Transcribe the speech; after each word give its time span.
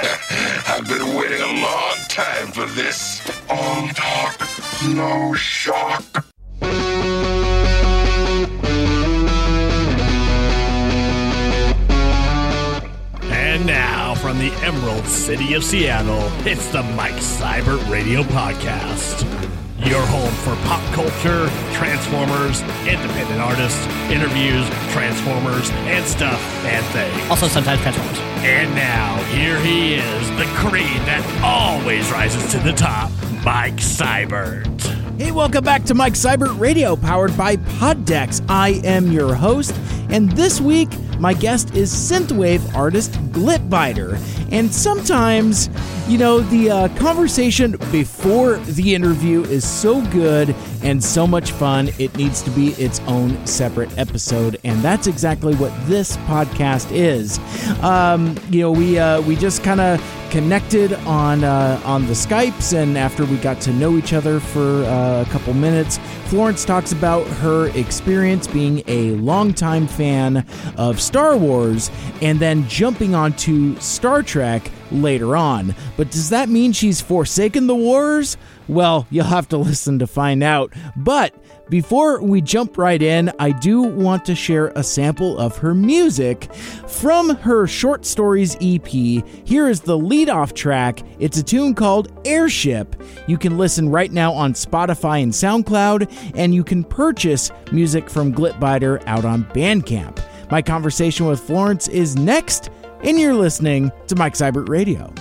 I've 0.66 0.88
been 0.88 1.14
waiting 1.14 1.42
a 1.42 1.60
long 1.60 1.96
time 2.08 2.52
for 2.52 2.64
this. 2.66 3.20
All 3.50 3.88
talk, 3.88 4.40
no 4.94 5.34
shock. 5.34 6.24
And 13.30 13.66
now, 13.66 14.14
from 14.14 14.38
the 14.38 14.52
Emerald 14.62 15.04
City 15.04 15.52
of 15.52 15.64
Seattle, 15.64 16.30
it's 16.46 16.72
the 16.72 16.82
Mike 16.82 17.12
Seibert 17.14 17.86
Radio 17.90 18.22
Podcast. 18.22 19.26
Your 19.86 20.00
home 20.06 20.32
for 20.32 20.54
pop 20.66 20.82
culture, 20.94 21.50
Transformers, 21.74 22.62
independent 22.86 23.40
artists, 23.40 23.86
interviews, 24.10 24.66
Transformers, 24.92 25.70
and 25.70 26.06
stuff 26.06 26.40
and 26.64 26.84
things. 26.86 27.30
Also, 27.30 27.48
sometimes 27.48 27.80
Transformers. 27.80 28.29
And 28.42 28.74
now, 28.74 29.22
here 29.24 29.58
he 29.60 29.96
is, 29.96 30.30
the 30.38 30.46
creed 30.54 30.86
that 31.04 31.22
always 31.44 32.10
rises 32.10 32.50
to 32.52 32.58
the 32.60 32.72
top, 32.72 33.10
Mike 33.44 33.76
Seibert. 33.76 34.80
Hey, 35.20 35.30
welcome 35.30 35.62
back 35.62 35.84
to 35.84 35.94
Mike 35.94 36.14
Seibert 36.14 36.58
Radio, 36.58 36.96
powered 36.96 37.36
by 37.36 37.56
Poddex. 37.56 38.42
I 38.48 38.80
am 38.82 39.12
your 39.12 39.34
host, 39.34 39.78
and 40.08 40.32
this 40.32 40.58
week 40.58 40.88
my 41.18 41.34
guest 41.34 41.74
is 41.74 41.92
synthwave 41.92 42.74
artist 42.74 43.12
Glitbiter. 43.30 44.18
And 44.50 44.72
sometimes, 44.72 45.68
you 46.10 46.18
know, 46.18 46.40
the 46.40 46.68
uh, 46.68 46.88
conversation 46.96 47.76
before 47.92 48.56
the 48.56 48.96
interview 48.96 49.44
is 49.44 49.64
so 49.64 50.04
good 50.06 50.52
and 50.82 51.02
so 51.02 51.24
much 51.24 51.52
fun, 51.52 51.88
it 52.00 52.16
needs 52.16 52.42
to 52.42 52.50
be 52.50 52.70
its 52.70 52.98
own 53.06 53.46
separate 53.46 53.96
episode, 53.96 54.58
and 54.64 54.82
that's 54.82 55.06
exactly 55.06 55.54
what 55.54 55.72
this 55.86 56.16
podcast 56.16 56.90
is. 56.90 57.38
Um, 57.80 58.36
you 58.50 58.62
know, 58.62 58.72
we 58.72 58.98
uh, 58.98 59.20
we 59.22 59.36
just 59.36 59.62
kind 59.62 59.80
of 59.80 60.02
connected 60.30 60.94
on 61.06 61.44
uh, 61.44 61.80
on 61.84 62.04
the 62.08 62.14
Skypes, 62.14 62.76
and 62.76 62.98
after 62.98 63.24
we 63.24 63.36
got 63.36 63.60
to 63.60 63.72
know 63.74 63.96
each 63.96 64.12
other 64.12 64.40
for 64.40 64.82
uh, 64.86 65.22
a 65.22 65.30
couple 65.30 65.54
minutes, 65.54 65.98
Florence 66.24 66.64
talks 66.64 66.90
about 66.90 67.24
her 67.38 67.68
experience 67.78 68.48
being 68.48 68.82
a 68.88 69.12
longtime 69.12 69.86
fan 69.86 70.44
of 70.76 71.00
Star 71.00 71.36
Wars, 71.36 71.88
and 72.20 72.40
then 72.40 72.66
jumping 72.66 73.14
onto 73.14 73.78
Star 73.78 74.24
Trek 74.24 74.72
later 74.90 75.36
on. 75.36 75.74
But 75.96 76.10
does 76.10 76.30
that 76.30 76.48
mean 76.48 76.72
she's 76.72 77.00
forsaken 77.00 77.66
the 77.66 77.74
wars? 77.74 78.36
Well, 78.68 79.06
you'll 79.10 79.24
have 79.24 79.48
to 79.48 79.56
listen 79.56 79.98
to 79.98 80.06
find 80.06 80.42
out. 80.42 80.72
But 80.96 81.34
before 81.68 82.20
we 82.20 82.40
jump 82.40 82.78
right 82.78 83.00
in, 83.00 83.30
I 83.38 83.52
do 83.52 83.82
want 83.82 84.24
to 84.24 84.34
share 84.34 84.68
a 84.74 84.82
sample 84.82 85.38
of 85.38 85.56
her 85.58 85.74
music 85.74 86.52
from 86.54 87.30
her 87.36 87.66
short 87.66 88.04
stories 88.04 88.56
EP. 88.60 88.86
Here 88.86 89.68
is 89.68 89.80
the 89.80 89.96
lead-off 89.98 90.54
track. 90.54 91.00
It's 91.18 91.38
a 91.38 91.42
tune 91.42 91.74
called 91.74 92.12
Airship. 92.26 93.00
You 93.28 93.38
can 93.38 93.56
listen 93.56 93.88
right 93.88 94.10
now 94.10 94.32
on 94.32 94.52
Spotify 94.54 95.22
and 95.22 95.32
SoundCloud, 95.32 96.32
and 96.36 96.54
you 96.54 96.64
can 96.64 96.82
purchase 96.82 97.50
music 97.72 98.10
from 98.10 98.34
Glitbiter 98.34 99.02
out 99.06 99.24
on 99.24 99.44
Bandcamp. 99.46 100.24
My 100.50 100.62
conversation 100.62 101.26
with 101.26 101.38
Florence 101.38 101.86
is 101.86 102.16
next, 102.16 102.70
and 103.02 103.18
you're 103.18 103.34
listening 103.34 103.90
to 104.08 104.16
Mike 104.16 104.34
Seibert 104.34 104.68
Radio. 104.68 105.12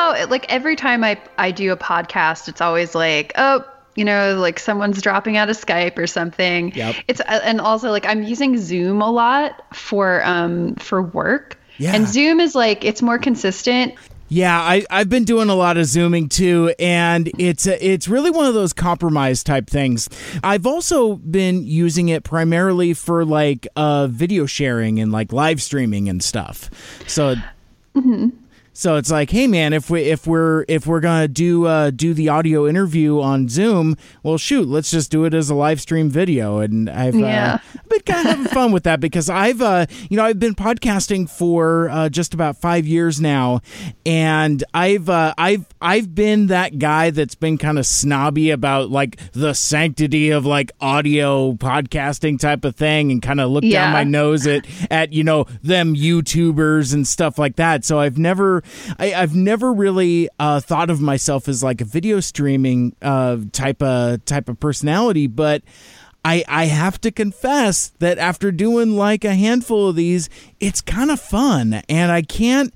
All 0.00 0.28
like 0.28 0.46
every 0.52 0.76
time 0.76 1.04
I 1.04 1.20
I 1.38 1.50
do 1.50 1.72
a 1.72 1.76
podcast, 1.76 2.48
it's 2.48 2.60
always 2.60 2.94
like, 2.94 3.32
oh, 3.36 3.64
you 3.94 4.04
know, 4.04 4.36
like 4.36 4.58
someone's 4.58 5.00
dropping 5.02 5.36
out 5.36 5.50
of 5.50 5.56
Skype 5.56 5.98
or 5.98 6.06
something. 6.06 6.72
Yep. 6.74 6.96
It's 7.08 7.20
uh, 7.20 7.40
and 7.44 7.60
also 7.60 7.90
like 7.90 8.06
I'm 8.06 8.22
using 8.22 8.58
Zoom 8.58 9.02
a 9.02 9.10
lot 9.10 9.62
for 9.74 10.24
um 10.24 10.74
for 10.76 11.02
work. 11.02 11.58
Yeah. 11.78 11.94
And 11.94 12.08
Zoom 12.08 12.40
is 12.40 12.54
like 12.54 12.84
it's 12.84 13.02
more 13.02 13.18
consistent. 13.18 13.94
Yeah, 14.32 14.56
I, 14.60 14.86
I've 14.90 15.08
been 15.08 15.24
doing 15.24 15.48
a 15.48 15.56
lot 15.56 15.76
of 15.76 15.86
zooming 15.86 16.28
too, 16.28 16.72
and 16.78 17.28
it's 17.36 17.66
a, 17.66 17.84
it's 17.84 18.06
really 18.06 18.30
one 18.30 18.46
of 18.46 18.54
those 18.54 18.72
compromise 18.72 19.42
type 19.42 19.68
things. 19.68 20.08
I've 20.44 20.66
also 20.66 21.16
been 21.16 21.64
using 21.64 22.10
it 22.10 22.22
primarily 22.22 22.94
for 22.94 23.24
like 23.24 23.66
uh, 23.74 24.06
video 24.06 24.46
sharing 24.46 25.00
and 25.00 25.10
like 25.10 25.32
live 25.32 25.60
streaming 25.60 26.08
and 26.08 26.22
stuff. 26.22 26.70
So. 27.08 27.34
So 28.72 28.96
it's 28.96 29.10
like, 29.10 29.30
hey 29.30 29.46
man, 29.46 29.72
if 29.72 29.90
we 29.90 30.02
if 30.02 30.26
we're 30.26 30.64
if 30.68 30.86
we're 30.86 31.00
gonna 31.00 31.28
do 31.28 31.66
uh, 31.66 31.90
do 31.90 32.14
the 32.14 32.28
audio 32.28 32.66
interview 32.68 33.20
on 33.20 33.48
Zoom, 33.48 33.96
well 34.22 34.38
shoot, 34.38 34.68
let's 34.68 34.90
just 34.90 35.10
do 35.10 35.24
it 35.24 35.34
as 35.34 35.50
a 35.50 35.54
live 35.54 35.80
stream 35.80 36.08
video. 36.08 36.58
And 36.60 36.88
I've 36.88 37.14
Yeah. 37.16 37.54
uh, 37.54 37.78
been 37.88 38.00
kind 38.00 38.20
of 38.28 38.36
having 38.36 38.46
fun 38.46 38.72
with 38.72 38.84
that 38.84 39.00
because 39.00 39.28
I've 39.28 39.60
uh, 39.60 39.86
you 40.08 40.16
know 40.16 40.24
I've 40.24 40.38
been 40.38 40.54
podcasting 40.54 41.28
for 41.28 41.90
uh, 41.90 42.08
just 42.08 42.32
about 42.32 42.56
five 42.58 42.86
years 42.86 43.20
now, 43.20 43.60
and 44.06 44.62
I've 44.72 45.08
uh, 45.10 45.34
I've 45.36 45.66
I've 45.82 46.14
been 46.14 46.46
that 46.46 46.78
guy 46.78 47.10
that's 47.10 47.34
been 47.34 47.58
kind 47.58 47.78
of 47.78 47.86
snobby 47.86 48.50
about 48.50 48.88
like 48.88 49.16
the 49.32 49.52
sanctity 49.52 50.30
of 50.30 50.46
like 50.46 50.70
audio 50.80 51.52
podcasting 51.54 52.38
type 52.38 52.64
of 52.64 52.76
thing, 52.76 53.10
and 53.10 53.20
kind 53.20 53.40
of 53.40 53.50
look 53.50 53.64
down 53.68 53.92
my 53.92 54.04
nose 54.04 54.46
at 54.46 54.64
at 54.90 55.12
you 55.12 55.24
know 55.24 55.44
them 55.62 55.94
YouTubers 55.96 56.94
and 56.94 57.06
stuff 57.06 57.36
like 57.38 57.56
that. 57.56 57.84
So 57.84 57.98
I've 57.98 58.16
never 58.16 58.59
I, 58.98 59.14
I've 59.14 59.34
never 59.34 59.72
really 59.72 60.28
uh, 60.38 60.60
thought 60.60 60.90
of 60.90 61.00
myself 61.00 61.48
as 61.48 61.62
like 61.62 61.80
a 61.80 61.84
video 61.84 62.20
streaming 62.20 62.94
uh, 63.02 63.38
type 63.52 63.82
of 63.82 64.24
type 64.24 64.48
of 64.48 64.60
personality, 64.60 65.26
but. 65.26 65.62
I, 66.22 66.44
I 66.48 66.66
have 66.66 67.00
to 67.00 67.10
confess 67.10 67.92
that 67.98 68.18
after 68.18 68.52
doing 68.52 68.94
like 68.94 69.24
a 69.24 69.34
handful 69.34 69.88
of 69.88 69.96
these, 69.96 70.28
it's 70.60 70.82
kind 70.82 71.10
of 71.10 71.18
fun, 71.18 71.80
and 71.88 72.12
I 72.12 72.20
can't 72.20 72.74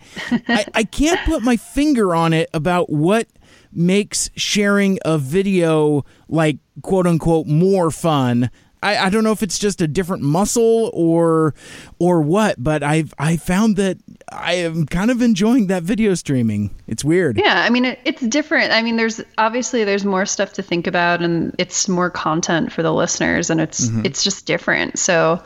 I, 0.49 0.65
I 0.75 0.85
can't 0.85 1.21
put 1.27 1.43
my 1.43 1.59
finger 1.59 2.15
on 2.15 2.33
it 2.33 2.49
about 2.55 2.89
what 2.89 3.29
makes 3.71 4.31
sharing 4.35 4.99
a 5.05 5.19
video 5.19 6.07
like 6.27 6.57
quote 6.81 7.07
unquote 7.07 7.47
more 7.47 7.91
fun. 7.91 8.51
I, 8.85 9.07
I 9.07 9.11
don't 9.11 9.25
know 9.25 9.33
if 9.33 9.43
it's 9.43 9.59
just 9.59 9.81
a 9.81 9.89
different 9.89 10.23
muscle 10.23 10.91
or 10.93 11.55
or 11.99 12.21
what, 12.21 12.63
but 12.63 12.83
I've 12.83 13.15
I 13.19 13.39
found 13.39 13.77
that 13.77 13.97
I 14.31 14.55
am 14.55 14.85
kind 14.85 15.11
of 15.11 15.23
enjoying 15.23 15.69
that 15.69 15.83
video 15.83 16.15
streaming. 16.15 16.71
It's 16.87 17.03
weird. 17.03 17.39
Yeah, 17.39 17.65
I 17.67 17.71
mean 17.71 17.87
it, 17.87 17.99
it's 18.05 18.21
different. 18.21 18.73
I 18.73 18.83
mean 18.83 18.97
there's 18.97 19.23
obviously 19.39 19.85
there's 19.85 20.05
more 20.05 20.27
stuff 20.27 20.53
to 20.55 20.63
think 20.63 20.87
about 20.87 21.23
and 21.23 21.55
it's 21.59 21.89
more 21.89 22.11
content 22.11 22.73
for 22.73 22.83
the 22.83 22.93
listeners 22.93 23.49
and 23.49 23.59
it's 23.59 23.89
mm-hmm. 23.89 24.05
it's 24.05 24.23
just 24.23 24.45
different. 24.45 24.99
So 24.99 25.43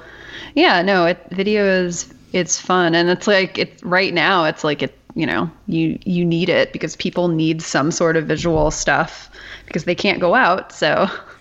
yeah, 0.57 0.83
no, 0.83 1.07
it 1.07 1.25
video 1.31 1.65
is 1.65 2.13
it's 2.33 2.61
fun 2.61 2.97
and 2.97 3.09
it's 3.09 3.29
like 3.29 3.57
it 3.57 3.81
right 3.85 4.13
now 4.13 4.45
it's 4.45 4.65
like 4.65 4.83
it 4.83 4.99
you 5.15 5.27
know, 5.27 5.51
you 5.67 5.99
you 6.05 6.25
need 6.25 6.49
it 6.49 6.73
because 6.73 6.97
people 6.97 7.29
need 7.29 7.63
some 7.63 7.91
sort 7.91 8.17
of 8.17 8.27
visual 8.27 8.71
stuff 8.71 9.31
because 9.67 9.85
they 9.85 9.95
can't 9.95 10.21
go 10.21 10.35
out. 10.35 10.73
So 10.73 11.09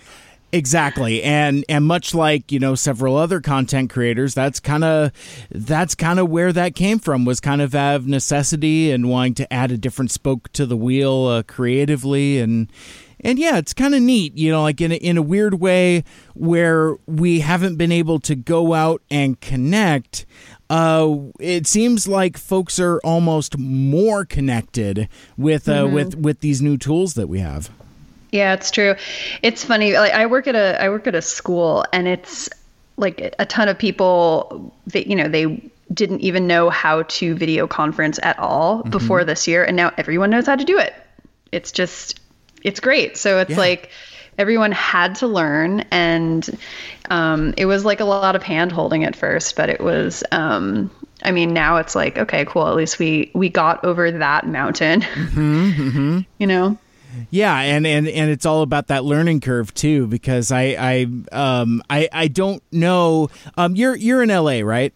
Exactly. 0.54 1.22
And 1.24 1.66
and 1.68 1.86
much 1.86 2.16
like, 2.16 2.52
you 2.52 2.60
know, 2.60 2.74
several 2.74 3.18
other 3.18 3.42
content 3.42 3.90
creators, 3.90 4.34
that's 4.34 4.60
kind 4.60 4.84
of 4.84 5.12
that's 5.52 5.94
kind 5.94 6.20
of 6.20 6.30
where 6.30 6.54
that 6.54 6.74
came 6.74 7.00
from 7.00 7.26
was 7.26 7.40
kind 7.40 7.62
of 7.62 7.76
out 7.76 7.98
of 7.98 8.08
necessity 8.08 8.92
and 8.92 9.10
wanting 9.10 9.34
to 9.36 9.54
add 9.54 9.72
a 9.72 9.78
different 9.78 10.12
spoke 10.12 10.52
to 10.54 10.66
the 10.66 10.78
wheel 10.78 11.26
uh, 11.26 11.44
creatively 11.44 12.40
and 12.40 12.72
and 13.22 13.40
yeah, 13.40 13.58
it's 13.58 13.74
kind 13.74 13.96
of 13.96 14.02
neat, 14.02 14.38
you 14.38 14.52
know, 14.52 14.62
like 14.62 14.80
in 14.80 14.92
a, 14.92 14.96
in 14.96 15.18
a 15.18 15.22
weird 15.22 15.56
way 15.56 16.04
where 16.36 16.96
we 17.08 17.40
haven't 17.40 17.76
been 17.76 17.92
able 17.92 18.20
to 18.22 18.36
go 18.36 18.74
out 18.74 19.02
and 19.10 19.42
connect. 19.42 20.26
Uh, 20.70 21.16
it 21.40 21.66
seems 21.66 22.08
like 22.08 22.38
folks 22.38 22.80
are 22.80 23.00
almost 23.00 23.58
more 23.58 24.24
connected 24.24 25.10
with 25.36 25.68
uh, 25.68 25.90
with 25.92 26.16
with 26.16 26.42
these 26.42 26.62
new 26.62 26.78
tools 26.78 27.16
that 27.16 27.28
we 27.28 27.40
have. 27.40 27.72
Yeah, 28.32 28.54
it's 28.54 28.72
true. 28.72 28.96
It's 29.42 29.64
funny. 29.64 29.94
Like 29.94 30.14
I 30.14 30.26
work 30.26 30.48
at 30.48 30.56
a 30.56 30.82
I 30.82 30.90
work 30.90 31.08
at 31.08 31.16
a 31.16 31.22
school, 31.22 31.86
and 31.94 32.08
it's 32.08 32.50
like 32.98 33.34
a 33.40 33.46
ton 33.46 33.70
of 33.70 33.78
people. 33.78 34.74
That 34.88 35.08
you 35.08 35.16
know 35.16 35.28
they 35.28 35.62
didn't 35.94 36.20
even 36.20 36.48
know 36.48 36.70
how 36.70 37.04
to 37.04 37.34
video 37.36 37.66
conference 37.68 38.20
at 38.22 38.38
all 38.40 38.84
before 38.84 39.24
this 39.24 39.48
year, 39.48 39.64
and 39.64 39.78
now 39.78 39.94
everyone 39.98 40.30
knows 40.30 40.46
how 40.46 40.56
to 40.56 40.66
do 40.66 40.78
it. 40.78 40.94
It's 41.52 41.72
just 41.72 42.20
it's 42.64 42.80
great. 42.82 43.16
So 43.18 43.40
it's 43.40 43.52
Yeah. 43.52 43.58
like 43.58 43.90
everyone 44.38 44.74
had 44.74 45.16
to 45.16 45.28
learn, 45.28 45.86
and 45.92 46.48
um, 47.10 47.54
it 47.58 47.66
was 47.66 47.86
like 47.86 48.02
a 48.02 48.06
lot 48.06 48.36
of 48.36 48.44
hand 48.44 48.72
holding 48.74 49.06
at 49.06 49.16
first, 49.16 49.56
but 49.56 49.70
it 49.70 49.80
was. 49.80 50.24
Um, 50.34 50.92
I 51.24 51.32
mean, 51.32 51.54
now 51.54 51.78
it's 51.78 51.96
like 51.96 52.18
okay, 52.18 52.44
cool. 52.46 52.68
At 52.68 52.76
least 52.76 53.00
we 53.00 53.32
we 53.34 53.48
got 53.50 53.84
over 53.86 54.12
that 54.12 54.46
mountain. 54.48 55.02
You 56.40 56.46
know. 56.48 56.78
Yeah, 57.30 57.58
and, 57.58 57.86
and, 57.86 58.08
and 58.08 58.30
it's 58.30 58.46
all 58.46 58.62
about 58.62 58.88
that 58.88 59.04
learning 59.04 59.42
curve 59.42 59.74
too, 59.74 60.08
because 60.08 60.52
I 60.52 60.76
I 60.80 61.08
um 61.32 61.82
I, 61.90 62.10
I 62.12 62.28
don't 62.28 62.62
know 62.72 63.30
um 63.58 63.76
you're 63.76 63.96
you're 63.96 64.24
in 64.24 64.30
LA, 64.30 64.60
right? 64.60 64.94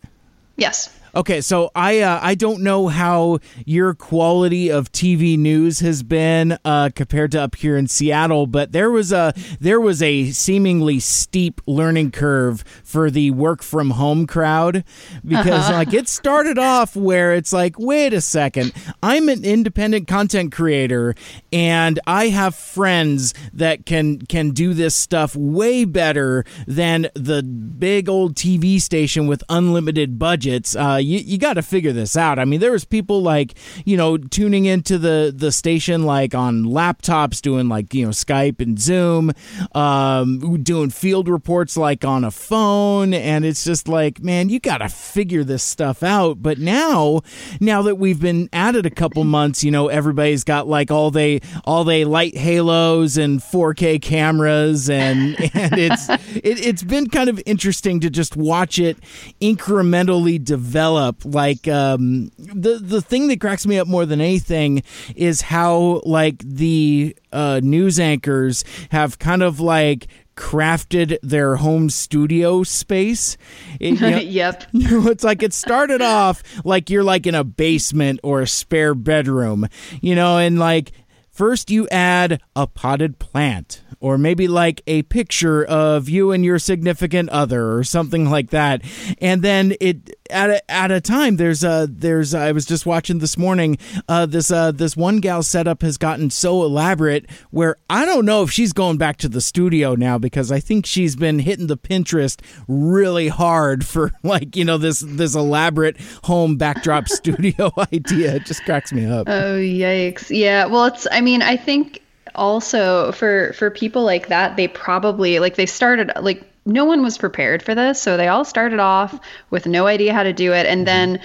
Yes. 0.57 0.89
Okay, 1.13 1.41
so 1.41 1.71
I 1.75 1.99
uh, 1.99 2.19
I 2.21 2.35
don't 2.35 2.61
know 2.61 2.87
how 2.87 3.39
your 3.65 3.93
quality 3.93 4.71
of 4.71 4.93
TV 4.93 5.37
news 5.37 5.81
has 5.81 6.03
been 6.03 6.57
uh, 6.63 6.89
compared 6.95 7.33
to 7.33 7.41
up 7.41 7.55
here 7.55 7.75
in 7.75 7.87
Seattle, 7.87 8.47
but 8.47 8.71
there 8.71 8.89
was 8.89 9.11
a 9.11 9.33
there 9.59 9.81
was 9.81 10.01
a 10.01 10.31
seemingly 10.31 11.01
steep 11.01 11.59
learning 11.67 12.11
curve 12.11 12.63
for 12.85 13.11
the 13.11 13.31
work 13.31 13.61
from 13.61 13.91
home 13.91 14.25
crowd 14.25 14.85
because 15.25 15.69
like 15.71 15.93
it 15.93 16.07
started 16.07 16.57
off 16.57 16.95
where 16.95 17.33
it's 17.33 17.51
like 17.51 17.77
wait 17.77 18.13
a 18.13 18.21
second 18.21 18.71
I'm 19.03 19.27
an 19.27 19.43
independent 19.43 20.07
content 20.07 20.53
creator 20.53 21.15
and 21.51 21.99
I 22.07 22.29
have 22.29 22.55
friends 22.55 23.33
that 23.51 23.85
can 23.85 24.19
can 24.27 24.51
do 24.51 24.73
this 24.73 24.95
stuff 24.95 25.35
way 25.35 25.83
better 25.83 26.45
than 26.65 27.09
the 27.15 27.43
big 27.43 28.07
old 28.07 28.35
TV 28.35 28.79
station 28.79 29.27
with 29.27 29.43
unlimited 29.49 30.17
budgets. 30.17 30.73
Uh, 30.73 30.99
you 31.01 31.19
you 31.19 31.38
got 31.38 31.53
to 31.53 31.62
figure 31.62 31.91
this 31.91 32.15
out. 32.15 32.39
I 32.39 32.46
mean, 32.46 32.60
there 32.60 32.72
was 32.72 32.86
people 32.86 33.22
like 33.22 33.53
you 33.86 33.98
know 33.98 34.17
tuning 34.17 34.65
into 34.65 34.98
the 34.98 35.34
the 35.36 35.51
station 35.51 36.03
like 36.03 36.36
on 36.36 36.63
laptops, 36.63 37.41
doing 37.41 37.70
like 37.70 37.93
you 37.93 38.05
know 38.05 38.12
Skype 38.12 38.62
and 38.62 38.79
Zoom, 38.79 39.31
um, 39.74 40.62
doing 40.63 40.89
field 40.89 41.27
reports 41.27 41.77
like 41.77 42.05
on 42.05 42.24
a 42.24 42.31
phone, 42.31 43.13
and 43.13 43.46
it's 43.46 43.63
just 43.63 43.88
like, 43.88 44.22
man, 44.22 44.50
you 44.50 44.60
got 44.60 44.79
to 44.79 44.89
figure 44.89 45.43
this 45.43 45.63
stuff 45.63 46.03
out. 46.03 46.41
But 46.41 46.60
now, 46.60 47.22
now 47.60 47.81
that 47.81 47.96
we've 47.96 48.20
been 48.20 48.50
at 48.53 48.75
it 48.75 48.86
a 48.86 48.89
couple 48.89 49.24
months, 49.24 49.63
you 49.63 49.72
know, 49.72 49.88
everybody's 49.88 50.43
got 50.43 50.67
like 50.67 50.91
all 50.91 51.12
they 51.12 51.41
all 51.65 51.84
they 51.84 52.05
light 52.05 52.38
halos 52.38 53.17
and 53.17 53.39
4K 53.39 54.01
cameras, 54.01 54.89
and 54.89 55.39
and 55.53 55.77
it's 55.77 56.10
it, 56.10 56.65
it's 56.65 56.84
been 56.84 57.10
kind 57.10 57.29
of 57.29 57.41
interesting 57.46 58.00
to 58.01 58.10
just 58.10 58.36
watch 58.36 58.79
it 58.79 58.98
incrementally 59.41 60.43
develop. 60.43 60.90
Like 61.25 61.67
um, 61.67 62.31
the 62.38 62.79
the 62.81 63.01
thing 63.01 63.27
that 63.29 63.39
cracks 63.41 63.65
me 63.65 63.77
up 63.79 63.88
more 63.88 64.05
than 64.05 64.21
anything 64.21 64.83
is 65.15 65.41
how 65.41 66.01
like 66.05 66.39
the 66.39 67.15
uh, 67.31 67.60
news 67.63 68.00
anchors 68.00 68.63
have 68.91 69.19
kind 69.19 69.41
of 69.43 69.60
like 69.60 70.07
crafted 70.36 71.17
their 71.21 71.57
home 71.57 71.89
studio 71.89 72.63
space. 72.63 73.38
It- 73.79 74.00
you 74.00 74.10
know- 74.10 74.17
yep. 74.17 74.63
you 74.71 74.89
know, 75.01 75.10
it's 75.10 75.24
like 75.24 75.43
it 75.43 75.53
started 75.53 76.01
off 76.01 76.41
like 76.65 76.89
you're 76.89 77.03
like 77.03 77.27
in 77.27 77.36
a 77.36 77.43
basement 77.43 78.19
or 78.24 78.41
a 78.41 78.48
spare 78.48 78.95
bedroom, 78.95 79.67
you 80.01 80.15
know, 80.15 80.38
and 80.38 80.57
like 80.57 80.91
first 81.31 81.69
you 81.69 81.88
add 81.89 82.41
a 82.55 82.65
potted 82.67 83.19
plant 83.19 83.81
or 84.00 84.17
maybe 84.17 84.48
like 84.48 84.81
a 84.88 85.03
picture 85.03 85.63
of 85.63 86.10
you 86.10 86.31
and 86.31 86.43
your 86.43 86.57
significant 86.57 87.29
other 87.29 87.74
or 87.74 87.83
something 87.83 88.29
like 88.29 88.50
that. 88.50 88.81
And 89.21 89.43
then 89.43 89.75
it 89.79 90.15
at 90.31 90.50
a, 90.50 90.71
at 90.71 90.91
a 90.91 91.01
time 91.01 91.38
there's 91.38 91.63
a 91.63 91.88
there's 91.89 92.33
I 92.33 92.51
was 92.51 92.65
just 92.65 92.85
watching 92.85 93.19
this 93.19 93.38
morning 93.38 93.77
uh 94.07 94.25
this 94.25 94.51
uh 94.51 94.71
this 94.71 94.95
one 94.95 95.19
gal 95.19 95.43
setup 95.43 95.81
has 95.81 95.97
gotten 95.97 96.29
so 96.29 96.63
elaborate 96.63 97.29
where 97.51 97.77
I 97.89 98.05
don't 98.05 98.25
know 98.25 98.43
if 98.43 98.51
she's 98.51 98.73
going 98.73 98.97
back 98.97 99.17
to 99.17 99.29
the 99.29 99.41
studio 99.41 99.95
now 99.95 100.17
because 100.17 100.51
I 100.51 100.59
think 100.59 100.85
she's 100.85 101.15
been 101.15 101.39
hitting 101.39 101.67
the 101.67 101.77
Pinterest 101.77 102.39
really 102.67 103.27
hard 103.27 103.85
for 103.85 104.11
like 104.23 104.55
you 104.55 104.65
know 104.65 104.77
this 104.77 105.00
this 105.00 105.35
elaborate 105.35 105.97
home 106.23 106.57
backdrop 106.57 107.07
studio 107.07 107.71
idea. 107.93 108.35
It 108.35 108.45
just 108.45 108.63
cracks 108.65 108.91
me 108.93 109.05
up. 109.05 109.27
Oh 109.27 109.57
yikes! 109.57 110.29
Yeah, 110.29 110.65
well, 110.65 110.85
it's. 110.85 111.07
I 111.11 111.21
mean, 111.21 111.41
I 111.41 111.57
think 111.57 112.01
also 112.35 113.11
for 113.11 113.53
for 113.53 113.69
people 113.69 114.03
like 114.03 114.27
that, 114.27 114.55
they 114.55 114.67
probably 114.67 115.39
like 115.39 115.55
they 115.55 115.65
started 115.65 116.11
like 116.19 116.43
no 116.65 116.86
one 116.86 117.01
was 117.01 117.18
prepared 117.18 117.63
for 117.63 117.74
this, 117.74 118.01
so 118.01 118.18
they 118.18 118.27
all 118.27 118.46
started 118.46 118.80
off 118.80 119.20
with 119.50 119.65
no 119.65 119.88
idea 119.88 120.13
how 120.13 120.24
to 120.24 120.34
do 120.34 120.53
it, 120.53 120.65
and 120.65 120.88
then 120.88 121.20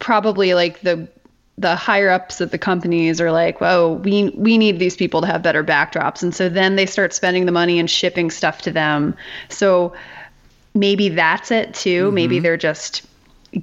probably 0.00 0.54
like 0.54 0.80
the 0.80 1.08
the 1.56 1.76
higher 1.76 2.10
ups 2.10 2.40
of 2.40 2.50
the 2.50 2.58
companies 2.58 3.20
are 3.20 3.30
like, 3.30 3.60
"Whoa, 3.60 4.00
we 4.02 4.30
we 4.36 4.58
need 4.58 4.78
these 4.78 4.96
people 4.96 5.20
to 5.20 5.26
have 5.26 5.42
better 5.42 5.64
backdrops," 5.64 6.22
and 6.22 6.34
so 6.34 6.48
then 6.48 6.76
they 6.76 6.86
start 6.86 7.14
spending 7.14 7.46
the 7.46 7.52
money 7.52 7.78
and 7.78 7.88
shipping 7.88 8.30
stuff 8.30 8.62
to 8.62 8.70
them. 8.70 9.14
So 9.48 9.94
maybe 10.74 11.08
that's 11.08 11.50
it 11.50 11.72
too. 11.74 12.06
Mm-hmm. 12.06 12.14
Maybe 12.14 12.38
they're 12.40 12.56
just 12.56 13.06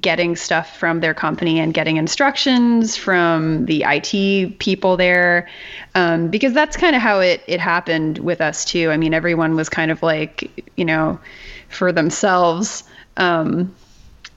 getting 0.00 0.36
stuff 0.36 0.78
from 0.78 1.00
their 1.00 1.14
company 1.14 1.60
and 1.60 1.74
getting 1.74 1.96
instructions 1.96 2.96
from 2.96 3.66
the 3.66 3.84
IT 3.86 4.58
people 4.58 4.96
there, 4.96 5.48
um, 5.94 6.28
because 6.28 6.52
that's 6.52 6.76
kind 6.76 6.96
of 6.96 7.02
how 7.02 7.20
it 7.20 7.42
it 7.46 7.60
happened 7.60 8.18
with 8.18 8.40
us 8.40 8.64
too. 8.64 8.90
I 8.90 8.96
mean, 8.96 9.14
everyone 9.14 9.56
was 9.56 9.68
kind 9.68 9.90
of 9.90 10.02
like, 10.02 10.64
you 10.76 10.84
know, 10.84 11.20
for 11.68 11.92
themselves. 11.92 12.84
Um, 13.16 13.74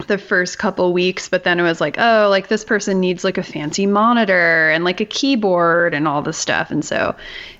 the 0.07 0.17
first 0.17 0.57
couple 0.57 0.91
weeks, 0.91 1.29
but 1.29 1.43
then 1.45 1.59
it 1.59 1.63
was 1.63 1.79
like, 1.79 1.95
oh, 1.97 2.27
like 2.29 2.50
this 2.50 2.65
person 2.65 3.00
needs 3.00 3.24
like 3.24 3.38
a 3.38 3.43
fancy 3.43 3.85
monitor 3.85 4.69
and 4.69 4.83
like 4.83 5.00
a 5.00 5.05
keyboard 5.05 5.93
and 5.93 6.07
all 6.07 6.21
this 6.21 6.38
stuff. 6.38 6.69
And 6.69 6.83
so, 6.83 7.15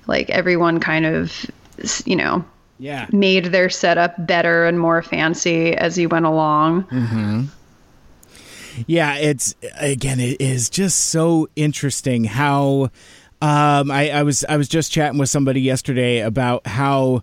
like, 0.06 0.28
everyone 0.30 0.78
kind 0.78 1.06
of, 1.06 1.50
you 2.04 2.14
know, 2.14 2.44
yeah, 2.78 3.06
made 3.10 3.46
their 3.46 3.70
setup 3.70 4.26
better 4.26 4.66
and 4.66 4.78
more 4.78 5.02
fancy 5.02 5.74
as 5.74 5.96
you 5.96 6.08
went 6.10 6.26
along. 6.26 6.84
Mm-hmm. 6.84 7.44
Yeah, 8.86 9.16
it's 9.16 9.54
again, 9.78 10.20
it 10.20 10.40
is 10.40 10.70
just 10.70 11.06
so 11.06 11.48
interesting 11.56 12.24
how. 12.24 12.90
Um, 13.42 13.90
I, 13.90 14.10
I 14.12 14.22
was 14.22 14.46
I 14.48 14.56
was 14.56 14.66
just 14.66 14.90
chatting 14.90 15.18
with 15.18 15.28
somebody 15.28 15.60
yesterday 15.60 16.20
about 16.20 16.66
how 16.66 17.22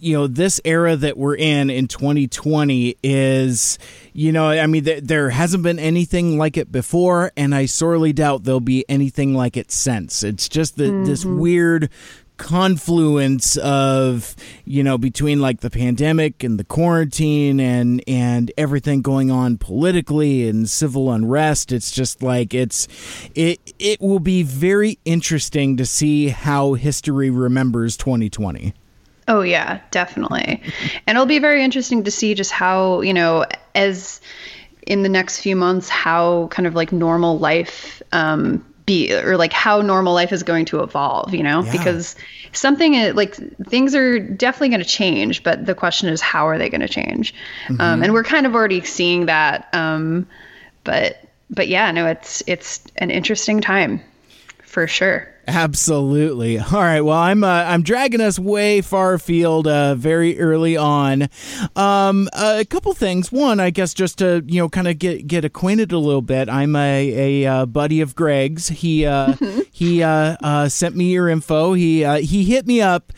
you 0.00 0.16
know 0.16 0.26
this 0.26 0.60
era 0.64 0.96
that 0.96 1.16
we're 1.16 1.36
in 1.36 1.70
in 1.70 1.88
2020 1.88 2.96
is 3.02 3.78
you 4.12 4.32
know 4.32 4.48
i 4.48 4.66
mean 4.66 4.84
th- 4.84 5.02
there 5.02 5.30
hasn't 5.30 5.62
been 5.62 5.78
anything 5.78 6.38
like 6.38 6.56
it 6.56 6.70
before 6.70 7.32
and 7.36 7.54
i 7.54 7.66
sorely 7.66 8.12
doubt 8.12 8.44
there'll 8.44 8.60
be 8.60 8.84
anything 8.88 9.34
like 9.34 9.56
it 9.56 9.70
since 9.70 10.22
it's 10.22 10.48
just 10.48 10.76
the, 10.76 10.84
mm-hmm. 10.84 11.04
this 11.04 11.24
weird 11.24 11.90
confluence 12.38 13.56
of 13.58 14.34
you 14.64 14.82
know 14.82 14.96
between 14.96 15.40
like 15.40 15.60
the 15.60 15.68
pandemic 15.68 16.42
and 16.42 16.58
the 16.58 16.64
quarantine 16.64 17.60
and 17.60 18.02
and 18.08 18.50
everything 18.56 19.02
going 19.02 19.30
on 19.30 19.58
politically 19.58 20.48
and 20.48 20.70
civil 20.70 21.10
unrest 21.10 21.72
it's 21.72 21.90
just 21.90 22.22
like 22.22 22.54
it's 22.54 22.88
it 23.34 23.60
it 23.78 24.00
will 24.00 24.20
be 24.20 24.42
very 24.42 24.98
interesting 25.04 25.76
to 25.76 25.84
see 25.84 26.28
how 26.28 26.72
history 26.74 27.28
remembers 27.28 27.96
2020 27.96 28.72
Oh 29.30 29.42
yeah, 29.42 29.80
definitely. 29.90 30.62
and 31.06 31.16
it'll 31.18 31.26
be 31.26 31.38
very 31.38 31.62
interesting 31.62 32.04
to 32.04 32.10
see 32.10 32.32
just 32.32 32.50
how, 32.50 33.02
you 33.02 33.12
know, 33.12 33.44
as 33.74 34.22
in 34.86 35.02
the 35.02 35.08
next 35.10 35.40
few 35.40 35.54
months 35.54 35.90
how 35.90 36.46
kind 36.46 36.66
of 36.66 36.74
like 36.74 36.92
normal 36.92 37.38
life 37.38 38.00
um 38.12 38.64
be 38.88 39.14
or 39.14 39.36
like 39.36 39.52
how 39.52 39.82
normal 39.82 40.14
life 40.14 40.32
is 40.32 40.42
going 40.42 40.64
to 40.64 40.82
evolve, 40.82 41.34
you 41.34 41.42
know? 41.42 41.62
Yeah. 41.62 41.72
Because 41.72 42.16
something 42.52 43.14
like 43.14 43.36
things 43.68 43.94
are 43.94 44.18
definitely 44.18 44.70
going 44.70 44.80
to 44.80 44.88
change, 44.88 45.42
but 45.42 45.64
the 45.64 45.74
question 45.74 46.08
is 46.08 46.20
how 46.20 46.48
are 46.48 46.58
they 46.58 46.68
going 46.68 46.80
to 46.80 46.88
change? 46.88 47.34
Mm-hmm. 47.68 47.80
Um 47.80 48.02
and 48.02 48.12
we're 48.12 48.24
kind 48.24 48.46
of 48.46 48.54
already 48.54 48.82
seeing 48.82 49.26
that 49.26 49.68
um 49.72 50.26
but 50.84 51.22
but 51.50 51.68
yeah, 51.68 51.90
no, 51.92 52.06
it's 52.06 52.42
it's 52.46 52.82
an 52.96 53.10
interesting 53.10 53.60
time 53.60 54.00
for 54.64 54.86
sure. 54.86 55.32
Absolutely. 55.48 56.58
All 56.58 56.66
right. 56.72 57.00
Well, 57.00 57.16
I'm 57.16 57.42
uh, 57.42 57.64
I'm 57.64 57.82
dragging 57.82 58.20
us 58.20 58.38
way 58.38 58.82
far 58.82 59.14
afield, 59.14 59.66
uh, 59.66 59.94
very 59.94 60.38
early 60.38 60.76
on. 60.76 61.30
Um, 61.74 62.28
a 62.34 62.66
couple 62.66 62.92
things. 62.92 63.32
One, 63.32 63.58
I 63.58 63.70
guess, 63.70 63.94
just 63.94 64.18
to 64.18 64.44
you 64.46 64.60
know, 64.60 64.68
kind 64.68 64.86
of 64.86 64.98
get 64.98 65.26
get 65.26 65.46
acquainted 65.46 65.90
a 65.90 65.98
little 65.98 66.20
bit. 66.20 66.50
I'm 66.50 66.76
a, 66.76 67.44
a 67.44 67.50
uh, 67.50 67.66
buddy 67.66 68.02
of 68.02 68.14
Greg's. 68.14 68.68
He 68.68 69.06
uh, 69.06 69.36
he 69.72 70.02
uh, 70.02 70.36
uh, 70.42 70.68
sent 70.68 70.94
me 70.94 71.12
your 71.12 71.30
info. 71.30 71.72
He 71.72 72.04
he 72.20 72.44
hit 72.44 72.66
me 72.66 72.82
up 72.82 73.14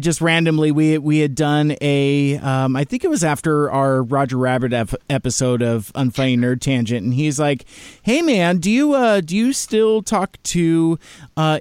just 0.00 0.22
randomly. 0.22 0.72
We 0.72 0.96
we 0.96 1.18
had 1.18 1.34
done 1.34 1.76
a 1.82 2.38
um, 2.38 2.74
I 2.74 2.84
think 2.84 3.04
it 3.04 3.10
was 3.10 3.22
after 3.22 3.70
our 3.70 4.02
Roger 4.02 4.38
Rabbit 4.38 4.72
ep- 4.72 4.94
episode 5.10 5.60
of 5.60 5.92
Unfunny 5.92 6.38
Nerd 6.38 6.60
Tangent, 6.60 7.04
and 7.04 7.12
he's 7.12 7.38
like, 7.38 7.66
"Hey 8.00 8.22
man, 8.22 8.60
do 8.60 8.70
you 8.70 9.20
do 9.20 9.36
you 9.36 9.52
still 9.52 10.00
talk 10.00 10.42
to?" 10.44 10.98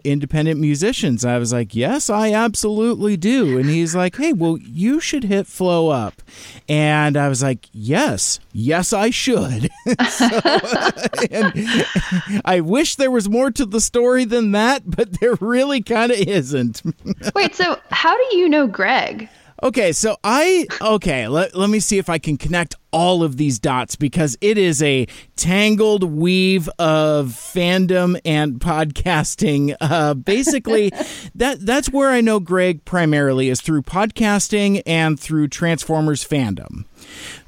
Independent 0.06 0.60
musicians. 0.60 1.26
I 1.26 1.38
was 1.38 1.52
like, 1.52 1.76
yes, 1.76 2.10
I 2.10 2.32
absolutely 2.32 3.18
do. 3.18 3.58
And 3.58 3.70
he's 3.70 3.96
like, 3.96 4.16
hey, 4.16 4.34
well, 4.34 4.58
you 4.58 5.00
should 5.00 5.24
hit 5.24 5.48
Flo 5.48 5.90
Up. 5.90 6.22
And 6.70 7.18
I 7.18 7.30
was 7.30 7.44
like, 7.44 7.68
yes, 7.72 8.40
yes, 8.54 8.94
I 8.94 9.10
should. 9.10 9.70
so, 10.10 10.30
I 12.46 12.62
wish 12.64 12.96
there 12.96 13.12
was 13.12 13.30
more 13.30 13.52
to 13.52 13.66
the 13.66 13.82
story 13.82 14.26
than 14.26 14.52
that, 14.52 14.84
but 14.86 15.20
there 15.20 15.36
really 15.42 15.82
kind 15.82 16.12
of 16.12 16.20
isn't. 16.20 16.82
Wait, 17.36 17.56
so 17.56 17.80
how 17.90 18.16
do 18.16 18.38
you 18.38 18.50
know 18.50 18.68
Greg? 18.68 19.30
Okay, 19.64 19.94
so 19.94 20.18
I 20.24 20.68
okay, 20.82 21.28
let, 21.30 21.56
let 21.56 21.70
me 21.70 21.80
see 21.80 21.98
if 21.98 22.10
I 22.10 22.18
can 22.18 22.38
connect 22.38 22.76
all 22.92 23.24
of 23.24 23.38
these 23.38 23.58
dots 23.58 23.96
because 23.96 24.38
it 24.42 24.58
is 24.58 24.84
a 24.84 25.08
tangled 25.38 26.04
weave 26.04 26.68
of 26.78 27.28
fandom 27.28 28.20
and 28.26 28.60
podcasting. 28.60 29.76
Uh, 29.86 30.14
basically, 30.16 30.92
that 31.36 31.64
that's 31.64 31.90
where 31.90 32.10
I 32.10 32.20
know 32.20 32.40
Greg 32.40 32.84
primarily 32.86 33.50
is 33.50 33.62
through 33.62 33.84
podcasting 33.84 34.82
and 34.86 35.20
through 35.20 35.48
Transformers 35.50 36.26
fandom. 36.26 36.86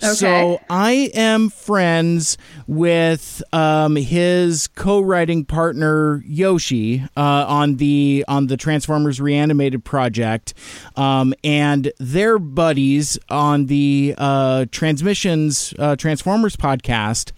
Okay. 0.03 0.13
So 0.13 0.61
I 0.69 1.11
am 1.13 1.49
friends 1.49 2.37
with 2.67 3.41
um, 3.51 3.95
his 3.95 4.67
co-writing 4.67 5.45
partner 5.45 6.23
Yoshi 6.25 7.03
uh, 7.15 7.45
on 7.47 7.77
the 7.77 8.25
on 8.27 8.47
the 8.47 8.57
Transformers 8.57 9.19
Reanimated 9.19 9.83
project, 9.83 10.53
um, 10.95 11.33
and 11.43 11.91
their 11.99 12.37
buddies 12.39 13.17
on 13.29 13.65
the 13.65 14.13
uh, 14.17 14.65
Transmissions 14.71 15.73
uh, 15.79 15.95
Transformers 15.95 16.55
podcast 16.55 17.31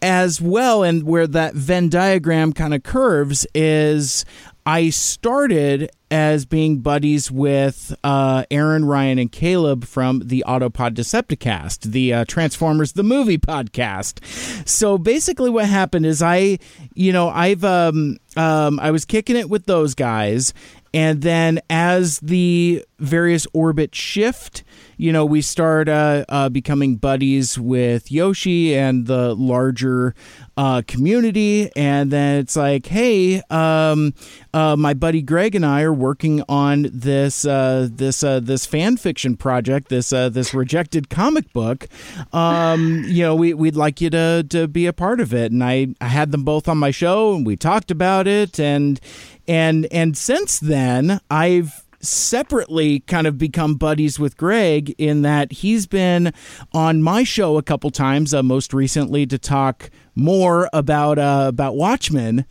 as 0.00 0.40
well. 0.40 0.82
And 0.82 1.04
where 1.04 1.26
that 1.26 1.54
Venn 1.54 1.88
diagram 1.88 2.52
kind 2.52 2.74
of 2.74 2.82
curves 2.82 3.46
is 3.54 4.24
I 4.64 4.90
started 4.90 5.90
as 6.10 6.44
being 6.44 6.78
buddies 6.80 7.30
with 7.30 7.96
uh, 8.04 8.44
Aaron, 8.50 8.84
Ryan, 8.84 9.18
and 9.18 9.32
Caleb 9.32 9.84
from 9.84 10.20
the 10.20 10.44
Autopod 10.46 10.94
Decepticast, 10.94 11.90
the 11.90 12.12
uh, 12.12 12.24
Transformers 12.26 12.92
the 12.92 13.02
Movie 13.02 13.38
podcast. 13.38 14.22
So 14.68 14.98
basically, 14.98 15.50
what 15.50 15.66
happened 15.66 16.06
is 16.06 16.22
I, 16.22 16.58
you 16.94 17.12
know, 17.12 17.28
I've 17.28 17.64
um, 17.64 18.18
um, 18.36 18.78
I 18.78 18.90
was 18.92 19.04
kicking 19.04 19.36
it 19.36 19.48
with 19.50 19.66
those 19.66 19.94
guys, 19.94 20.54
and 20.94 21.22
then 21.22 21.60
as 21.68 22.20
the 22.20 22.84
various 22.98 23.46
orbits 23.52 23.98
shift, 23.98 24.62
you 25.02 25.10
know, 25.10 25.26
we 25.26 25.42
start 25.42 25.88
uh, 25.88 26.24
uh, 26.28 26.48
becoming 26.48 26.94
buddies 26.94 27.58
with 27.58 28.12
Yoshi 28.12 28.76
and 28.76 29.08
the 29.08 29.34
larger 29.34 30.14
uh, 30.56 30.82
community. 30.86 31.72
And 31.74 32.12
then 32.12 32.38
it's 32.38 32.54
like, 32.54 32.86
hey, 32.86 33.42
um, 33.50 34.14
uh, 34.54 34.76
my 34.76 34.94
buddy 34.94 35.20
Greg 35.20 35.56
and 35.56 35.66
I 35.66 35.82
are 35.82 35.92
working 35.92 36.44
on 36.48 36.86
this 36.92 37.44
uh, 37.44 37.88
this 37.90 38.22
uh, 38.22 38.38
this 38.38 38.64
fan 38.64 38.96
fiction 38.96 39.36
project, 39.36 39.88
this 39.88 40.10
this 40.10 40.54
rejected 40.54 41.10
comic 41.10 41.52
book. 41.52 41.88
Um, 42.32 43.02
you 43.04 43.24
know, 43.24 43.34
we, 43.34 43.54
we'd 43.54 43.74
like 43.74 44.00
you 44.00 44.08
to, 44.10 44.46
to 44.50 44.68
be 44.68 44.86
a 44.86 44.92
part 44.92 45.18
of 45.18 45.34
it. 45.34 45.50
And 45.50 45.64
I, 45.64 45.96
I 46.00 46.06
had 46.06 46.30
them 46.30 46.44
both 46.44 46.68
on 46.68 46.78
my 46.78 46.92
show 46.92 47.34
and 47.34 47.44
we 47.44 47.56
talked 47.56 47.90
about 47.90 48.28
it. 48.28 48.60
And 48.60 49.00
and 49.48 49.88
and 49.90 50.16
since 50.16 50.60
then, 50.60 51.20
I've 51.28 51.82
separately 52.02 53.00
kind 53.00 53.26
of 53.26 53.38
become 53.38 53.76
buddies 53.76 54.18
with 54.18 54.36
Greg 54.36 54.94
in 54.98 55.22
that 55.22 55.52
he's 55.52 55.86
been 55.86 56.32
on 56.72 57.02
my 57.02 57.24
show 57.24 57.56
a 57.56 57.62
couple 57.62 57.90
times, 57.90 58.34
uh, 58.34 58.42
most 58.42 58.74
recently 58.74 59.26
to 59.26 59.38
talk 59.38 59.90
more 60.14 60.68
about 60.72 61.18
uh, 61.18 61.46
about 61.48 61.76
Watchmen. 61.76 62.44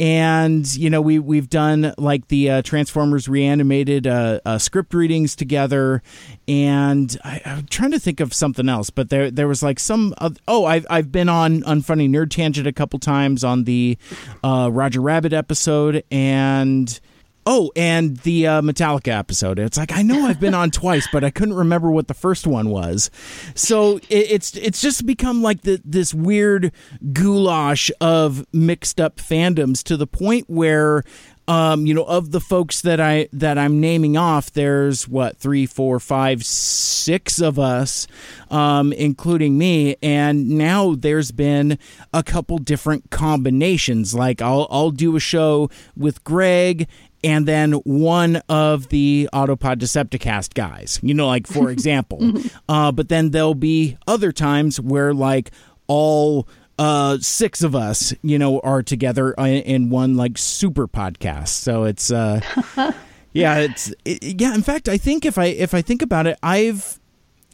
And 0.00 0.74
you 0.74 0.90
know 0.90 1.00
we 1.00 1.18
we've 1.18 1.50
done 1.50 1.94
like 1.96 2.26
the 2.28 2.50
uh, 2.50 2.62
Transformers 2.62 3.28
reanimated 3.28 4.06
uh, 4.06 4.40
uh, 4.44 4.58
script 4.58 4.94
readings 4.94 5.36
together, 5.36 6.02
and 6.48 7.16
I, 7.22 7.40
am 7.44 7.66
trying 7.66 7.92
to 7.92 8.00
think 8.00 8.18
of 8.18 8.34
something 8.34 8.68
else. 8.68 8.90
But 8.90 9.10
there 9.10 9.30
there 9.30 9.46
was 9.46 9.62
like 9.62 9.78
some 9.78 10.14
oh 10.48 10.64
I've 10.64 10.86
I've 10.90 11.12
been 11.12 11.28
on 11.28 11.60
Unfunny 11.62 12.08
Nerd 12.08 12.30
Tangent 12.30 12.66
a 12.66 12.72
couple 12.72 12.98
times 12.98 13.44
on 13.44 13.64
the 13.64 13.96
uh, 14.42 14.70
Roger 14.72 15.00
Rabbit 15.00 15.32
episode, 15.32 16.02
and 16.10 16.98
Oh, 17.44 17.72
and 17.74 18.18
the 18.18 18.46
uh, 18.46 18.62
Metallica 18.62 19.08
episode. 19.08 19.58
It's 19.58 19.76
like 19.76 19.92
I 19.92 20.02
know 20.02 20.26
I've 20.26 20.38
been 20.38 20.54
on 20.54 20.70
twice, 20.70 21.08
but 21.12 21.24
I 21.24 21.30
couldn't 21.30 21.54
remember 21.54 21.90
what 21.90 22.06
the 22.06 22.14
first 22.14 22.46
one 22.46 22.70
was. 22.70 23.10
So 23.54 23.96
it, 23.96 24.06
it's 24.10 24.56
it's 24.56 24.80
just 24.80 25.04
become 25.06 25.42
like 25.42 25.62
the, 25.62 25.80
this 25.84 26.14
weird 26.14 26.72
goulash 27.12 27.90
of 28.00 28.46
mixed 28.52 29.00
up 29.00 29.16
fandoms 29.16 29.82
to 29.84 29.96
the 29.96 30.06
point 30.06 30.48
where 30.48 31.02
um, 31.48 31.86
you 31.86 31.94
know, 31.94 32.04
of 32.04 32.30
the 32.30 32.40
folks 32.40 32.82
that 32.82 33.00
I 33.00 33.28
that 33.32 33.58
I'm 33.58 33.80
naming 33.80 34.16
off, 34.16 34.52
there's 34.52 35.08
what 35.08 35.36
three, 35.38 35.66
four, 35.66 35.98
five, 35.98 36.44
six 36.44 37.40
of 37.40 37.58
us, 37.58 38.06
um, 38.50 38.92
including 38.92 39.58
me, 39.58 39.96
and 40.02 40.50
now 40.50 40.94
there's 40.94 41.32
been 41.32 41.78
a 42.12 42.22
couple 42.22 42.58
different 42.58 43.10
combinations. 43.10 44.14
Like 44.14 44.40
I'll 44.40 44.68
I'll 44.70 44.92
do 44.92 45.16
a 45.16 45.20
show 45.20 45.68
with 45.96 46.22
Greg 46.22 46.88
and 47.24 47.46
then 47.46 47.72
one 47.84 48.36
of 48.48 48.88
the 48.88 49.28
Autopod 49.32 49.76
Decepticast 49.76 50.54
guys. 50.54 50.98
You 51.02 51.14
know, 51.14 51.26
like 51.26 51.46
for 51.46 51.70
example. 51.76 52.34
uh, 52.68 52.92
but 52.92 53.08
then 53.08 53.30
there'll 53.30 53.54
be 53.54 53.96
other 54.06 54.32
times 54.32 54.80
where 54.80 55.14
like 55.14 55.50
all 55.86 56.48
uh, 56.78 57.18
six 57.20 57.62
of 57.62 57.74
us, 57.74 58.14
you 58.22 58.38
know, 58.38 58.58
are 58.60 58.82
together 58.82 59.32
in 59.32 59.90
one 59.90 60.16
like 60.16 60.38
super 60.38 60.88
podcast. 60.88 61.48
So 61.48 61.84
it's, 61.84 62.10
uh, 62.10 62.40
yeah, 63.32 63.58
it's, 63.58 63.94
it, 64.04 64.40
yeah. 64.40 64.54
In 64.54 64.62
fact, 64.62 64.88
I 64.88 64.96
think 64.96 65.24
if 65.24 65.38
I 65.38 65.46
if 65.46 65.74
I 65.74 65.82
think 65.82 66.02
about 66.02 66.26
it, 66.26 66.38
I've, 66.42 66.98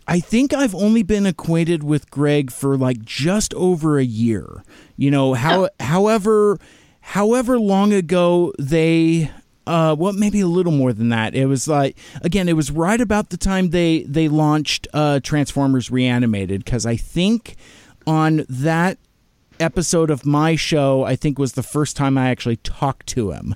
I 0.07 0.21
think 0.21 0.55
I've 0.55 0.75
only 0.75 1.03
been 1.03 1.27
acquainted 1.27 1.83
with 1.83 2.11
Greg 2.11 2.51
for 2.51 2.77
like 2.77 3.03
just 3.05 3.53
over 3.55 3.99
a 3.99 4.05
year. 4.05 4.65
You 4.97 5.11
know, 5.11 5.35
how, 5.35 5.69
however, 5.81 6.59
however 7.01 7.59
long 7.59 7.93
ago 7.93 8.53
they 8.59 9.31
uh, 9.69 9.95
well, 9.95 10.15
maybe 10.15 10.41
a 10.41 10.47
little 10.47 10.73
more 10.73 10.95
than 10.95 11.11
that. 11.11 11.35
It 11.35 11.47
was 11.47 11.69
like 11.69 11.97
again, 12.23 12.49
it 12.49 12.55
was 12.55 12.71
right 12.71 13.01
about 13.01 13.29
the 13.29 13.37
time 13.37 13.71
they 13.71 14.03
they 14.05 14.27
launched 14.27 14.89
uh, 14.95 15.21
Transformers 15.21 15.91
Reanimated 15.91 16.65
because 16.65 16.87
I 16.87 16.97
think 16.97 17.57
on 18.07 18.47
that 18.49 18.99
episode 19.61 20.11
of 20.11 20.25
my 20.25 20.57
show, 20.57 21.05
I 21.05 21.17
think 21.17 21.39
was 21.39 21.53
the 21.53 21.63
first 21.63 21.97
time 21.97 22.17
I 22.17 22.31
actually 22.31 22.57
talked 22.57 23.07
to 23.09 23.33
him. 23.33 23.55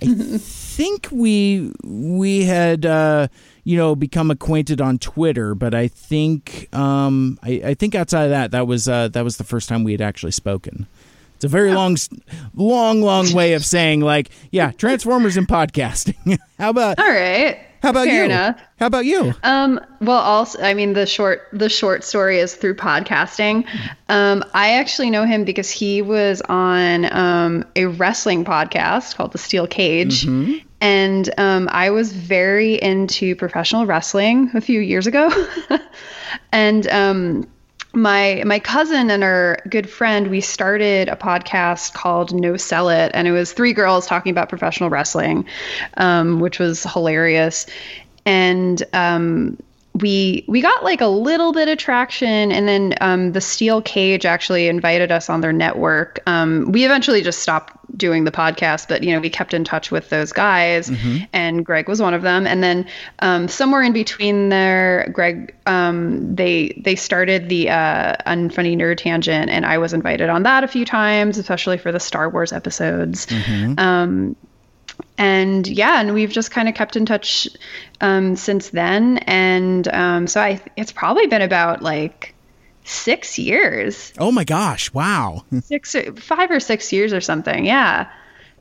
I 0.00 0.06
think 0.38 1.08
we 1.12 1.70
we 1.84 2.44
had 2.44 2.86
uh, 2.86 3.28
you 3.64 3.76
know 3.76 3.94
become 3.94 4.30
acquainted 4.30 4.80
on 4.80 4.98
Twitter, 4.98 5.54
but 5.54 5.74
I 5.74 5.86
think 5.86 6.74
um, 6.74 7.38
I, 7.42 7.60
I 7.62 7.74
think 7.74 7.94
outside 7.94 8.24
of 8.24 8.30
that, 8.30 8.52
that 8.52 8.66
was 8.66 8.88
uh, 8.88 9.08
that 9.08 9.22
was 9.22 9.36
the 9.36 9.44
first 9.44 9.68
time 9.68 9.84
we 9.84 9.92
had 9.92 10.00
actually 10.00 10.32
spoken. 10.32 10.86
It's 11.42 11.46
a 11.46 11.48
very 11.48 11.74
long, 11.74 11.96
long, 12.54 13.02
long 13.02 13.32
way 13.32 13.54
of 13.54 13.64
saying 13.64 13.98
like, 13.98 14.30
yeah, 14.52 14.70
Transformers 14.70 15.36
and 15.36 15.48
podcasting. 15.48 16.38
How 16.58 16.70
about 16.70 17.00
all 17.00 17.10
right? 17.10 17.58
How 17.82 17.90
about 17.90 18.06
Fair 18.06 18.18
you? 18.18 18.24
enough. 18.26 18.60
How 18.78 18.86
about 18.86 19.06
you? 19.06 19.34
Um, 19.42 19.80
well, 20.00 20.20
also, 20.20 20.62
I 20.62 20.72
mean, 20.74 20.92
the 20.92 21.04
short 21.04 21.48
the 21.52 21.68
short 21.68 22.04
story 22.04 22.38
is 22.38 22.54
through 22.54 22.76
podcasting. 22.76 23.66
Um, 24.08 24.44
I 24.54 24.74
actually 24.74 25.10
know 25.10 25.24
him 25.24 25.42
because 25.44 25.68
he 25.68 26.00
was 26.00 26.42
on 26.42 27.12
um, 27.12 27.64
a 27.74 27.86
wrestling 27.86 28.44
podcast 28.44 29.16
called 29.16 29.32
The 29.32 29.38
Steel 29.38 29.66
Cage, 29.66 30.24
and 30.80 31.30
um, 31.38 31.68
I 31.72 31.90
was 31.90 32.12
very 32.12 32.74
into 32.74 33.34
professional 33.34 33.84
wrestling 33.84 34.52
a 34.54 34.60
few 34.60 34.78
years 34.78 35.08
ago, 35.08 35.28
and 36.52 36.86
um, 36.86 37.48
my 37.94 38.42
my 38.46 38.58
cousin 38.58 39.10
and 39.10 39.22
our 39.22 39.58
good 39.68 39.88
friend 39.88 40.28
we 40.28 40.40
started 40.40 41.08
a 41.08 41.16
podcast 41.16 41.92
called 41.92 42.32
no 42.32 42.56
sell 42.56 42.88
it 42.88 43.10
and 43.12 43.28
it 43.28 43.32
was 43.32 43.52
three 43.52 43.74
girls 43.74 44.06
talking 44.06 44.30
about 44.30 44.48
professional 44.48 44.88
wrestling 44.88 45.46
um, 45.96 46.40
which 46.40 46.58
was 46.58 46.84
hilarious. 46.84 47.66
And 48.24 48.82
um, 48.92 49.58
we 49.94 50.44
we 50.48 50.62
got 50.62 50.82
like 50.84 51.00
a 51.00 51.06
little 51.06 51.52
bit 51.52 51.68
of 51.68 51.76
traction 51.76 52.50
and 52.50 52.66
then 52.66 52.94
um, 53.00 53.32
the 53.32 53.40
steel 53.40 53.82
cage 53.82 54.24
actually 54.24 54.68
invited 54.68 55.12
us 55.12 55.28
on 55.28 55.42
their 55.42 55.52
network. 55.52 56.20
Um, 56.26 56.72
we 56.72 56.84
eventually 56.84 57.20
just 57.20 57.40
stopped 57.40 57.76
doing 57.98 58.24
the 58.24 58.30
podcast 58.30 58.88
but 58.88 59.02
you 59.02 59.12
know 59.12 59.20
we 59.20 59.28
kept 59.28 59.52
in 59.52 59.64
touch 59.64 59.90
with 59.90 60.08
those 60.08 60.32
guys 60.32 60.88
and 61.34 61.64
greg 61.66 61.88
was 61.88 62.00
one 62.00 62.14
of 62.14 62.22
them. 62.22 62.46
And 62.46 62.62
then 62.62 62.86
um, 63.18 63.48
somewhere 63.48 63.82
in 63.82 63.92
between 63.92 64.48
there 64.48 65.10
greg 65.12 65.54
um, 65.66 66.34
they 66.34 66.80
they 66.82 66.94
started 66.94 67.50
the 67.50 67.68
uh, 67.68 68.14
unfunny 68.26 68.76
nerd 68.76 68.96
tangent 68.96 69.50
and 69.50 69.66
i 69.66 69.76
was 69.76 69.92
invited 69.92 70.30
on 70.30 70.42
that 70.44 70.64
a 70.64 70.68
few 70.68 70.86
times 70.86 71.36
especially 71.36 71.76
for 71.76 71.92
the 71.92 72.00
star 72.00 72.30
wars 72.30 72.52
episodes. 72.52 73.26
Um, 73.78 74.36
and 75.18 75.66
yeah, 75.66 76.00
and 76.00 76.14
we've 76.14 76.30
just 76.30 76.50
kind 76.50 76.68
of 76.68 76.74
kept 76.74 76.96
in 76.96 77.06
touch 77.06 77.48
um, 78.00 78.36
since 78.36 78.70
then. 78.70 79.18
And 79.18 79.86
um, 79.88 80.26
so 80.26 80.40
I, 80.40 80.60
it's 80.76 80.92
probably 80.92 81.26
been 81.26 81.42
about 81.42 81.82
like 81.82 82.34
six 82.84 83.38
years, 83.38 84.12
Oh 84.18 84.32
my 84.32 84.44
gosh! 84.44 84.92
Wow. 84.92 85.44
six, 85.64 85.94
or- 85.94 86.14
five 86.16 86.50
or 86.50 86.60
six 86.60 86.92
years 86.92 87.12
or 87.12 87.20
something. 87.20 87.64
Yeah, 87.64 88.10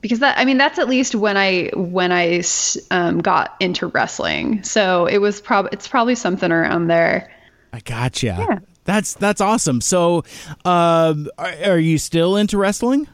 because 0.01 0.19
that, 0.19 0.37
I 0.37 0.45
mean, 0.45 0.57
that's 0.57 0.79
at 0.79 0.87
least 0.89 1.15
when 1.15 1.37
I 1.37 1.71
when 1.75 2.11
I 2.11 2.43
um, 2.91 3.19
got 3.19 3.55
into 3.59 3.87
wrestling. 3.87 4.63
So 4.63 5.05
it 5.05 5.19
was 5.19 5.41
probably 5.41 5.69
it's 5.73 5.87
probably 5.87 6.15
something 6.15 6.51
around 6.51 6.87
there. 6.87 7.31
I 7.73 7.79
gotcha. 7.79 8.27
Yeah. 8.27 8.59
That's 8.83 9.13
that's 9.13 9.41
awesome. 9.41 9.79
So, 9.79 10.23
um, 10.65 11.29
are, 11.37 11.53
are 11.65 11.77
you 11.79 11.97
still 11.97 12.35
into 12.35 12.57
wrestling? 12.57 13.07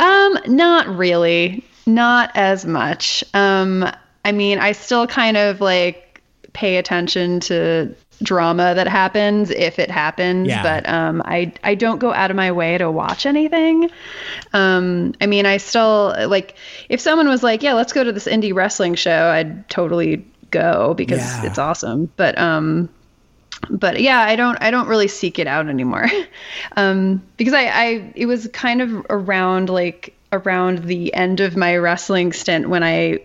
Um, 0.00 0.38
not 0.48 0.88
really. 0.88 1.64
Not 1.86 2.32
as 2.34 2.66
much. 2.66 3.22
Um, 3.32 3.88
I 4.24 4.32
mean, 4.32 4.58
I 4.58 4.72
still 4.72 5.06
kind 5.06 5.36
of 5.36 5.60
like 5.60 6.20
pay 6.52 6.76
attention 6.78 7.40
to 7.40 7.94
drama 8.22 8.72
that 8.74 8.88
happens 8.88 9.50
if 9.50 9.78
it 9.78 9.90
happens, 9.90 10.48
Yeah. 10.48 10.62
but 10.62 10.88
um, 10.88 11.22
I 11.24 11.52
I 11.62 11.74
don't 11.74 11.98
go 11.98 12.12
out 12.12 12.30
of 12.30 12.36
my 12.36 12.50
way 12.52 12.76
to 12.78 12.90
watch 12.90 13.26
anything. 13.26 13.90
Um, 14.52 15.14
I 15.20 15.26
mean, 15.26 15.46
I 15.46 15.58
still 15.58 16.14
like 16.28 16.56
if 16.88 17.00
someone 17.00 17.28
was 17.28 17.42
like, 17.42 17.62
"Yeah, 17.62 17.74
let's 17.74 17.92
go 17.92 18.02
to 18.02 18.12
this 18.12 18.26
indie 18.26 18.54
wrestling 18.54 18.94
show," 18.94 19.28
I'd 19.28 19.68
totally 19.68 20.26
go 20.50 20.94
because 20.94 21.20
Yeah. 21.20 21.44
it's 21.46 21.58
awesome. 21.58 22.10
But 22.16 22.38
um, 22.38 22.88
but 23.70 24.00
yeah, 24.00 24.20
I 24.20 24.34
don't 24.34 24.56
I 24.60 24.70
don't 24.70 24.88
really 24.88 25.08
seek 25.08 25.38
it 25.38 25.46
out 25.46 25.68
anymore, 25.68 26.06
um, 26.76 27.22
because 27.36 27.54
I, 27.54 27.64
I 27.66 28.12
it 28.16 28.26
was 28.26 28.48
kind 28.52 28.80
of 28.80 29.06
around 29.10 29.68
like 29.68 30.15
around 30.32 30.84
the 30.84 31.14
end 31.14 31.40
of 31.40 31.56
my 31.56 31.76
wrestling 31.76 32.32
stint 32.32 32.68
when 32.68 32.82
I 32.82 33.20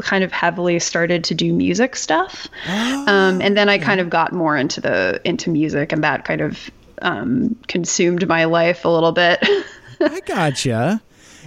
kind 0.00 0.22
of 0.22 0.30
heavily 0.30 0.78
started 0.78 1.24
to 1.24 1.34
do 1.34 1.52
music 1.52 1.96
stuff, 1.96 2.48
um, 2.66 3.40
and 3.40 3.56
then 3.56 3.68
I 3.68 3.78
kind 3.78 4.00
of 4.00 4.10
got 4.10 4.32
more 4.32 4.56
into 4.56 4.80
the 4.80 5.20
into 5.24 5.50
music, 5.50 5.92
and 5.92 6.04
that 6.04 6.24
kind 6.24 6.40
of 6.40 6.70
um, 7.02 7.56
consumed 7.66 8.26
my 8.28 8.44
life 8.44 8.84
a 8.84 8.88
little 8.88 9.12
bit. 9.12 9.38
I 10.00 10.20
gotcha. 10.20 11.02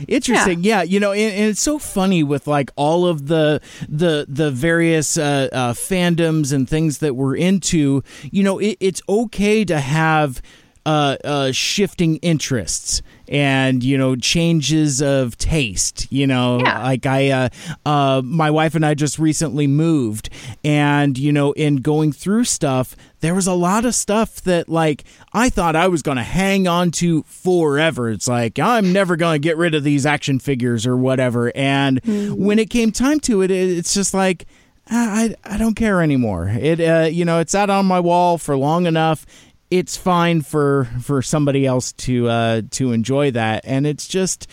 Interesting, 0.07 0.63
yeah. 0.63 0.81
You 0.81 0.99
know, 0.99 1.11
and, 1.11 1.33
and 1.33 1.49
it's 1.49 1.61
so 1.61 1.77
funny 1.77 2.23
with 2.23 2.47
like 2.47 2.71
all 2.75 3.05
of 3.05 3.27
the 3.27 3.61
the 3.87 4.25
the 4.27 4.51
various 4.51 5.17
uh, 5.17 5.49
uh, 5.51 5.73
fandoms 5.73 6.53
and 6.53 6.67
things 6.67 6.99
that 6.99 7.15
we're 7.15 7.35
into. 7.35 8.03
You 8.31 8.43
know, 8.43 8.59
it, 8.59 8.77
it's 8.79 9.01
okay 9.07 9.63
to 9.65 9.79
have 9.79 10.41
uh, 10.85 11.17
uh, 11.23 11.51
shifting 11.51 12.15
interests 12.17 13.01
and 13.27 13.83
you 13.83 13.97
know 13.97 14.15
changes 14.15 15.01
of 15.01 15.37
taste. 15.37 16.07
You 16.11 16.27
know, 16.27 16.59
Yeah. 16.59 16.83
like 16.83 17.05
I, 17.05 17.29
uh, 17.29 17.49
uh, 17.85 18.21
my 18.25 18.49
wife 18.51 18.75
and 18.75 18.85
I 18.85 18.93
just 18.93 19.19
recently 19.19 19.67
moved, 19.67 20.29
and 20.63 21.17
you 21.17 21.31
know, 21.31 21.51
in 21.53 21.77
going 21.77 22.11
through 22.11 22.45
stuff, 22.45 22.95
there 23.21 23.35
was 23.35 23.47
a 23.47 23.53
lot 23.53 23.85
of 23.85 23.93
stuff 23.95 24.41
that 24.41 24.67
like 24.69 25.03
I 25.33 25.49
thought 25.49 25.75
I 25.75 25.87
was 25.87 26.01
going 26.01 26.17
to 26.17 26.23
hang 26.23 26.67
on 26.67 26.91
to 26.91 27.23
forever. 27.23 28.09
It's 28.09 28.27
like 28.27 28.57
I'm 28.59 28.91
never 28.91 29.15
going 29.15 29.39
to 29.41 29.47
get 29.47 29.57
rid 29.57 29.75
of 29.75 29.83
these 29.83 30.05
action 30.05 30.39
figures 30.39 30.85
or 30.87 30.97
whatever. 30.97 31.51
And 31.55 32.01
when 32.03 32.57
it 32.59 32.69
came 32.69 32.91
time 32.91 33.19
to 33.21 33.41
it, 33.43 33.51
it 33.51 33.77
it's 33.77 33.93
just 33.93 34.13
like. 34.13 34.45
"Ah, 34.93 35.15
I, 35.15 35.35
I 35.45 35.57
don't 35.57 35.75
care 35.75 36.01
anymore. 36.01 36.49
It 36.49 36.81
uh, 36.81 37.07
you 37.09 37.23
know 37.23 37.39
it 37.39 37.49
sat 37.51 37.69
on 37.69 37.85
my 37.85 37.99
wall 37.99 38.37
for 38.39 38.57
long 38.57 38.87
enough. 38.87 39.25
It's 39.71 39.97
fine 39.97 40.41
for 40.41 40.85
for 41.01 41.21
somebody 41.21 41.65
else 41.65 41.93
to 41.93 42.27
uh, 42.27 42.61
to 42.71 42.91
enjoy 42.91 43.31
that, 43.31 43.63
and 43.65 43.87
it's 43.87 44.07
just 44.07 44.47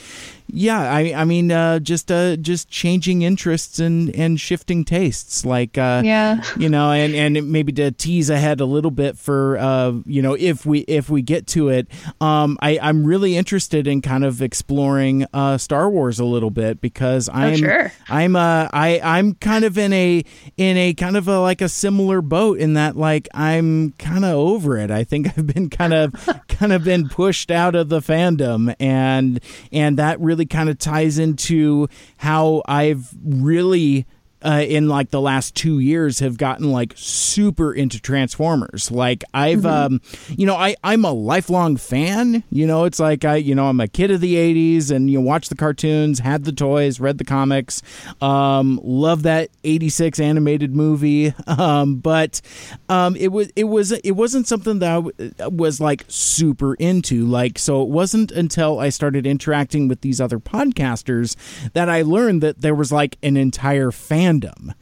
yeah. 0.48 0.80
I 0.80 1.12
I 1.14 1.24
mean 1.24 1.52
uh, 1.52 1.78
just 1.78 2.10
uh, 2.10 2.36
just 2.36 2.68
changing 2.68 3.22
interests 3.22 3.78
and 3.78 4.14
and 4.14 4.40
shifting 4.40 4.84
tastes. 4.84 5.44
Like 5.44 5.78
uh, 5.78 6.02
Yeah. 6.04 6.42
you 6.58 6.68
know, 6.68 6.90
and 6.90 7.14
and 7.14 7.50
maybe 7.52 7.72
to 7.74 7.90
tease 7.92 8.30
ahead 8.30 8.60
a 8.60 8.64
little 8.64 8.90
bit 8.90 9.16
for 9.16 9.56
uh, 9.58 9.92
you 10.06 10.22
know 10.22 10.34
if 10.38 10.64
we 10.66 10.80
if 10.80 11.08
we 11.10 11.22
get 11.22 11.46
to 11.48 11.68
it, 11.68 11.88
um, 12.20 12.58
I 12.60 12.78
I'm 12.80 13.04
really 13.04 13.36
interested 13.36 13.86
in 13.86 14.02
kind 14.02 14.24
of 14.24 14.42
exploring 14.42 15.26
uh, 15.32 15.58
Star 15.58 15.88
Wars 15.90 16.18
a 16.18 16.24
little 16.24 16.50
bit 16.50 16.80
because 16.80 17.28
I'm 17.28 17.56
sure. 17.56 17.92
I'm 18.08 18.34
uh 18.36 18.68
I 18.72 19.00
I'm 19.02 19.34
kind 19.34 19.64
of 19.64 19.76
in 19.78 19.92
a 19.92 20.24
in 20.56 20.76
a 20.76 20.94
kind 20.94 21.16
of 21.16 21.28
a 21.28 21.40
like 21.40 21.60
a 21.60 21.68
similar 21.68 22.20
boat 22.22 22.58
in 22.58 22.74
that 22.74 22.96
like 22.96 23.28
I'm 23.34 23.92
kind 23.98 24.24
of 24.24 24.32
over 24.34 24.76
it. 24.78 24.90
I 24.90 25.04
think 25.04 25.26
I've 25.38 25.46
been 25.46 25.70
kind 25.70 25.92
of 25.92 26.14
kind 26.48 26.72
of 26.72 26.84
been 26.84 27.08
pushed 27.08 27.50
out 27.50 27.74
of 27.74 27.88
the 27.88 28.00
fandom 28.00 28.74
and 28.80 29.40
and 29.72 29.98
that 29.98 30.18
really 30.20 30.37
kind 30.46 30.68
of 30.68 30.78
ties 30.78 31.18
into 31.18 31.88
how 32.18 32.62
I've 32.66 33.10
really 33.24 34.06
uh, 34.44 34.64
in 34.66 34.88
like 34.88 35.10
the 35.10 35.20
last 35.20 35.54
two 35.54 35.78
years 35.78 36.20
have 36.20 36.38
gotten 36.38 36.70
like 36.70 36.92
super 36.96 37.72
into 37.72 38.00
Transformers. 38.00 38.90
Like 38.90 39.24
I've, 39.34 39.60
mm-hmm. 39.60 39.94
um, 39.94 40.00
you 40.28 40.46
know, 40.46 40.54
I 40.54 40.76
I'm 40.84 41.04
a 41.04 41.12
lifelong 41.12 41.76
fan. 41.76 42.44
You 42.50 42.66
know, 42.66 42.84
it's 42.84 43.00
like 43.00 43.24
I, 43.24 43.36
you 43.36 43.54
know, 43.54 43.68
I'm 43.68 43.80
a 43.80 43.88
kid 43.88 44.10
of 44.10 44.20
the 44.20 44.34
'80s, 44.34 44.90
and 44.90 45.10
you 45.10 45.18
know, 45.18 45.24
watch 45.24 45.48
the 45.48 45.56
cartoons, 45.56 46.20
had 46.20 46.44
the 46.44 46.52
toys, 46.52 47.00
read 47.00 47.18
the 47.18 47.24
comics, 47.24 47.82
um, 48.20 48.80
love 48.82 49.22
that 49.22 49.50
'86 49.64 50.20
animated 50.20 50.74
movie. 50.74 51.34
Um, 51.58 51.96
but 51.96 52.40
um, 52.88 53.16
it 53.16 53.28
was 53.28 53.50
it 53.56 53.64
was 53.64 53.90
it 53.90 54.12
wasn't 54.12 54.46
something 54.46 54.78
that 54.78 54.90
I 54.90 54.94
w- 54.94 55.32
was 55.50 55.80
like 55.80 56.04
super 56.06 56.74
into. 56.74 57.24
Like 57.26 57.58
so, 57.58 57.82
it 57.82 57.88
wasn't 57.88 58.30
until 58.30 58.78
I 58.78 58.90
started 58.90 59.26
interacting 59.26 59.88
with 59.88 60.02
these 60.02 60.20
other 60.20 60.38
podcasters 60.38 61.36
that 61.72 61.88
I 61.88 62.02
learned 62.02 62.42
that 62.42 62.60
there 62.60 62.74
was 62.74 62.92
like 62.92 63.18
an 63.22 63.36
entire 63.36 63.90
fandom 64.28 64.74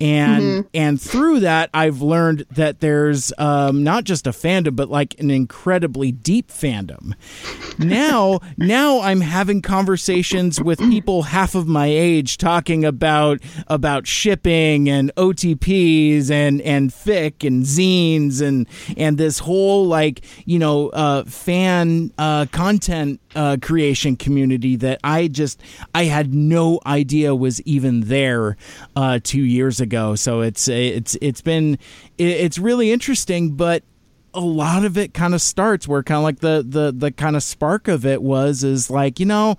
and 0.00 0.42
mm-hmm. 0.42 0.68
and 0.74 1.00
through 1.00 1.38
that 1.40 1.70
i've 1.72 2.02
learned 2.02 2.44
that 2.50 2.80
there's 2.80 3.32
um, 3.38 3.84
not 3.84 4.02
just 4.02 4.26
a 4.26 4.30
fandom 4.30 4.74
but 4.74 4.88
like 4.88 5.18
an 5.20 5.30
incredibly 5.30 6.10
deep 6.10 6.48
fandom 6.48 7.14
now 7.78 8.40
now 8.56 9.00
i'm 9.00 9.20
having 9.20 9.62
conversations 9.62 10.60
with 10.60 10.80
people 10.80 11.22
half 11.22 11.54
of 11.54 11.68
my 11.68 11.86
age 11.86 12.38
talking 12.38 12.84
about 12.84 13.40
about 13.68 14.06
shipping 14.06 14.88
and 14.88 15.14
otps 15.14 16.28
and 16.28 16.60
and 16.62 16.90
fic 16.90 17.46
and 17.46 17.64
zines 17.64 18.42
and 18.42 18.66
and 18.96 19.16
this 19.16 19.38
whole 19.38 19.86
like 19.86 20.24
you 20.44 20.58
know 20.58 20.88
uh, 20.88 21.22
fan 21.24 22.12
uh, 22.18 22.46
content 22.50 23.20
uh, 23.34 23.56
creation 23.60 24.16
community 24.16 24.76
that 24.76 25.00
I 25.04 25.28
just 25.28 25.60
I 25.94 26.04
had 26.04 26.32
no 26.34 26.80
idea 26.86 27.34
was 27.34 27.60
even 27.62 28.02
there 28.02 28.56
uh, 28.96 29.20
two 29.22 29.42
years 29.42 29.80
ago. 29.80 30.14
So 30.14 30.40
it's 30.40 30.68
it's 30.68 31.16
it's 31.20 31.40
been 31.40 31.78
it's 32.18 32.58
really 32.58 32.92
interesting, 32.92 33.52
but 33.52 33.82
a 34.32 34.40
lot 34.40 34.84
of 34.84 34.98
it 34.98 35.14
kind 35.14 35.34
of 35.34 35.40
starts 35.40 35.86
where 35.86 36.02
kind 36.02 36.18
of 36.18 36.24
like 36.24 36.40
the 36.40 36.64
the 36.66 36.92
the 36.92 37.12
kind 37.12 37.36
of 37.36 37.42
spark 37.42 37.88
of 37.88 38.04
it 38.04 38.22
was 38.22 38.64
is 38.64 38.90
like 38.90 39.20
you 39.20 39.26
know. 39.26 39.56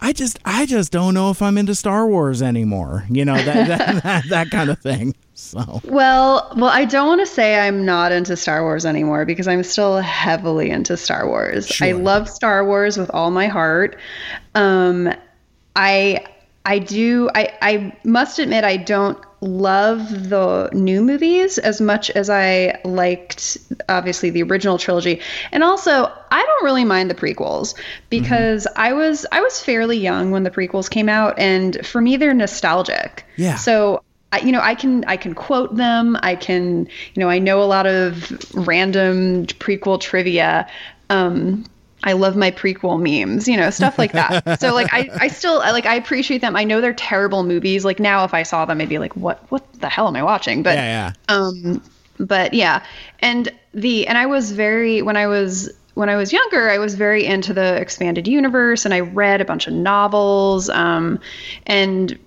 I 0.00 0.12
just 0.12 0.38
I 0.44 0.66
just 0.66 0.92
don't 0.92 1.14
know 1.14 1.30
if 1.30 1.40
I'm 1.40 1.56
into 1.56 1.74
Star 1.74 2.06
Wars 2.06 2.42
anymore. 2.42 3.06
You 3.08 3.24
know 3.24 3.36
that 3.36 3.68
that, 3.68 4.02
that, 4.02 4.24
that 4.28 4.50
kind 4.50 4.68
of 4.68 4.78
thing. 4.80 5.14
So 5.34 5.80
well, 5.84 6.52
well, 6.56 6.70
I 6.70 6.84
don't 6.84 7.08
want 7.08 7.20
to 7.20 7.26
say 7.26 7.58
I'm 7.58 7.84
not 7.84 8.12
into 8.12 8.36
Star 8.36 8.62
Wars 8.62 8.86
anymore 8.86 9.24
because 9.24 9.48
I'm 9.48 9.64
still 9.64 9.98
heavily 9.98 10.70
into 10.70 10.96
Star 10.96 11.26
Wars. 11.26 11.66
Sure. 11.66 11.88
I 11.88 11.92
love 11.92 12.28
Star 12.28 12.64
Wars 12.64 12.96
with 12.96 13.10
all 13.10 13.32
my 13.32 13.48
heart. 13.48 13.98
Um, 14.54 15.12
I 15.74 16.24
I 16.64 16.78
do 16.78 17.30
I 17.34 17.52
I 17.60 17.96
must 18.04 18.38
admit 18.38 18.62
I 18.62 18.76
don't 18.76 19.18
love 19.40 20.30
the 20.30 20.70
new 20.72 21.02
movies 21.02 21.58
as 21.58 21.80
much 21.80 22.10
as 22.10 22.30
I 22.30 22.80
liked 22.84 23.58
obviously 23.88 24.30
the 24.30 24.42
original 24.44 24.78
trilogy. 24.78 25.20
And 25.50 25.64
also, 25.64 26.10
I 26.30 26.42
don't 26.42 26.64
really 26.64 26.84
mind 26.84 27.10
the 27.10 27.14
prequels 27.14 27.74
because 28.08 28.66
mm-hmm. 28.66 28.80
I 28.80 28.92
was 28.92 29.26
I 29.32 29.40
was 29.40 29.60
fairly 29.60 29.98
young 29.98 30.30
when 30.30 30.44
the 30.44 30.50
prequels 30.50 30.88
came 30.88 31.08
out 31.08 31.36
and 31.40 31.84
for 31.84 32.00
me 32.00 32.16
they're 32.16 32.34
nostalgic. 32.34 33.26
Yeah. 33.36 33.56
So 33.56 34.02
you 34.42 34.52
know, 34.52 34.60
I 34.60 34.74
can 34.74 35.04
I 35.04 35.16
can 35.16 35.34
quote 35.34 35.76
them. 35.76 36.18
I 36.22 36.36
can, 36.36 36.88
you 37.14 37.20
know, 37.20 37.28
I 37.28 37.38
know 37.38 37.62
a 37.62 37.64
lot 37.64 37.86
of 37.86 38.30
random 38.54 39.46
prequel 39.46 40.00
trivia. 40.00 40.68
Um, 41.10 41.64
I 42.02 42.12
love 42.12 42.36
my 42.36 42.50
prequel 42.50 43.00
memes, 43.00 43.48
you 43.48 43.56
know, 43.56 43.70
stuff 43.70 43.98
like 43.98 44.12
that. 44.12 44.60
so 44.60 44.74
like 44.74 44.92
I, 44.92 45.08
I 45.18 45.28
still 45.28 45.58
like 45.58 45.86
I 45.86 45.94
appreciate 45.94 46.42
them. 46.42 46.54
I 46.54 46.64
know 46.64 46.80
they're 46.80 46.92
terrible 46.92 47.42
movies. 47.42 47.84
Like 47.84 47.98
now 47.98 48.24
if 48.24 48.34
I 48.34 48.42
saw 48.42 48.64
them 48.64 48.80
I'd 48.80 48.88
be 48.88 48.98
like, 48.98 49.16
what 49.16 49.50
what 49.50 49.72
the 49.80 49.88
hell 49.88 50.06
am 50.06 50.16
I 50.16 50.22
watching? 50.22 50.62
But 50.62 50.76
yeah, 50.76 51.12
yeah. 51.28 51.34
um 51.34 51.82
but 52.18 52.54
yeah. 52.54 52.84
And 53.20 53.50
the 53.72 54.06
and 54.06 54.18
I 54.18 54.26
was 54.26 54.52
very 54.52 55.02
when 55.02 55.16
I 55.16 55.26
was 55.26 55.72
when 55.94 56.08
I 56.08 56.16
was 56.16 56.32
younger, 56.32 56.68
I 56.68 56.78
was 56.78 56.94
very 56.94 57.24
into 57.24 57.54
the 57.54 57.80
expanded 57.80 58.28
universe 58.28 58.84
and 58.84 58.92
I 58.92 59.00
read 59.00 59.40
a 59.40 59.44
bunch 59.44 59.66
of 59.66 59.72
novels. 59.72 60.68
Um, 60.68 61.20
and 61.66 62.18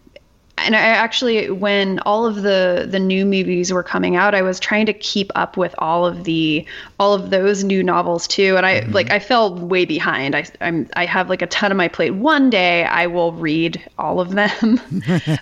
and 0.59 0.75
I 0.75 0.79
actually, 0.79 1.49
when 1.51 1.99
all 1.99 2.25
of 2.25 2.41
the 2.41 2.87
the 2.89 2.99
new 2.99 3.25
movies 3.25 3.71
were 3.71 3.83
coming 3.83 4.15
out, 4.15 4.33
I 4.33 4.41
was 4.41 4.59
trying 4.59 4.87
to 4.87 4.93
keep 4.93 5.31
up 5.35 5.55
with 5.55 5.75
all 5.77 6.05
of 6.05 6.23
the 6.23 6.65
all 6.99 7.13
of 7.13 7.29
those 7.29 7.63
new 7.63 7.83
novels 7.83 8.27
too. 8.27 8.57
And 8.57 8.65
I 8.65 8.81
mm-hmm. 8.81 8.91
like 8.91 9.11
I 9.11 9.19
fell 9.19 9.53
way 9.53 9.85
behind. 9.85 10.35
I 10.35 10.45
I'm 10.59 10.89
I 10.95 11.05
have 11.05 11.29
like 11.29 11.41
a 11.41 11.47
ton 11.47 11.71
on 11.71 11.77
my 11.77 11.87
plate. 11.87 12.11
One 12.11 12.49
day 12.49 12.85
I 12.85 13.07
will 13.07 13.33
read 13.33 13.81
all 13.99 14.19
of 14.19 14.31
them, 14.31 14.81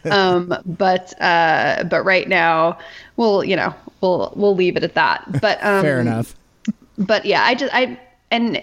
um, 0.11 0.53
but 0.65 1.19
uh, 1.21 1.85
but 1.89 2.03
right 2.03 2.27
now, 2.27 2.77
we'll 3.15 3.43
you 3.43 3.55
know, 3.55 3.73
we'll 4.01 4.33
we'll 4.35 4.55
leave 4.55 4.75
it 4.75 4.83
at 4.83 4.95
that. 4.95 5.41
But 5.41 5.63
um, 5.63 5.81
fair 5.81 6.01
enough. 6.01 6.35
But 6.97 7.25
yeah, 7.25 7.43
I 7.43 7.55
just 7.55 7.73
I 7.73 7.99
and 8.31 8.61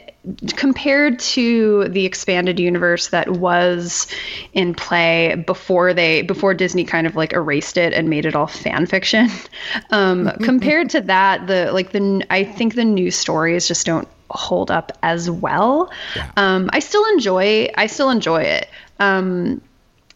compared 0.56 1.18
to 1.18 1.88
the 1.88 2.04
expanded 2.04 2.58
universe 2.58 3.08
that 3.08 3.30
was 3.30 4.06
in 4.52 4.74
play 4.74 5.36
before 5.46 5.94
they 5.94 6.22
before 6.22 6.52
Disney 6.52 6.84
kind 6.84 7.06
of 7.06 7.16
like 7.16 7.32
erased 7.32 7.76
it 7.76 7.92
and 7.92 8.10
made 8.10 8.26
it 8.26 8.34
all 8.34 8.48
fan 8.48 8.86
fiction, 8.86 9.28
um, 9.90 10.30
compared 10.42 10.90
to 10.90 11.00
that, 11.02 11.46
the 11.46 11.70
like 11.72 11.92
the 11.92 12.24
I 12.30 12.44
think 12.44 12.74
the 12.74 12.84
new 12.84 13.10
stories 13.10 13.68
just 13.68 13.86
don't 13.86 14.08
hold 14.30 14.70
up 14.70 14.96
as 15.02 15.30
well. 15.30 15.90
Yeah. 16.16 16.30
Um, 16.36 16.68
I 16.72 16.80
still 16.80 17.04
enjoy 17.12 17.68
I 17.76 17.86
still 17.86 18.10
enjoy 18.10 18.42
it. 18.42 18.68
Um, 18.98 19.60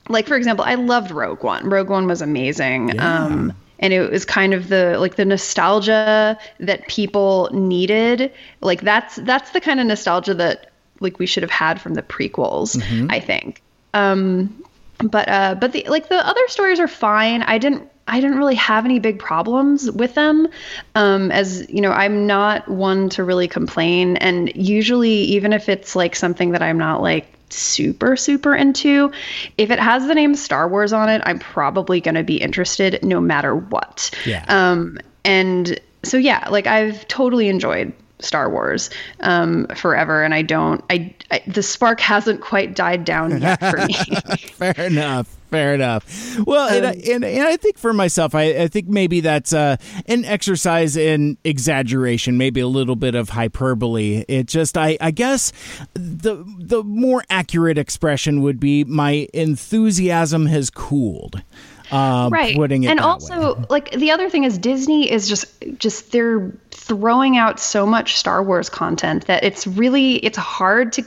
like 0.09 0.27
for 0.27 0.37
example, 0.37 0.65
I 0.65 0.75
loved 0.75 1.11
Rogue 1.11 1.43
One. 1.43 1.69
Rogue 1.69 1.89
One 1.89 2.07
was 2.07 2.21
amazing. 2.21 2.91
Yeah. 2.91 3.51
And 3.79 3.93
it 3.93 4.11
was 4.11 4.25
kind 4.25 4.55
of 4.55 4.69
the 4.69 4.97
like 4.99 5.17
the 5.17 5.25
nostalgia 5.25 6.39
that 6.61 6.87
people 6.89 7.51
needed 7.53 8.33
like 8.61 8.81
that's 8.81 9.17
that's 9.17 9.51
the 9.51 9.61
kind 9.61 9.81
of 9.81 9.87
nostalgia 9.87 10.35
that 10.35 10.71
like 11.01 11.19
we 11.19 11.27
should 11.27 11.43
have 11.43 11.51
had 11.51 11.81
from 11.81 11.95
the 11.95 12.03
prequels 12.03 12.77
mm-hmm. 12.77 13.11
i 13.11 13.21
think 13.21 13.63
um 13.93 14.65
but 15.03 15.29
uh 15.29 15.55
but 15.55 15.73
the 15.73 15.85
like 15.89 16.09
the 16.09 16.27
other 16.27 16.49
stories 16.49 16.81
are 16.81 16.89
fine 16.89 17.43
i 17.43 17.59
didn't 17.59 17.91
I 18.09 18.21
didn't 18.21 18.39
really 18.39 18.55
have 18.55 18.85
any 18.85 19.01
big 19.01 19.19
problems 19.19 19.91
with 19.91 20.15
them. 20.15 20.47
Um, 20.95 21.33
as 21.33 21.69
you 21.69 21.81
know, 21.81 21.91
I'm 21.91 22.27
not 22.27 22.69
one 22.69 23.09
to 23.11 23.25
really 23.25 23.49
complain. 23.49 24.17
And 24.19 24.53
usually, 24.55 25.11
even 25.11 25.53
if 25.53 25.69
it's 25.69 25.97
like 25.97 26.15
something 26.15 26.53
that 26.53 26.63
I'm 26.63 26.79
not 26.79 27.03
like 27.03 27.36
super 27.51 28.17
super 28.17 28.55
into. 28.55 29.13
If 29.59 29.71
it 29.71 29.79
has 29.79 30.07
the 30.07 30.15
name 30.15 30.35
star 30.35 30.69
wars 30.69 30.93
on 30.93 31.09
it 31.09 31.23
i'm 31.25 31.39
probably 31.39 32.01
going 32.01 32.15
to 32.15 32.25
be 32.25 32.37
interested 32.37 33.03
no 33.03 33.21
matter 33.21 33.55
what. 33.55 34.11
Yeah. 34.25 34.45
Um 34.49 34.99
and 35.25 35.79
so 36.03 36.17
yeah 36.17 36.49
like 36.51 36.67
i've 36.67 37.07
totally 37.09 37.49
enjoyed 37.49 37.93
Star 38.19 38.51
Wars 38.51 38.91
um, 39.21 39.67
forever, 39.75 40.23
and 40.23 40.35
I 40.35 40.43
don't. 40.43 40.83
I, 40.91 41.15
I, 41.31 41.43
the 41.47 41.63
spark 41.63 42.01
hasn't 42.01 42.41
quite 42.41 42.75
died 42.75 43.05
down 43.05 43.41
yet 43.43 43.61
for 43.61 43.87
me. 43.87 43.95
Fair 44.55 44.87
enough. 44.87 45.37
Fair 45.51 45.75
enough. 45.75 46.39
Well, 46.45 46.69
um, 46.69 46.75
and, 46.75 46.87
I, 46.87 46.93
and, 47.13 47.25
and 47.25 47.47
I 47.47 47.57
think 47.57 47.79
for 47.79 47.93
myself, 47.93 48.35
I, 48.35 48.63
I 48.63 48.69
think 48.69 48.89
maybe 48.89 49.21
that's 49.21 49.53
uh, 49.53 49.77
an 50.07 50.25
exercise 50.25 50.97
in 50.97 51.39
exaggeration, 51.45 52.37
maybe 52.37 52.61
a 52.61 52.67
little 52.67 52.97
bit 52.97 53.15
of 53.15 53.31
hyperbole. 53.31 54.25
It 54.27 54.49
just, 54.49 54.77
I, 54.77 54.99
I 55.01 55.13
guess, 55.13 55.53
the 55.95 56.45
the 56.59 56.83
more 56.83 57.23
accurate 57.31 57.79
expression 57.79 58.43
would 58.43 58.59
be 58.59 58.83
my 58.85 59.29
enthusiasm 59.33 60.47
has 60.47 60.69
cooled. 60.69 61.43
Uh, 61.91 62.29
right. 62.33 62.57
Putting 62.57 62.85
it 62.85 62.89
and 62.89 63.01
also, 63.01 63.55
way. 63.55 63.65
like 63.71 63.91
the 63.93 64.11
other 64.11 64.29
thing 64.29 64.45
is 64.45 64.59
Disney 64.59 65.11
is 65.11 65.29
just 65.29 65.47
just 65.79 66.13
they're 66.13 66.53
throwing 66.71 67.37
out 67.37 67.61
so 67.61 67.87
much 67.87 68.17
Star 68.17 68.43
Wars 68.43 68.69
content 68.69 69.27
that 69.27 69.45
it's 69.45 69.67
really 69.67 70.17
it's 70.17 70.39
hard 70.39 70.93
to 70.95 71.05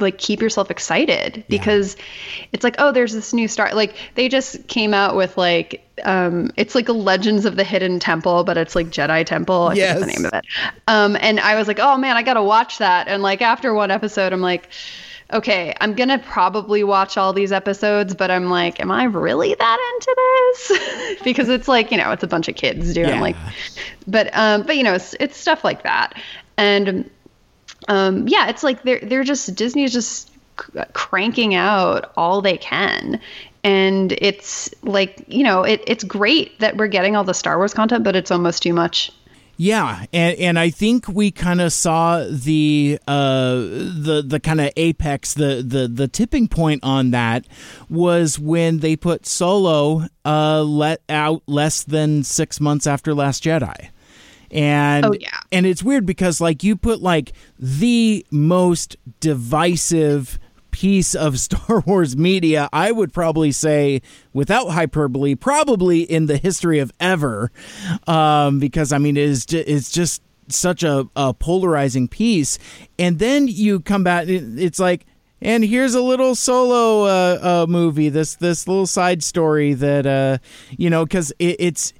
like 0.00 0.16
keep 0.16 0.40
yourself 0.40 0.70
excited 0.70 1.44
because 1.48 1.96
yeah. 1.96 2.46
it's 2.52 2.64
like 2.64 2.76
oh 2.78 2.92
there's 2.92 3.12
this 3.12 3.34
new 3.34 3.46
star 3.46 3.74
like 3.74 3.94
they 4.14 4.28
just 4.28 4.66
came 4.66 4.94
out 4.94 5.14
with 5.14 5.36
like 5.36 5.86
um 6.04 6.50
it's 6.56 6.74
like 6.74 6.88
a 6.88 6.92
legends 6.92 7.44
of 7.44 7.56
the 7.56 7.64
hidden 7.64 8.00
temple 8.00 8.42
but 8.42 8.56
it's 8.56 8.74
like 8.74 8.86
jedi 8.86 9.24
temple 9.24 9.68
i 9.68 9.74
yes. 9.74 10.00
the 10.00 10.06
name 10.06 10.24
of 10.24 10.32
it 10.32 10.46
um 10.88 11.14
and 11.20 11.38
i 11.40 11.56
was 11.56 11.68
like 11.68 11.78
oh 11.78 11.98
man 11.98 12.16
i 12.16 12.22
gotta 12.22 12.42
watch 12.42 12.78
that 12.78 13.06
and 13.06 13.22
like 13.22 13.42
after 13.42 13.74
one 13.74 13.90
episode 13.90 14.32
i'm 14.32 14.40
like 14.40 14.70
okay, 15.32 15.74
I'm 15.80 15.94
gonna 15.94 16.18
probably 16.18 16.84
watch 16.84 17.16
all 17.16 17.32
these 17.32 17.52
episodes, 17.52 18.14
but 18.14 18.30
I'm 18.30 18.50
like, 18.50 18.80
am 18.80 18.90
I 18.90 19.04
really 19.04 19.54
that 19.54 19.94
into 19.94 20.14
this? 20.16 21.22
because 21.24 21.48
it's 21.48 21.68
like, 21.68 21.90
you 21.90 21.98
know, 21.98 22.12
it's 22.12 22.22
a 22.22 22.28
bunch 22.28 22.48
of 22.48 22.54
kids 22.54 22.92
doing 22.94 23.08
yeah. 23.08 23.20
like, 23.20 23.36
but 24.06 24.30
um, 24.36 24.62
but 24.62 24.76
you 24.76 24.82
know, 24.82 24.94
it's 24.94 25.14
it's 25.20 25.36
stuff 25.36 25.64
like 25.64 25.82
that, 25.82 26.14
and 26.56 27.08
um, 27.88 28.28
yeah, 28.28 28.48
it's 28.48 28.62
like 28.62 28.82
they're 28.82 29.00
they're 29.00 29.24
just 29.24 29.54
Disney 29.54 29.84
is 29.84 29.92
just 29.92 30.30
cranking 30.92 31.54
out 31.54 32.12
all 32.16 32.42
they 32.42 32.56
can. 32.56 33.20
And 33.64 34.12
it's 34.12 34.70
like, 34.82 35.24
you 35.28 35.44
know, 35.44 35.62
it, 35.62 35.82
it's 35.86 36.04
great 36.04 36.58
that 36.58 36.76
we're 36.76 36.88
getting 36.88 37.14
all 37.14 37.24
the 37.24 37.34
Star 37.34 37.56
Wars 37.56 37.72
content, 37.72 38.04
but 38.04 38.16
it's 38.16 38.30
almost 38.30 38.62
too 38.62 38.72
much 38.72 39.12
Yeah, 39.62 40.06
and 40.12 40.36
and 40.38 40.58
I 40.58 40.70
think 40.70 41.06
we 41.06 41.30
kind 41.30 41.60
of 41.60 41.72
saw 41.72 42.24
the 42.28 42.98
uh, 43.06 43.54
the 43.54 44.24
the 44.26 44.40
kind 44.40 44.60
of 44.60 44.72
apex, 44.76 45.34
the 45.34 45.62
the 45.64 45.86
the 45.86 46.08
tipping 46.08 46.48
point 46.48 46.82
on 46.82 47.12
that 47.12 47.46
was 47.88 48.40
when 48.40 48.80
they 48.80 48.96
put 48.96 49.24
Solo 49.24 50.06
uh, 50.24 50.62
let 50.62 51.02
out 51.08 51.44
less 51.46 51.84
than 51.84 52.24
six 52.24 52.60
months 52.60 52.88
after 52.88 53.14
Last 53.14 53.44
Jedi. 53.44 53.90
And 54.50 55.06
Oh, 55.06 55.12
yeah. 55.12 55.28
and 55.52 55.64
it's 55.64 55.84
weird 55.84 56.06
because 56.06 56.40
like 56.40 56.64
you 56.64 56.74
put 56.74 57.00
like 57.00 57.30
the 57.56 58.26
most 58.32 58.96
divisive 59.20 60.40
piece 60.72 61.14
of 61.14 61.38
Star 61.46 61.80
Wars 61.86 62.16
media, 62.16 62.68
I 62.72 62.90
would 62.90 63.12
probably 63.12 63.52
say, 63.52 64.02
without 64.32 64.70
hyperbole, 64.70 65.36
probably 65.36 66.00
in 66.02 66.26
the 66.26 66.36
history 66.38 66.80
of 66.80 66.92
ever, 66.98 67.52
um, 68.08 68.58
because 68.58 68.92
I 68.92 68.98
mean, 68.98 69.16
it 69.16 69.22
is 69.24 69.46
ju- 69.46 69.62
it's 69.64 69.92
just 69.92 70.20
such 70.48 70.82
a, 70.82 71.08
a 71.14 71.32
polarizing 71.32 72.08
piece. 72.08 72.58
And 72.98 73.18
then 73.20 73.46
you 73.46 73.78
come 73.80 74.02
back, 74.02 74.26
it- 74.28 74.58
it's 74.60 74.80
like. 74.80 75.06
And 75.44 75.64
here's 75.64 75.96
a 75.96 76.00
little 76.00 76.36
solo 76.36 77.02
uh, 77.06 77.62
uh, 77.64 77.66
movie. 77.68 78.08
This 78.10 78.36
this 78.36 78.68
little 78.68 78.86
side 78.86 79.24
story 79.24 79.74
that 79.74 80.06
uh, 80.06 80.38
you 80.78 80.88
know, 80.88 81.04
because 81.04 81.32
it, 81.40 81.56
it's 81.58 81.92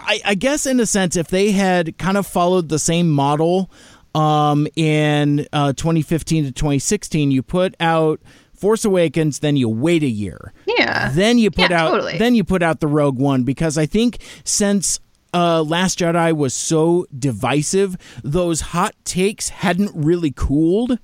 I, 0.00 0.20
I 0.24 0.34
guess 0.34 0.66
in 0.66 0.80
a 0.80 0.86
sense, 0.86 1.14
if 1.14 1.28
they 1.28 1.52
had 1.52 1.98
kind 1.98 2.16
of 2.16 2.26
followed 2.26 2.68
the 2.68 2.80
same 2.80 3.08
model 3.08 3.70
um, 4.14 4.66
in 4.76 5.46
uh, 5.52 5.72
2015 5.72 6.44
to 6.44 6.52
2016, 6.52 7.30
you 7.30 7.42
put 7.42 7.74
out 7.80 8.20
Force 8.54 8.84
Awakens, 8.84 9.38
then 9.38 9.56
you 9.56 9.68
wait 9.68 10.02
a 10.02 10.08
year. 10.08 10.52
Yeah. 10.66 11.10
Then 11.12 11.38
you 11.38 11.50
put 11.50 11.70
Yeah, 11.70 11.84
out 11.84 11.90
totally. 11.92 12.18
then 12.18 12.34
you 12.34 12.44
put 12.44 12.62
out 12.62 12.80
the 12.80 12.88
Rogue 12.88 13.18
One 13.18 13.42
because 13.44 13.78
I 13.78 13.86
think 13.86 14.18
since 14.44 15.00
uh, 15.32 15.62
Last 15.62 16.00
Jedi 16.00 16.36
was 16.36 16.52
so 16.54 17.06
divisive, 17.16 17.96
those 18.24 18.60
hot 18.60 18.94
takes 19.04 19.48
hadn't 19.48 19.92
really 19.94 20.32
cooled. 20.32 20.98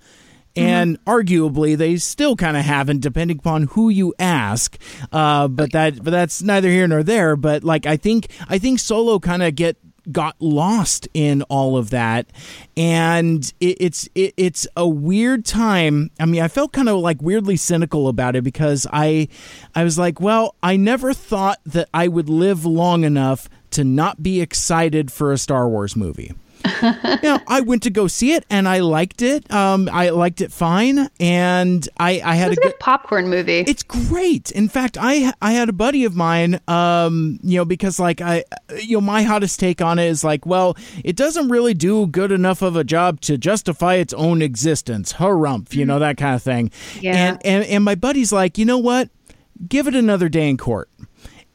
And 0.58 0.98
arguably, 1.04 1.76
they 1.76 1.96
still 1.96 2.34
kind 2.34 2.56
of 2.56 2.64
haven't, 2.64 3.00
depending 3.02 3.38
upon 3.38 3.64
who 3.64 3.90
you 3.90 4.14
ask. 4.18 4.78
Uh, 5.12 5.48
but 5.48 5.72
that, 5.72 6.02
but 6.02 6.10
that's 6.12 6.40
neither 6.42 6.70
here 6.70 6.88
nor 6.88 7.02
there. 7.02 7.36
But 7.36 7.62
like, 7.62 7.84
I 7.84 7.98
think, 7.98 8.28
I 8.48 8.56
think 8.56 8.78
Solo 8.78 9.18
kind 9.18 9.42
of 9.42 9.54
get 9.54 9.76
got 10.12 10.36
lost 10.40 11.08
in 11.14 11.42
all 11.42 11.76
of 11.76 11.90
that, 11.90 12.26
and 12.76 13.52
it, 13.60 13.76
it's 13.80 14.08
it, 14.14 14.34
it's 14.36 14.66
a 14.76 14.86
weird 14.86 15.44
time. 15.44 16.10
I 16.20 16.26
mean, 16.26 16.42
I 16.42 16.48
felt 16.48 16.72
kind 16.72 16.88
of 16.88 16.98
like 16.98 17.20
weirdly 17.22 17.56
cynical 17.56 18.08
about 18.08 18.36
it 18.36 18.44
because 18.44 18.86
I, 18.92 19.28
I 19.74 19.84
was 19.84 19.98
like, 19.98 20.20
well, 20.20 20.54
I 20.62 20.76
never 20.76 21.12
thought 21.12 21.60
that 21.66 21.88
I 21.92 22.08
would 22.08 22.28
live 22.28 22.64
long 22.64 23.04
enough 23.04 23.48
to 23.72 23.84
not 23.84 24.22
be 24.22 24.40
excited 24.40 25.12
for 25.12 25.32
a 25.32 25.38
Star 25.38 25.68
Wars 25.68 25.96
movie 25.96 26.32
you 26.82 27.18
know, 27.22 27.40
I 27.46 27.60
went 27.60 27.82
to 27.84 27.90
go 27.90 28.06
see 28.06 28.32
it 28.32 28.44
and 28.50 28.68
I 28.68 28.80
liked 28.80 29.22
it. 29.22 29.50
Um, 29.52 29.88
I 29.92 30.10
liked 30.10 30.40
it 30.40 30.52
fine, 30.52 31.08
and 31.20 31.88
I, 31.98 32.20
I 32.24 32.34
had 32.34 32.48
a 32.48 32.52
a 32.52 32.56
good. 32.56 32.62
good 32.64 32.80
popcorn 32.80 33.28
movie. 33.28 33.60
It's 33.60 33.82
great. 33.82 34.50
In 34.50 34.68
fact, 34.68 34.96
I 35.00 35.32
I 35.40 35.52
had 35.52 35.68
a 35.68 35.72
buddy 35.72 36.04
of 36.04 36.14
mine, 36.14 36.60
um, 36.68 37.38
you 37.42 37.58
know, 37.58 37.64
because 37.64 37.98
like 37.98 38.20
I, 38.20 38.44
you 38.82 38.96
know, 38.96 39.00
my 39.00 39.22
hottest 39.22 39.60
take 39.60 39.80
on 39.80 39.98
it 39.98 40.06
is 40.06 40.24
like, 40.24 40.46
well, 40.46 40.76
it 41.04 41.16
doesn't 41.16 41.48
really 41.48 41.74
do 41.74 42.06
good 42.06 42.32
enough 42.32 42.62
of 42.62 42.76
a 42.76 42.84
job 42.84 43.20
to 43.22 43.38
justify 43.38 43.94
its 43.94 44.12
own 44.14 44.42
existence. 44.42 45.14
Harumph, 45.14 45.74
you 45.74 45.84
know, 45.84 45.98
that 45.98 46.16
kind 46.16 46.34
of 46.34 46.42
thing. 46.42 46.70
Yeah. 47.00 47.14
And 47.14 47.46
and 47.46 47.64
and 47.64 47.84
my 47.84 47.94
buddy's 47.94 48.32
like, 48.32 48.58
you 48.58 48.64
know 48.64 48.78
what? 48.78 49.10
Give 49.68 49.86
it 49.86 49.94
another 49.94 50.28
day 50.28 50.48
in 50.48 50.56
court. 50.56 50.90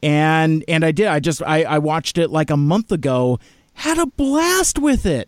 And 0.04 0.64
and 0.68 0.84
I 0.84 0.92
did. 0.92 1.08
I 1.08 1.20
just 1.20 1.42
I 1.44 1.64
I 1.64 1.78
watched 1.78 2.18
it 2.18 2.30
like 2.30 2.50
a 2.50 2.58
month 2.58 2.92
ago. 2.92 3.40
Had 3.82 3.98
a 3.98 4.06
blast 4.06 4.78
with 4.78 5.08
it. 5.08 5.28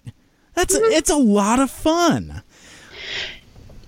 That's 0.53 0.75
it's 0.75 1.09
a 1.09 1.15
lot 1.15 1.57
of 1.57 1.71
fun. 1.71 2.43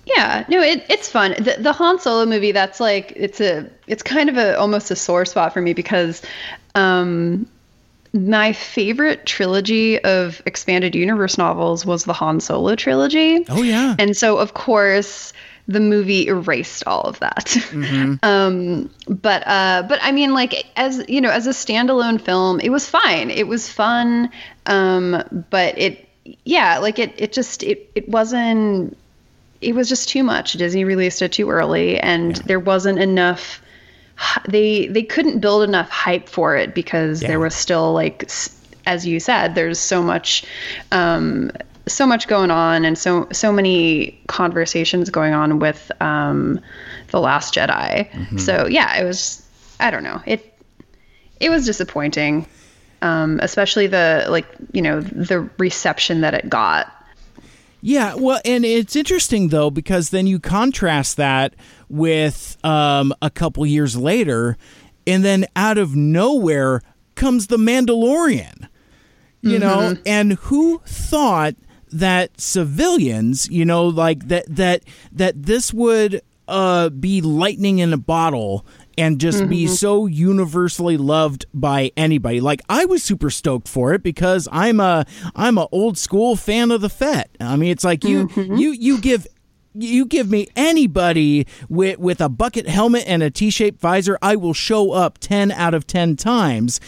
Yeah, 0.08 0.44
no, 0.50 0.60
it, 0.60 0.84
it's 0.90 1.08
fun. 1.08 1.36
The, 1.38 1.58
the 1.60 1.72
Han 1.72 2.00
Solo 2.00 2.26
movie, 2.26 2.52
that's 2.52 2.80
like 2.80 3.14
it's 3.16 3.40
a 3.40 3.70
it's 3.86 4.02
kind 4.02 4.28
of 4.28 4.38
a 4.38 4.58
almost 4.58 4.90
a 4.90 4.96
sore 4.96 5.24
spot 5.26 5.54
for 5.54 5.62
me 5.62 5.74
because 5.74 6.24
um, 6.74 7.48
my 8.12 8.54
favorite 8.54 9.28
trilogy 9.28 10.04
of 10.04 10.42
expanded 10.48 10.96
universe 10.96 11.38
novels 11.38 11.86
was 11.86 12.06
the 12.06 12.14
Han 12.14 12.40
Solo 12.40 12.76
trilogy. 12.76 13.46
Oh 13.48 13.62
yeah. 13.62 13.96
And 14.00 14.18
so, 14.18 14.40
of 14.40 14.56
course, 14.56 15.32
the 15.68 15.80
movie 15.80 16.28
erased 16.28 16.84
all 16.86 17.02
of 17.02 17.20
that. 17.20 17.58
um, 18.24 18.90
but 19.08 19.48
uh, 19.48 19.84
but 19.88 20.00
I 20.02 20.12
mean, 20.12 20.34
like 20.34 20.66
as 20.76 21.04
you 21.08 21.22
know, 21.22 21.32
as 21.32 21.48
a 21.48 21.52
standalone 21.52 22.22
film, 22.22 22.60
it 22.60 22.70
was 22.70 22.88
fine. 22.88 23.32
It 23.32 23.48
was 23.48 23.70
fun. 23.70 24.30
Um, 24.68 25.46
but 25.50 25.78
it, 25.78 26.08
yeah, 26.44 26.80
like 26.80 27.00
it, 27.00 27.14
it 27.18 27.34
just 27.34 27.64
it 27.64 27.90
it 27.96 28.08
wasn't. 28.10 28.98
It 29.62 29.74
was 29.74 29.90
just 29.90 30.10
too 30.10 30.24
much. 30.24 30.54
Disney 30.54 30.84
released 30.84 31.22
it 31.22 31.32
too 31.32 31.50
early, 31.50 32.00
and 32.00 32.36
there 32.38 32.60
wasn't 32.60 33.00
enough. 33.00 33.62
They 34.48 34.88
they 34.88 35.04
couldn't 35.04 35.40
build 35.40 35.64
enough 35.64 35.90
hype 35.90 36.30
for 36.30 36.56
it 36.56 36.74
because 36.76 37.22
Yeah. 37.22 37.30
there 37.30 37.40
was 37.40 37.56
still 37.56 37.92
like 37.94 38.30
as 38.86 39.06
you 39.08 39.20
said, 39.20 39.56
there's 39.56 39.80
so 39.80 40.04
much, 40.04 40.46
um, 40.92 41.50
so 41.88 42.06
much 42.08 42.28
going 42.28 42.52
on, 42.52 42.86
and 42.86 42.98
so 42.98 43.28
so 43.32 43.52
many 43.52 44.20
conversations 44.28 45.10
going 45.10 45.34
on 45.34 45.60
with 45.60 45.92
um, 46.02 46.60
the 47.12 47.20
Last 47.20 47.54
Jedi. 47.54 48.40
So 48.40 48.68
yeah, 48.68 48.98
it 48.98 49.04
was. 49.04 49.42
I 49.80 49.92
don't 49.92 50.04
know. 50.04 50.22
It 50.26 50.58
it 51.40 51.50
was 51.50 51.66
disappointing, 51.66 52.48
um, 53.02 53.40
especially 53.42 53.88
the 53.88 54.26
like 54.30 54.48
you 54.72 54.82
know 54.82 55.02
the 55.02 55.42
reception 55.58 56.22
that 56.22 56.34
it 56.34 56.50
got. 56.50 56.92
Yeah, 57.82 58.16
well, 58.16 58.42
and 58.44 58.66
it's 58.66 58.96
interesting 58.96 59.50
though 59.50 59.70
because 59.70 60.10
then 60.10 60.26
you 60.26 60.40
contrast 60.40 61.18
that 61.18 61.56
with 61.88 62.58
um, 62.64 63.14
a 63.22 63.30
couple 63.30 63.64
years 63.66 63.96
later, 63.96 64.58
and 65.06 65.24
then 65.24 65.46
out 65.56 65.78
of 65.78 65.96
nowhere 65.96 66.82
comes 67.14 67.48
the 67.48 67.58
Mandalorian. 67.58 68.70
You 69.42 69.60
know, 69.60 69.96
and 70.08 70.34
who 70.34 70.82
thought 70.88 71.54
that 72.00 72.40
civilians, 72.40 73.50
you 73.50 73.66
know, 73.66 73.88
like 73.88 74.28
that 74.28 74.46
that 74.50 74.84
that 75.12 75.44
this 75.44 75.74
would 75.74 76.22
uh, 76.48 76.90
be 76.90 77.22
lightning 77.22 77.80
in 77.80 77.94
a 77.94 77.98
bottle 77.98 78.66
and 78.98 79.20
just 79.20 79.50
be 79.50 79.68
so 79.68 80.06
universally 80.06 80.96
loved 80.98 81.46
by 81.54 81.92
anybody. 81.98 82.40
Like 82.40 82.62
I 82.70 82.86
was 82.86 83.04
super 83.04 83.30
stoked 83.30 83.68
for 83.68 83.94
it 83.94 84.04
because 84.04 84.48
I'm 84.52 84.80
a 84.80 85.06
I'm 85.36 85.58
a 85.58 85.68
old 85.72 85.98
school 85.98 86.36
fan 86.36 86.72
of 86.72 86.82
the 86.82 86.90
Fett. 86.90 87.30
I 87.40 87.56
mean, 87.56 87.72
it's 87.72 87.84
like 87.84 88.04
you 88.04 88.30
you 88.36 88.72
you 88.72 89.00
give 89.00 89.28
you 89.78 90.06
give 90.06 90.30
me 90.30 90.48
anybody 90.56 91.46
with 91.70 92.00
with 92.00 92.22
a 92.22 92.30
bucket 92.30 92.68
helmet 92.68 93.04
and 93.08 93.22
a 93.22 93.30
T-shaped 93.30 93.80
visor, 93.80 94.18
I 94.22 94.36
will 94.36 94.54
show 94.54 94.92
up 94.92 95.18
10 95.18 95.52
out 95.52 95.74
of 95.74 95.86
10 95.88 96.16
times. 96.16 96.80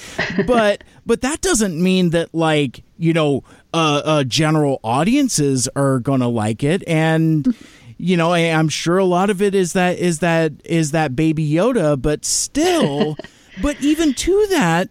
But 0.45 0.83
but 1.05 1.21
that 1.21 1.41
doesn't 1.41 1.81
mean 1.81 2.11
that 2.11 2.33
like, 2.33 2.83
you 2.97 3.13
know, 3.13 3.43
uh, 3.73 4.01
uh 4.03 4.23
general 4.23 4.79
audiences 4.83 5.67
are 5.75 5.99
going 5.99 6.21
to 6.21 6.27
like 6.27 6.63
it. 6.63 6.83
And 6.87 7.55
you 7.97 8.15
know, 8.15 8.31
I, 8.31 8.39
I'm 8.51 8.69
sure 8.69 8.97
a 8.97 9.05
lot 9.05 9.29
of 9.29 9.41
it 9.41 9.55
is 9.55 9.73
that 9.73 9.97
is 9.97 10.19
that 10.19 10.53
is 10.65 10.91
that 10.91 11.15
baby 11.15 11.49
Yoda, 11.49 12.01
but 12.01 12.25
still 12.25 13.17
but 13.61 13.81
even 13.81 14.13
to 14.13 14.47
that 14.51 14.89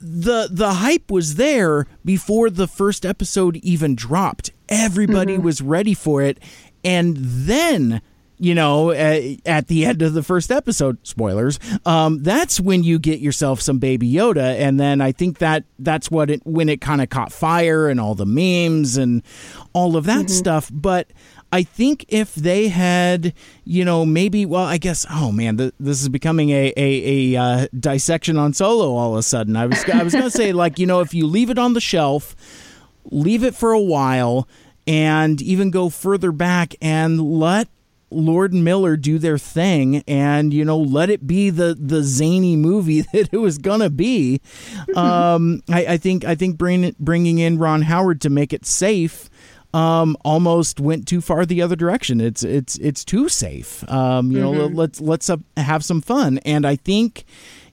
the 0.00 0.48
the 0.50 0.74
hype 0.74 1.10
was 1.10 1.36
there 1.36 1.86
before 2.04 2.50
the 2.50 2.68
first 2.68 3.06
episode 3.06 3.56
even 3.56 3.94
dropped. 3.94 4.50
Everybody 4.68 5.38
was 5.38 5.60
ready 5.60 5.94
for 5.94 6.22
it, 6.22 6.38
and 6.84 7.16
then 7.16 8.02
you 8.38 8.54
know 8.54 8.90
at, 8.90 9.68
the 9.68 9.84
end 9.84 10.02
of 10.02 10.14
the 10.14 10.22
first 10.22 10.50
episode, 10.50 10.98
spoilers. 11.06 11.58
Um, 11.86 12.22
that's 12.22 12.60
when 12.60 12.82
you 12.82 12.98
get 12.98 13.20
yourself 13.20 13.60
some 13.60 13.78
Baby 13.78 14.12
Yoda, 14.12 14.58
and 14.58 14.78
then 14.78 15.00
I 15.00 15.12
think 15.12 15.38
that 15.38 15.64
that's 15.78 16.10
what 16.10 16.30
it 16.30 16.40
when 16.44 16.68
it 16.68 16.80
kind 16.80 17.00
of 17.00 17.08
caught 17.08 17.32
fire 17.32 17.88
and 17.88 18.00
all 18.00 18.14
the 18.14 18.26
memes 18.26 18.96
and 18.96 19.22
all 19.72 19.96
of 19.96 20.04
that 20.04 20.30
stuff. 20.30 20.70
But 20.72 21.08
I 21.54 21.62
think 21.62 22.06
if 22.08 22.34
they 22.34 22.66
had, 22.66 23.32
you 23.64 23.84
know, 23.84 24.04
maybe, 24.04 24.44
well, 24.44 24.64
I 24.64 24.76
guess, 24.76 25.06
oh 25.08 25.30
man, 25.30 25.56
th- 25.56 25.74
this 25.78 26.02
is 26.02 26.08
becoming 26.08 26.50
a 26.50 26.72
a, 26.76 27.34
a 27.36 27.40
uh, 27.40 27.66
dissection 27.78 28.36
on 28.36 28.54
Solo 28.54 28.94
all 28.96 29.12
of 29.12 29.18
a 29.18 29.22
sudden. 29.22 29.54
I 29.54 29.66
was 29.66 29.84
I 29.88 30.02
was 30.02 30.14
gonna 30.14 30.30
say 30.30 30.52
like, 30.52 30.80
you 30.80 30.86
know, 30.86 31.00
if 31.00 31.14
you 31.14 31.28
leave 31.28 31.50
it 31.50 31.58
on 31.58 31.74
the 31.74 31.80
shelf, 31.80 32.34
leave 33.04 33.44
it 33.44 33.54
for 33.54 33.70
a 33.70 33.80
while, 33.80 34.48
and 34.86 35.40
even 35.42 35.70
go 35.70 35.90
further 35.90 36.32
back 36.32 36.74
and 36.82 37.20
let 37.20 37.68
Lord 38.14 38.52
and 38.52 38.64
Miller 38.64 38.96
do 38.96 39.18
their 39.18 39.38
thing, 39.38 40.02
and 40.06 40.52
you 40.52 40.64
know, 40.64 40.78
let 40.78 41.10
it 41.10 41.26
be 41.26 41.50
the 41.50 41.76
the 41.78 42.02
zany 42.02 42.56
movie 42.56 43.00
that 43.12 43.28
it 43.32 43.38
was 43.38 43.58
gonna 43.58 43.90
be. 43.90 44.40
Um, 44.94 45.62
I, 45.70 45.86
I 45.86 45.96
think 45.96 46.24
I 46.24 46.34
think 46.34 46.56
bring, 46.56 46.94
bringing 46.98 47.38
in 47.38 47.58
Ron 47.58 47.82
Howard 47.82 48.20
to 48.22 48.30
make 48.30 48.52
it 48.52 48.66
safe 48.66 49.28
um, 49.74 50.16
almost 50.24 50.78
went 50.78 51.08
too 51.08 51.20
far 51.20 51.44
the 51.44 51.60
other 51.60 51.74
direction. 51.74 52.20
It's 52.20 52.44
it's 52.44 52.76
it's 52.76 53.04
too 53.04 53.28
safe. 53.28 53.88
Um, 53.90 54.30
you 54.30 54.40
know, 54.40 54.52
let's 54.52 55.00
let's 55.00 55.28
have 55.56 55.84
some 55.84 56.00
fun. 56.00 56.38
And 56.38 56.64
I 56.64 56.76
think, 56.76 57.24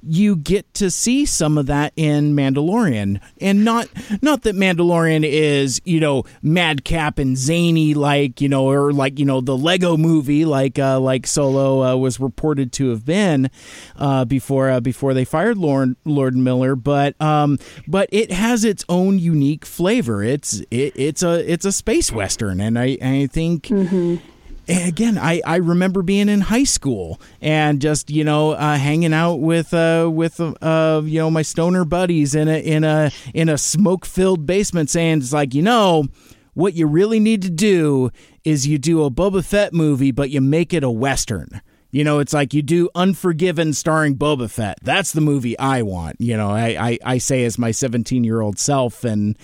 you 0.03 0.35
get 0.35 0.73
to 0.75 0.89
see 0.89 1.25
some 1.25 1.57
of 1.57 1.67
that 1.67 1.93
in 1.95 2.35
Mandalorian, 2.35 3.19
and 3.39 3.63
not 3.63 3.87
not 4.21 4.43
that 4.43 4.55
Mandalorian 4.55 5.23
is 5.23 5.81
you 5.85 5.99
know 5.99 6.23
madcap 6.41 7.19
and 7.19 7.37
zany 7.37 7.93
like 7.93 8.41
you 8.41 8.49
know 8.49 8.69
or 8.69 8.91
like 8.91 9.19
you 9.19 9.25
know 9.25 9.41
the 9.41 9.57
Lego 9.57 9.97
Movie 9.97 10.45
like 10.45 10.79
uh, 10.79 10.99
like 10.99 11.27
Solo 11.27 11.83
uh, 11.83 11.95
was 11.95 12.19
reported 12.19 12.71
to 12.73 12.89
have 12.89 13.05
been 13.05 13.49
uh, 13.95 14.25
before 14.25 14.69
uh, 14.69 14.79
before 14.79 15.13
they 15.13 15.25
fired 15.25 15.57
Lord 15.57 15.95
Lord 16.05 16.35
Miller, 16.35 16.75
but 16.75 17.19
um, 17.21 17.57
but 17.87 18.09
it 18.11 18.31
has 18.31 18.63
its 18.63 18.83
own 18.89 19.19
unique 19.19 19.65
flavor. 19.65 20.23
It's 20.23 20.61
it, 20.71 20.93
it's 20.95 21.23
a 21.23 21.51
it's 21.51 21.65
a 21.65 21.71
space 21.71 22.11
western, 22.11 22.59
and 22.59 22.77
I 22.77 22.97
I 23.01 23.27
think. 23.31 23.67
Mm-hmm 23.67 24.17
again, 24.67 25.17
I, 25.17 25.41
I 25.45 25.57
remember 25.57 26.01
being 26.01 26.29
in 26.29 26.41
high 26.41 26.63
school 26.63 27.19
and 27.41 27.81
just 27.81 28.09
you 28.09 28.23
know 28.23 28.51
uh, 28.51 28.77
hanging 28.77 29.13
out 29.13 29.35
with 29.35 29.73
uh, 29.73 30.09
with 30.11 30.39
uh, 30.39 31.01
you 31.03 31.19
know 31.19 31.31
my 31.31 31.41
stoner 31.41 31.85
buddies 31.85 32.35
in 32.35 32.47
a 32.47 32.57
in 32.57 32.83
a 32.83 33.11
in 33.33 33.49
a 33.49 33.57
smoke 33.57 34.05
filled 34.05 34.45
basement, 34.45 34.89
saying 34.89 35.19
it's 35.19 35.33
like 35.33 35.53
you 35.53 35.61
know 35.61 36.05
what 36.53 36.73
you 36.73 36.85
really 36.85 37.19
need 37.19 37.41
to 37.41 37.49
do 37.49 38.11
is 38.43 38.67
you 38.67 38.77
do 38.77 39.03
a 39.03 39.11
Boba 39.11 39.43
Fett 39.43 39.73
movie, 39.73 40.11
but 40.11 40.29
you 40.29 40.41
make 40.41 40.73
it 40.73 40.83
a 40.83 40.89
western. 40.89 41.61
You 41.91 42.05
know, 42.05 42.19
it's 42.19 42.31
like 42.31 42.53
you 42.53 42.61
do 42.61 42.89
Unforgiven 42.95 43.73
starring 43.73 44.15
Boba 44.15 44.49
Fett. 44.49 44.77
That's 44.81 45.11
the 45.11 45.19
movie 45.19 45.59
I 45.59 45.81
want. 45.81 46.15
You 46.19 46.37
know, 46.37 46.49
I, 46.49 46.67
I, 46.91 46.99
I 47.03 47.17
say 47.17 47.43
as 47.43 47.57
my 47.57 47.71
17 47.71 48.23
year 48.23 48.39
old 48.39 48.57
self, 48.57 49.03
and 49.03 49.37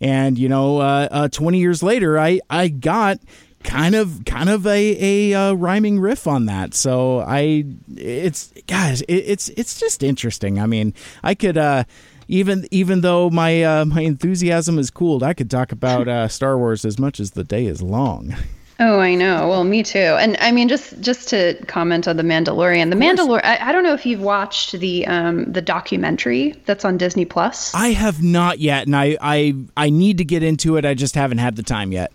and 0.00 0.38
you 0.38 0.48
know, 0.48 0.78
uh, 0.78 1.08
uh, 1.10 1.28
20 1.28 1.58
years 1.58 1.82
later, 1.82 2.16
I 2.18 2.40
I 2.48 2.68
got 2.68 3.18
kind 3.64 3.94
of 3.94 4.24
kind 4.24 4.48
of 4.48 4.66
a 4.66 5.32
a 5.32 5.34
uh, 5.34 5.52
rhyming 5.54 6.00
riff 6.00 6.26
on 6.26 6.46
that. 6.46 6.74
So 6.74 7.20
I 7.20 7.64
it's 7.96 8.52
guys, 8.66 9.02
it, 9.02 9.14
it's 9.14 9.48
it's 9.50 9.78
just 9.78 10.02
interesting. 10.02 10.58
I 10.58 10.66
mean, 10.66 10.94
I 11.22 11.34
could 11.34 11.58
uh 11.58 11.84
even 12.28 12.68
even 12.70 13.00
though 13.00 13.30
my 13.30 13.62
uh, 13.62 13.84
my 13.84 14.02
enthusiasm 14.02 14.76
has 14.76 14.90
cooled, 14.90 15.22
I 15.22 15.32
could 15.32 15.50
talk 15.50 15.72
about 15.72 16.08
uh, 16.08 16.28
Star 16.28 16.58
Wars 16.58 16.84
as 16.84 16.98
much 16.98 17.18
as 17.20 17.32
the 17.32 17.44
day 17.44 17.66
is 17.66 17.82
long. 17.82 18.34
Oh, 18.80 19.00
I 19.00 19.16
know. 19.16 19.48
Well, 19.48 19.64
me 19.64 19.82
too. 19.82 19.98
And 19.98 20.36
I 20.40 20.52
mean, 20.52 20.68
just 20.68 21.00
just 21.00 21.28
to 21.30 21.54
comment 21.66 22.06
on 22.06 22.16
the 22.16 22.22
Mandalorian, 22.22 22.90
the 22.90 22.96
Mandalorian. 22.96 23.44
I, 23.44 23.70
I, 23.70 23.72
don't 23.72 23.82
know 23.82 23.92
if 23.92 24.06
you've 24.06 24.20
watched 24.20 24.72
the 24.72 25.04
um 25.06 25.50
the 25.50 25.62
documentary 25.62 26.52
that's 26.64 26.84
on 26.84 26.96
Disney 26.96 27.24
Plus. 27.24 27.74
I 27.74 27.88
have 27.88 28.22
not 28.22 28.60
yet, 28.60 28.86
and 28.86 28.94
I 28.94 29.16
I 29.20 29.54
I 29.76 29.90
need 29.90 30.18
to 30.18 30.24
get 30.24 30.44
into 30.44 30.76
it. 30.76 30.84
I 30.84 30.94
just 30.94 31.16
haven't 31.16 31.38
had 31.38 31.56
the 31.56 31.64
time 31.64 31.90
yet. 31.90 32.12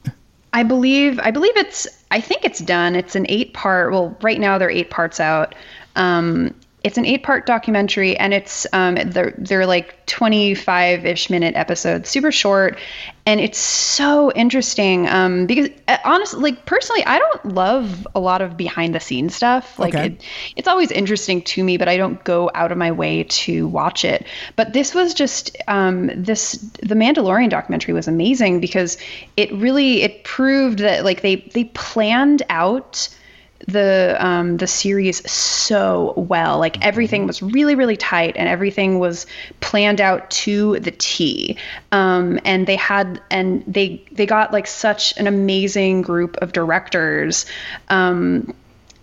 I 0.54 0.64
believe 0.64 1.20
I 1.20 1.32
believe 1.32 1.58
it's 1.58 1.88
I 2.12 2.22
think 2.22 2.46
it's 2.46 2.60
done. 2.60 2.96
It's 2.96 3.16
an 3.16 3.26
eight 3.28 3.54
part. 3.54 3.92
Well, 3.92 4.16
right 4.22 4.40
now 4.40 4.58
there 4.58 4.68
are 4.68 4.72
eight 4.72 4.92
parts 4.92 5.20
out. 5.20 5.56
Um, 5.96 6.56
it's 6.84 6.98
an 6.98 7.06
eight 7.06 7.24
part 7.24 7.46
documentary 7.46 8.18
and 8.18 8.34
it's 8.34 8.68
um, 8.74 8.96
they're, 8.96 9.34
they're 9.38 9.66
like 9.66 10.06
25 10.06 11.06
ish 11.06 11.30
minute 11.30 11.56
episodes, 11.56 12.10
super 12.10 12.32
short. 12.32 12.78
And 13.26 13.40
it's 13.40 13.58
so 13.58 14.34
interesting 14.34 15.08
um, 15.08 15.46
because 15.46 15.70
uh, 15.88 15.98
honestly, 16.04 16.42
like 16.42 16.66
personally, 16.66 17.06
I 17.06 17.20
don't 17.20 17.46
love 17.56 18.06
a 18.14 18.20
lot 18.20 18.42
of 18.42 18.58
behind 18.58 18.94
the 18.94 19.00
scenes 19.00 19.34
stuff. 19.34 19.80
Like 19.80 19.96
okay. 19.96 20.08
it, 20.08 20.26
it's 20.58 20.68
always 20.68 20.92
interesting 20.92 21.42
to 21.44 21.64
me, 21.64 21.78
but 21.78 21.88
I 21.88 21.96
don't 21.96 22.22
go 22.26 22.52
out 22.54 22.74
of 22.74 22.78
my 22.78 22.92
way 22.92 23.24
to 23.24 23.66
watch 23.70 24.04
it. 24.04 24.28
But 24.58 24.74
this 24.74 24.94
was 24.94 25.14
just 25.14 25.56
um, 25.70 26.12
this 26.22 26.54
the 26.82 26.96
Mandalorian 26.96 27.50
documentary 27.50 27.94
was 27.94 28.10
amazing 28.10 28.60
because 28.60 28.98
it 29.38 29.54
really 29.54 30.02
it 30.02 30.26
proved 30.26 30.80
that 30.80 31.06
like 31.06 31.22
they 31.22 31.38
they 31.54 31.64
planned 31.64 32.44
out 32.50 33.08
the 33.68 34.18
um, 34.20 34.58
the 34.58 34.68
series 34.68 35.30
so 35.30 36.14
well. 36.16 36.60
Like 36.60 36.74
mm-hmm. 36.74 36.84
everything 36.84 37.28
was 37.28 37.42
really 37.42 37.76
really 37.76 37.98
tight 37.98 38.36
and 38.38 38.48
everything 38.48 39.00
was 39.00 39.26
planned 39.62 40.02
out 40.02 40.30
to 40.32 40.80
the 40.80 40.92
T. 40.92 41.58
Um, 41.92 42.40
and 42.46 42.68
they 42.68 42.76
had 42.76 43.22
and 43.32 43.64
they 43.68 44.04
they 44.12 44.26
got 44.26 44.52
like 44.52 44.68
such 44.68 45.18
an 45.18 45.28
amazing 45.28 46.02
group 46.02 46.38
of 46.38 46.54
directors. 46.54 47.46
Um, 47.90 48.54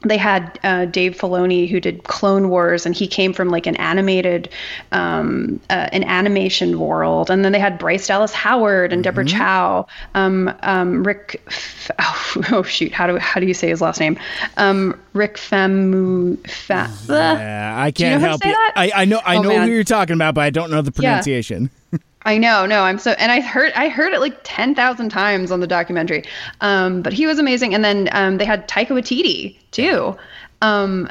they 0.03 0.17
had 0.17 0.59
uh, 0.65 0.87
Dave 0.87 1.17
Filoni 1.17 1.69
who 1.69 1.79
did 1.79 2.05
Clone 2.05 2.49
Wars, 2.49 2.87
and 2.87 2.95
he 2.95 3.07
came 3.07 3.33
from 3.33 3.51
like 3.51 3.67
an 3.67 3.77
animated, 3.77 4.49
um, 4.93 5.61
uh, 5.69 5.89
an 5.93 6.05
animation 6.05 6.79
world. 6.79 7.31
And 7.31 7.45
then 7.45 7.53
they 7.53 7.59
had 7.59 7.79
Bryce 7.79 8.07
Dallas 8.07 8.33
Howard 8.33 8.93
and 8.93 9.05
Deborah 9.05 9.25
mm-hmm. 9.25 9.37
Chow, 9.37 9.87
um, 10.15 10.55
um, 10.63 11.05
Rick. 11.05 11.43
F- 11.47 11.91
oh, 11.99 12.43
oh, 12.53 12.63
shoot, 12.63 12.93
how 12.93 13.07
do 13.07 13.19
how 13.19 13.41
do 13.41 13.47
you 13.47 13.55
say 13.55 13.69
his 13.69 13.81
last 13.81 14.01
name? 14.01 14.19
Um, 14.57 14.99
Rick 15.13 15.37
Famu. 15.37 16.39
Fa- 16.49 16.91
yeah, 17.09 17.75
I 17.77 17.91
can't 17.91 18.15
you 18.15 18.19
know 18.21 18.29
help 18.29 18.45
you. 18.45 18.55
I, 18.57 18.93
I 18.95 19.05
know 19.05 19.21
I 19.25 19.37
oh, 19.37 19.43
know 19.43 19.49
man. 19.51 19.69
who 19.69 19.75
you're 19.75 19.85
talking 19.85 20.15
about, 20.15 20.35
but 20.35 20.43
I 20.43 20.51
don't 20.51 20.71
know 20.71 20.83
the 20.83 20.93
pronunciation. 20.93 21.71
Yeah. 21.93 21.99
I 22.23 22.37
know, 22.37 22.67
no, 22.67 22.83
I'm 22.83 22.99
so, 22.99 23.13
and 23.13 23.33
I 23.33 23.41
heard, 23.41 23.73
I 23.75 23.89
heard 23.89 24.13
it 24.13 24.21
like 24.21 24.41
ten 24.45 24.75
thousand 24.75 25.09
times 25.09 25.51
on 25.51 25.61
the 25.61 25.67
documentary. 25.67 26.25
Um, 26.61 27.01
but 27.01 27.15
he 27.15 27.27
was 27.27 27.39
amazing, 27.39 27.75
and 27.75 27.83
then 27.83 28.09
um, 28.13 28.37
they 28.37 28.45
had 28.45 28.69
Taika 28.69 28.89
Waititi 28.89 29.57
too, 29.71 30.17
um, 30.61 31.09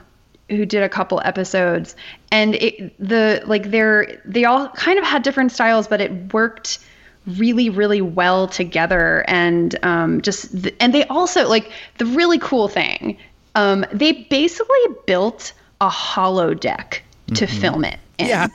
who 0.49 0.65
did 0.65 0.83
a 0.83 0.89
couple 0.89 1.19
episodes, 1.25 1.95
and 2.31 2.53
it, 2.55 2.93
the 2.99 3.41
like 3.45 3.71
they're 3.71 4.21
they 4.23 4.45
all 4.45 4.69
kind 4.69 4.99
of 4.99 5.05
had 5.05 5.23
different 5.23 5.51
styles, 5.51 5.87
but 5.87 5.99
it 5.99 6.31
worked 6.31 6.77
really 7.25 7.71
really 7.71 8.01
well 8.01 8.47
together, 8.47 9.25
and 9.27 9.83
um, 9.83 10.21
just 10.21 10.61
the, 10.61 10.75
and 10.79 10.93
they 10.93 11.05
also 11.05 11.47
like 11.49 11.71
the 11.97 12.05
really 12.05 12.37
cool 12.37 12.67
thing, 12.67 13.17
um, 13.55 13.83
they 13.91 14.11
basically 14.11 14.77
built 15.07 15.53
a 15.81 15.89
holodeck 15.89 16.99
to 17.33 17.45
mm-hmm. 17.45 17.61
film 17.61 17.83
it. 17.83 17.99
In. 18.19 18.27
Yeah, 18.27 18.47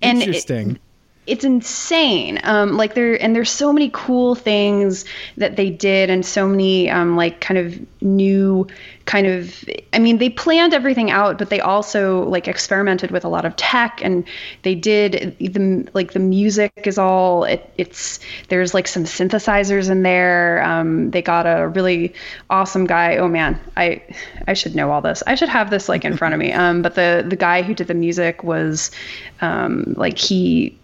interesting. 0.00 0.70
It, 0.76 0.80
it's 1.30 1.44
insane. 1.44 2.40
Um, 2.42 2.76
like 2.76 2.94
there 2.94 3.20
and 3.22 3.34
there's 3.34 3.50
so 3.50 3.72
many 3.72 3.90
cool 3.92 4.34
things 4.34 5.04
that 5.36 5.56
they 5.56 5.70
did, 5.70 6.10
and 6.10 6.26
so 6.26 6.46
many 6.48 6.90
um, 6.90 7.16
like 7.16 7.40
kind 7.40 7.58
of 7.58 8.02
new 8.02 8.66
kind 9.06 9.26
of. 9.26 9.64
I 9.92 9.98
mean, 10.00 10.18
they 10.18 10.28
planned 10.28 10.74
everything 10.74 11.10
out, 11.10 11.38
but 11.38 11.48
they 11.48 11.60
also 11.60 12.24
like 12.24 12.48
experimented 12.48 13.12
with 13.12 13.24
a 13.24 13.28
lot 13.28 13.44
of 13.44 13.54
tech, 13.56 14.00
and 14.02 14.24
they 14.62 14.74
did 14.74 15.36
the 15.38 15.88
like 15.94 16.12
the 16.12 16.18
music 16.18 16.72
is 16.84 16.98
all 16.98 17.44
it, 17.44 17.72
it's 17.78 18.18
there's 18.48 18.74
like 18.74 18.88
some 18.88 19.04
synthesizers 19.04 19.88
in 19.88 20.02
there. 20.02 20.62
Um, 20.64 21.12
they 21.12 21.22
got 21.22 21.46
a 21.46 21.68
really 21.68 22.12
awesome 22.50 22.86
guy. 22.86 23.16
Oh 23.16 23.28
man, 23.28 23.58
I 23.76 24.02
I 24.48 24.54
should 24.54 24.74
know 24.74 24.90
all 24.90 25.00
this. 25.00 25.22
I 25.28 25.36
should 25.36 25.48
have 25.48 25.70
this 25.70 25.88
like 25.88 26.04
in 26.04 26.16
front 26.16 26.34
of 26.34 26.40
me. 26.40 26.50
Um, 26.60 26.82
but 26.82 26.94
the 26.94 27.24
the 27.26 27.36
guy 27.36 27.62
who 27.62 27.74
did 27.74 27.86
the 27.86 27.94
music 27.94 28.44
was 28.44 28.90
um, 29.40 29.94
like 29.96 30.18
he 30.18 30.78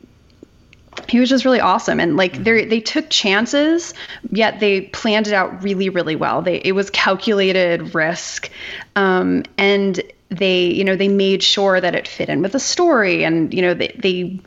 he 1.09 1.20
was 1.20 1.28
just 1.28 1.44
really 1.44 1.61
awesome. 1.61 2.00
And 2.00 2.16
like 2.16 2.44
they 2.44 2.64
they 2.64 2.80
took 2.80 3.09
chances 3.11 3.94
yet 4.30 4.61
they 4.61 4.82
planned 4.82 5.26
it 5.26 5.32
out 5.32 5.62
really 5.62 5.88
really 5.88 6.16
well. 6.16 6.42
They 6.42 6.56
it 6.59 6.72
was 6.72 6.90
calculated 6.90 7.94
risk 7.94 8.50
um, 8.96 9.44
and 9.59 10.02
they 10.28 10.66
you 10.66 10.85
know 10.85 10.96
they 10.96 11.09
made 11.09 11.42
sure 11.42 11.80
that 11.80 11.94
it 11.94 12.09
fit 12.09 12.28
in 12.28 12.42
with 12.42 12.52
the 12.52 12.61
story. 12.61 13.24
And 13.24 13.52
you 13.52 13.62
know 13.62 13.74
they, 13.74 13.94
they 13.98 14.40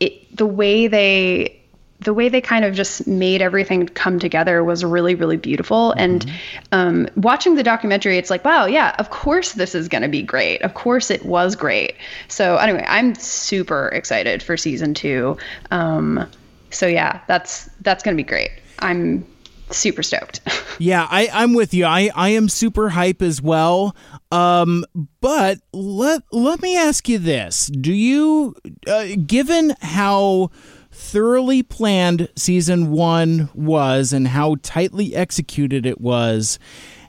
it, 0.00 0.36
the 0.36 0.46
way 0.46 0.86
they 0.86 1.60
the 2.06 2.14
way 2.14 2.28
they 2.28 2.40
kind 2.40 2.64
of 2.64 2.72
just 2.72 3.04
made 3.08 3.42
everything 3.42 3.84
come 3.88 4.20
together 4.20 4.62
was 4.62 4.84
really 4.84 5.14
really 5.14 5.36
beautiful. 5.36 5.90
Mm-hmm. 5.90 6.00
and 6.00 6.32
um, 6.72 7.08
watching 7.16 7.56
the 7.56 7.64
documentary 7.64 8.16
it's 8.16 8.30
like 8.30 8.44
wow 8.44 8.64
yeah 8.64 8.94
of 8.98 9.10
course 9.10 9.52
this 9.52 9.74
is 9.74 9.88
going 9.88 10.02
to 10.02 10.08
be 10.08 10.22
great. 10.22 10.62
Of 10.62 10.74
course 10.74 11.10
it 11.10 11.26
was 11.26 11.56
great. 11.56 11.96
So 12.28 12.56
anyway 12.56 12.84
i'm 12.88 13.14
super 13.16 13.88
excited 13.88 14.42
for 14.42 14.56
season 14.56 14.94
two. 14.94 15.36
Um, 15.70 16.26
so 16.70 16.86
yeah 16.86 17.20
that's 17.26 17.68
that's 17.82 18.02
going 18.02 18.16
to 18.16 18.22
be 18.22 18.26
great. 18.26 18.52
I'm 18.78 19.26
super 19.70 20.02
stoked. 20.02 20.40
Yeah 20.78 21.08
I, 21.10 21.30
i'm 21.32 21.54
with 21.54 21.72
you. 21.72 21.86
I 21.86 22.10
i 22.14 22.28
am 22.28 22.50
super 22.50 22.90
hype 22.90 23.22
as 23.22 23.40
well. 23.40 23.96
Um, 24.30 24.84
but 25.22 25.58
let 25.72 26.22
let 26.30 26.60
me 26.60 26.76
ask 26.76 27.08
you 27.08 27.18
this. 27.18 27.68
Do 27.68 27.94
you 27.94 28.54
uh, 28.86 29.06
given 29.26 29.74
how 29.80 30.50
thoroughly 30.96 31.62
planned 31.62 32.28
season 32.36 32.90
one 32.90 33.50
was 33.54 34.12
and 34.12 34.26
how 34.26 34.56
tightly 34.62 35.14
executed 35.14 35.84
it 35.84 36.00
was. 36.00 36.58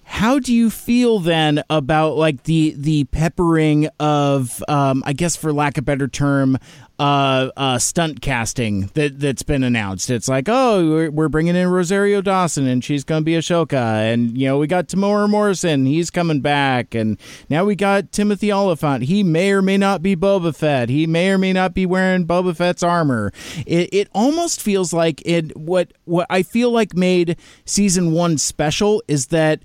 How 0.03 0.39
do 0.39 0.53
you 0.53 0.69
feel 0.69 1.19
then 1.19 1.63
about 1.69 2.15
like 2.15 2.43
the 2.43 2.73
the 2.77 3.05
peppering 3.05 3.87
of 3.99 4.63
um, 4.67 5.03
I 5.05 5.13
guess 5.13 5.35
for 5.35 5.51
lack 5.51 5.77
of 5.77 5.85
better 5.85 6.07
term 6.07 6.57
uh, 6.99 7.51
uh, 7.55 7.77
stunt 7.77 8.21
casting 8.21 8.87
that 8.93 9.19
that's 9.19 9.43
been 9.43 9.63
announced. 9.63 10.09
It's 10.09 10.27
like, 10.27 10.45
oh, 10.47 10.89
we're, 10.89 11.11
we're 11.11 11.29
bringing 11.29 11.55
in 11.55 11.67
Rosario 11.67 12.21
Dawson, 12.21 12.67
and 12.67 12.83
she's 12.83 13.03
going 13.03 13.21
to 13.21 13.25
be 13.25 13.33
Ahsoka, 13.33 14.11
and 14.11 14.37
you 14.37 14.47
know 14.47 14.57
we 14.57 14.67
got 14.67 14.87
Temuera 14.87 15.29
Morrison, 15.29 15.85
he's 15.85 16.09
coming 16.09 16.41
back, 16.41 16.95
and 16.95 17.19
now 17.49 17.65
we 17.65 17.75
got 17.75 18.11
Timothy 18.11 18.51
Olyphant. 18.51 19.03
He 19.03 19.23
may 19.23 19.51
or 19.51 19.61
may 19.61 19.77
not 19.77 20.01
be 20.01 20.15
Boba 20.15 20.55
Fett. 20.55 20.89
He 20.89 21.05
may 21.05 21.29
or 21.29 21.37
may 21.37 21.53
not 21.53 21.73
be 21.73 21.85
wearing 21.85 22.25
Boba 22.25 22.55
Fett's 22.55 22.83
armor. 22.83 23.31
It 23.65 23.89
it 23.93 24.09
almost 24.13 24.61
feels 24.61 24.91
like 24.91 25.21
it. 25.25 25.55
What 25.55 25.93
what 26.05 26.25
I 26.29 26.41
feel 26.43 26.71
like 26.71 26.95
made 26.95 27.37
season 27.65 28.11
one 28.11 28.37
special 28.37 29.03
is 29.07 29.27
that 29.27 29.61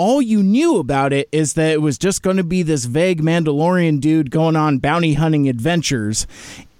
all 0.00 0.22
you 0.22 0.42
knew 0.42 0.78
about 0.78 1.12
it 1.12 1.28
is 1.30 1.52
that 1.52 1.72
it 1.72 1.82
was 1.82 1.98
just 1.98 2.22
going 2.22 2.38
to 2.38 2.42
be 2.42 2.62
this 2.62 2.86
vague 2.86 3.20
Mandalorian 3.20 4.00
dude 4.00 4.30
going 4.30 4.56
on 4.56 4.78
bounty 4.78 5.12
hunting 5.12 5.46
adventures. 5.46 6.26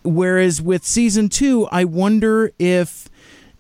Whereas 0.02 0.62
with 0.62 0.84
season 0.84 1.28
two, 1.28 1.66
I 1.70 1.84
wonder 1.84 2.52
if 2.58 3.08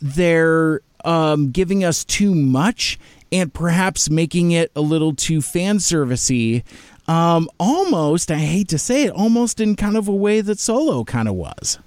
they're 0.00 0.80
um, 1.04 1.50
giving 1.50 1.84
us 1.84 2.04
too 2.04 2.34
much 2.34 2.98
and 3.32 3.52
perhaps 3.52 4.10
making 4.10 4.52
it 4.52 4.72
a 4.74 4.80
little 4.80 5.14
too 5.14 5.40
fan 5.42 5.78
servicey. 5.78 6.62
Um, 7.06 7.48
almost, 7.58 8.30
I 8.30 8.36
hate 8.36 8.68
to 8.68 8.78
say 8.78 9.04
it, 9.04 9.10
almost 9.10 9.60
in 9.60 9.76
kind 9.76 9.96
of 9.96 10.08
a 10.08 10.14
way 10.14 10.40
that 10.40 10.58
Solo 10.58 11.04
kind 11.04 11.28
of 11.28 11.34
was. 11.34 11.78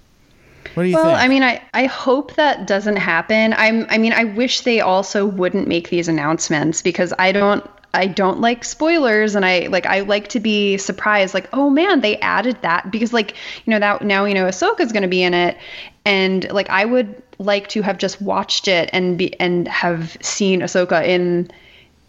What 0.74 0.84
do 0.84 0.90
you 0.90 0.96
think? 0.96 1.06
well, 1.06 1.16
think? 1.16 1.26
I 1.26 1.28
mean, 1.28 1.44
I, 1.44 1.62
I 1.74 1.86
hope 1.86 2.36
that 2.36 2.68
doesn't 2.68 2.96
happen. 2.96 3.54
I'm 3.54 3.86
I 3.90 3.98
mean, 3.98 4.14
I 4.14 4.24
wish 4.24 4.62
they 4.62 4.82
also 4.82 5.26
wouldn't 5.26 5.68
make 5.68 5.90
these 5.90 6.08
announcements 6.08 6.82
because 6.82 7.14
I 7.20 7.32
don't 7.32 7.70
I 7.94 8.08
don't 8.08 8.40
like 8.42 8.64
spoilers 8.64 9.36
and 9.36 9.46
I 9.46 9.68
like 9.68 9.86
I 9.86 10.00
like 10.02 10.30
to 10.30 10.40
be 10.40 10.78
surprised 10.78 11.34
like, 11.34 11.48
"Oh 11.54 11.70
man, 11.70 12.02
they 12.02 12.18
added 12.20 12.58
that." 12.62 12.90
Because 12.92 13.14
like, 13.14 13.36
you 13.66 13.72
know, 13.72 13.80
that 13.80 14.02
now 14.02 14.26
you 14.26 14.34
know 14.34 14.46
Ahsoka's 14.46 14.92
going 14.92 15.04
to 15.04 15.08
be 15.08 15.22
in 15.24 15.34
it 15.34 15.58
and 16.06 16.52
like 16.52 16.70
I 16.70 16.86
would 16.86 17.22
like 17.40 17.68
to 17.70 17.82
have 17.82 17.98
just 17.98 18.22
watched 18.22 18.68
it 18.68 18.90
and 18.94 19.18
be 19.18 19.40
and 19.40 19.68
have 19.68 20.18
seen 20.22 20.62
Ahsoka 20.62 21.06
in 21.06 21.50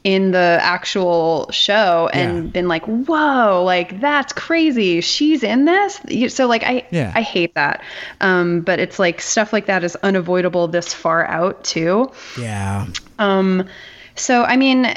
in 0.04 0.32
the 0.32 0.58
actual 0.60 1.48
show 1.50 2.10
and 2.12 2.44
Yeah. 2.44 2.50
been 2.50 2.68
like, 2.68 2.84
"Whoa, 2.84 3.62
like 3.64 4.00
that's 4.00 4.32
crazy. 4.34 5.00
She's 5.00 5.42
in 5.42 5.64
this?" 5.64 6.00
So 6.34 6.46
like 6.46 6.62
I 6.62 6.86
Yeah. 6.90 7.12
I 7.14 7.22
hate 7.22 7.54
that. 7.54 7.82
Um 8.20 8.60
but 8.60 8.78
it's 8.80 8.98
like 8.98 9.20
stuff 9.20 9.52
like 9.52 9.66
that 9.66 9.82
is 9.84 9.96
unavoidable 9.96 10.68
this 10.68 10.92
far 10.92 11.26
out 11.26 11.64
too. 11.64 12.10
yeah. 12.38 12.86
Um 13.18 13.66
so 14.14 14.44
I 14.44 14.56
mean 14.56 14.94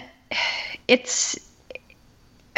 it's 0.88 1.38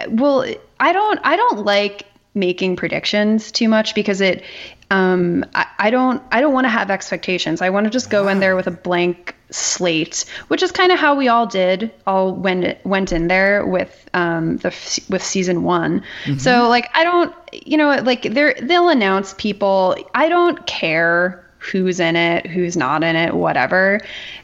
well 0.09 0.45
I 0.79 0.93
don't 0.93 1.19
I 1.23 1.35
don't 1.35 1.65
like 1.65 2.05
making 2.35 2.75
predictions 2.75 3.51
too 3.51 3.67
much 3.67 3.95
because 3.95 4.21
it 4.21 4.43
um 4.91 5.45
I, 5.55 5.65
I 5.77 5.89
don't 5.89 6.21
I 6.31 6.41
don't 6.41 6.53
want 6.53 6.65
to 6.65 6.69
have 6.69 6.89
expectations. 6.89 7.61
I 7.61 7.69
want 7.69 7.85
to 7.85 7.89
just 7.89 8.09
go 8.09 8.27
in 8.27 8.39
there 8.39 8.55
with 8.55 8.67
a 8.67 8.71
blank 8.71 9.35
slate, 9.51 10.25
which 10.47 10.61
is 10.61 10.71
kind 10.71 10.91
of 10.91 10.99
how 10.99 11.15
we 11.15 11.27
all 11.27 11.45
did 11.45 11.91
all 12.07 12.33
went 12.33 12.83
went 12.85 13.11
in 13.11 13.27
there 13.27 13.65
with 13.65 14.09
um 14.13 14.57
the 14.57 14.69
with 15.09 15.23
season 15.23 15.63
1. 15.63 16.03
So 16.37 16.69
like 16.69 16.89
I 16.93 17.03
don't 17.03 17.35
you 17.51 17.77
know 17.77 17.95
like 18.03 18.23
they're 18.33 18.55
they'll 18.61 18.89
announce 18.89 19.33
people. 19.37 19.95
I 20.13 20.29
don't 20.29 20.65
care 20.65 21.45
who's 21.57 21.99
in 21.99 22.15
it, 22.15 22.47
who's 22.47 22.77
not 22.77 23.03
in 23.03 23.15
it, 23.15 23.33
whatever. 23.33 23.99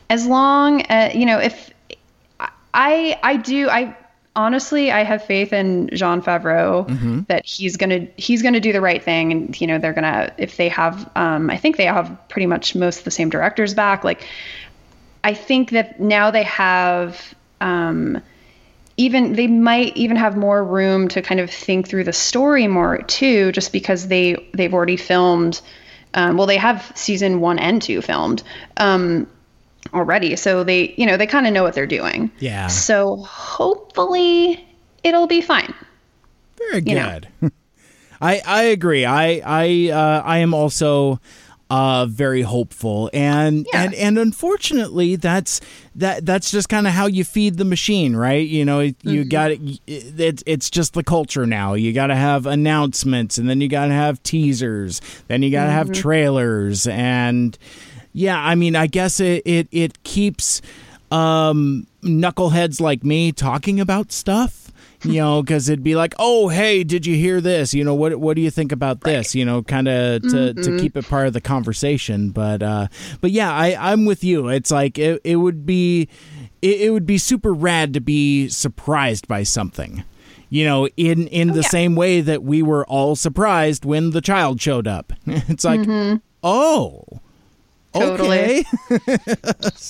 As 0.09 0.25
long 0.27 0.81
as 0.83 1.15
you 1.15 1.25
know 1.25 1.39
if 1.39 1.71
I 2.75 3.17
I 3.23 3.37
do 3.37 3.69
I 3.69 3.95
honestly 4.35 4.91
I 4.91 5.03
have 5.03 5.23
faith 5.23 5.53
in 5.53 5.89
Jon 5.93 6.21
Favreau 6.21 6.87
that 7.27 7.45
he's 7.45 7.77
gonna 7.77 8.07
he's 8.17 8.41
gonna 8.43 8.59
do 8.59 8.73
the 8.73 8.81
right 8.81 9.01
thing 9.01 9.31
and 9.31 9.61
you 9.61 9.65
know 9.65 9.79
they're 9.79 9.93
gonna 9.93 10.33
if 10.37 10.57
they 10.57 10.69
have 10.69 11.09
um 11.15 11.49
I 11.49 11.57
think 11.57 11.77
they 11.77 11.85
have 11.85 12.15
pretty 12.27 12.45
much 12.45 12.75
most 12.75 12.99
of 12.99 13.05
the 13.05 13.11
same 13.11 13.29
directors 13.29 13.73
back. 13.73 14.03
Like 14.03 14.27
I 15.23 15.33
think 15.33 15.71
that 15.71 15.99
now 15.99 16.31
they 16.31 16.43
have 16.43 17.33
um 17.61 18.21
even 18.97 19.33
they 19.33 19.47
might 19.47 19.95
even 19.95 20.17
have 20.17 20.35
more 20.35 20.63
room 20.63 21.07
to 21.09 21.21
kind 21.21 21.39
of 21.39 21.49
think 21.49 21.87
through 21.87 22.03
the 22.03 22.13
story 22.13 22.67
more 22.67 22.97
too 23.03 23.53
just 23.53 23.71
because 23.71 24.09
they 24.09 24.35
they've 24.53 24.73
already 24.73 24.97
filmed 24.97 25.61
um, 26.13 26.37
well 26.37 26.47
they 26.47 26.57
have 26.57 26.91
season 26.95 27.39
one 27.39 27.57
and 27.59 27.81
two 27.81 28.01
filmed. 28.01 28.43
Um, 28.77 29.27
already 29.95 30.35
so 30.35 30.63
they 30.63 30.93
you 30.97 31.05
know 31.05 31.17
they 31.17 31.25
kind 31.27 31.47
of 31.47 31.53
know 31.53 31.63
what 31.63 31.73
they're 31.73 31.87
doing 31.87 32.29
Yeah. 32.39 32.67
so 32.67 33.17
hopefully 33.17 34.63
it'll 35.03 35.27
be 35.27 35.41
fine 35.41 35.73
Very 36.57 36.83
you 36.85 36.95
know. 36.95 37.19
good. 37.41 37.51
I 38.21 38.41
I 38.45 38.63
agree. 38.63 39.05
I 39.05 39.41
I 39.45 39.91
uh, 39.91 40.21
I 40.25 40.37
am 40.39 40.53
also 40.53 41.19
uh 41.69 42.05
very 42.05 42.43
hopeful 42.43 43.09
and 43.11 43.65
Yeah. 43.73 43.83
and 43.83 43.93
and 43.95 44.17
unfortunately 44.19 45.15
that's 45.15 45.59
that 45.95 46.23
that's 46.25 46.51
just 46.51 46.69
kind 46.69 46.85
of 46.85 46.93
how 46.93 47.07
you 47.07 47.23
feed 47.23 47.57
the 47.57 47.65
machine 47.65 48.15
right 48.15 48.47
you 48.47 48.63
know 48.63 48.81
you 48.81 48.93
Mm-hmm. 49.03 49.29
got 49.29 49.49
it 49.51 49.59
it's 49.87 50.43
it's 50.45 50.69
just 50.69 50.93
the 50.93 51.03
culture 51.03 51.47
now 51.47 51.73
you 51.73 51.91
got 51.91 52.07
to 52.07 52.15
have 52.15 52.45
announcements 52.45 53.39
and 53.39 53.49
then 53.49 53.61
you 53.61 53.67
got 53.67 53.87
to 53.87 53.93
have 53.93 54.21
teasers 54.21 55.01
then 55.27 55.41
you 55.41 55.49
got 55.51 55.65
to 55.65 55.71
have 55.71 55.87
Mm-hmm. 55.87 56.01
trailers 56.01 56.85
and 56.85 57.57
yeah 58.17 58.39
i 58.39 58.55
mean 58.55 58.75
i 58.75 58.87
guess 58.87 59.19
it 59.19 59.41
it, 59.45 59.67
it 59.71 60.01
keeps 60.03 60.61
um 61.11 61.85
knuckleheads 62.01 62.79
like 62.79 63.03
me 63.03 63.31
talking 63.31 63.79
about 63.79 64.11
stuff 64.11 64.71
you 65.03 65.13
know 65.21 65.41
because 65.43 65.67
it'd 65.69 65.83
be 65.83 65.95
like 65.95 66.13
oh 66.17 66.47
hey 66.47 66.83
did 66.83 67.05
you 67.05 67.15
hear 67.15 67.41
this 67.41 67.73
you 67.73 67.83
know 67.83 67.93
what 67.93 68.15
what 68.15 68.35
do 68.35 68.41
you 68.41 68.49
think 68.49 68.71
about 68.71 69.01
this 69.01 69.35
you 69.35 69.43
know 69.45 69.61
kind 69.63 69.87
of 69.87 70.21
to, 70.23 70.27
Mm-hmm. 70.27 70.61
to 70.61 70.79
keep 70.79 70.95
it 70.97 71.05
part 71.07 71.27
of 71.27 71.33
the 71.33 71.41
conversation 71.41 72.29
but 72.29 72.63
uh 72.63 72.87
but 73.21 73.31
yeah 73.31 73.51
i 73.53 73.91
i'm 73.91 74.05
with 74.05 74.23
you 74.23 74.47
it's 74.47 74.71
like 74.71 74.97
it, 74.97 75.19
it 75.23 75.35
would 75.35 75.65
be 75.65 76.07
it, 76.61 76.81
it 76.81 76.89
would 76.91 77.05
be 77.05 77.17
super 77.17 77.53
rad 77.53 77.93
to 77.93 77.99
be 77.99 78.47
surprised 78.49 79.27
by 79.27 79.43
something 79.43 80.03
you 80.49 80.63
know 80.65 80.87
in 80.97 81.27
in 81.27 81.49
the 81.49 81.53
Oh, 81.55 81.61
yeah. 81.61 81.69
same 81.69 81.95
way 81.95 82.21
that 82.21 82.43
we 82.43 82.61
were 82.63 82.85
all 82.87 83.15
surprised 83.15 83.83
when 83.85 84.11
the 84.11 84.21
child 84.21 84.61
showed 84.61 84.87
up 84.87 85.11
it's 85.25 85.65
like 85.65 85.81
oh 86.43 87.03
Mm-hmm. 87.09 87.24
Totally. 87.99 88.65
okay 88.91 89.17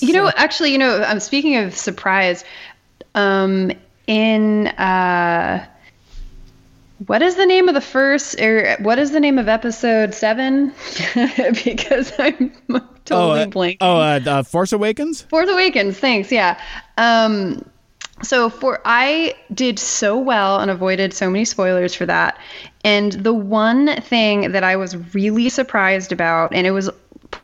You 0.00 0.12
know, 0.12 0.30
actually, 0.34 0.72
you 0.72 0.78
know, 0.78 1.02
I'm 1.02 1.20
speaking 1.20 1.56
of 1.56 1.76
surprise. 1.76 2.44
Um, 3.14 3.72
in 4.06 4.68
uh, 4.68 5.66
what 7.06 7.22
is 7.22 7.36
the 7.36 7.46
name 7.46 7.68
of 7.68 7.74
the 7.74 7.80
first, 7.80 8.40
or 8.40 8.76
what 8.80 8.98
is 8.98 9.10
the 9.10 9.20
name 9.20 9.38
of 9.38 9.48
episode 9.48 10.14
seven? 10.14 10.72
because 11.64 12.12
I'm 12.18 12.52
oh 12.70 12.88
totally 13.04 13.42
uh, 13.42 13.46
blank. 13.46 13.78
oh 13.80 13.96
uh, 13.96 14.20
uh, 14.26 14.42
force 14.42 14.72
awakens 14.72 15.22
Force 15.22 15.48
Awakens, 15.48 15.98
thanks. 15.98 16.32
Yeah. 16.32 16.60
Um, 16.96 17.64
so 18.22 18.48
for 18.48 18.80
I 18.84 19.34
did 19.52 19.78
so 19.78 20.18
well 20.18 20.58
and 20.58 20.70
avoided 20.70 21.12
so 21.12 21.28
many 21.28 21.44
spoilers 21.44 21.94
for 21.94 22.06
that. 22.06 22.38
And 22.82 23.12
the 23.12 23.34
one 23.34 24.00
thing 24.00 24.52
that 24.52 24.64
I 24.64 24.76
was 24.76 24.96
really 25.14 25.50
surprised 25.50 26.12
about, 26.12 26.54
and 26.54 26.66
it 26.66 26.70
was 26.70 26.88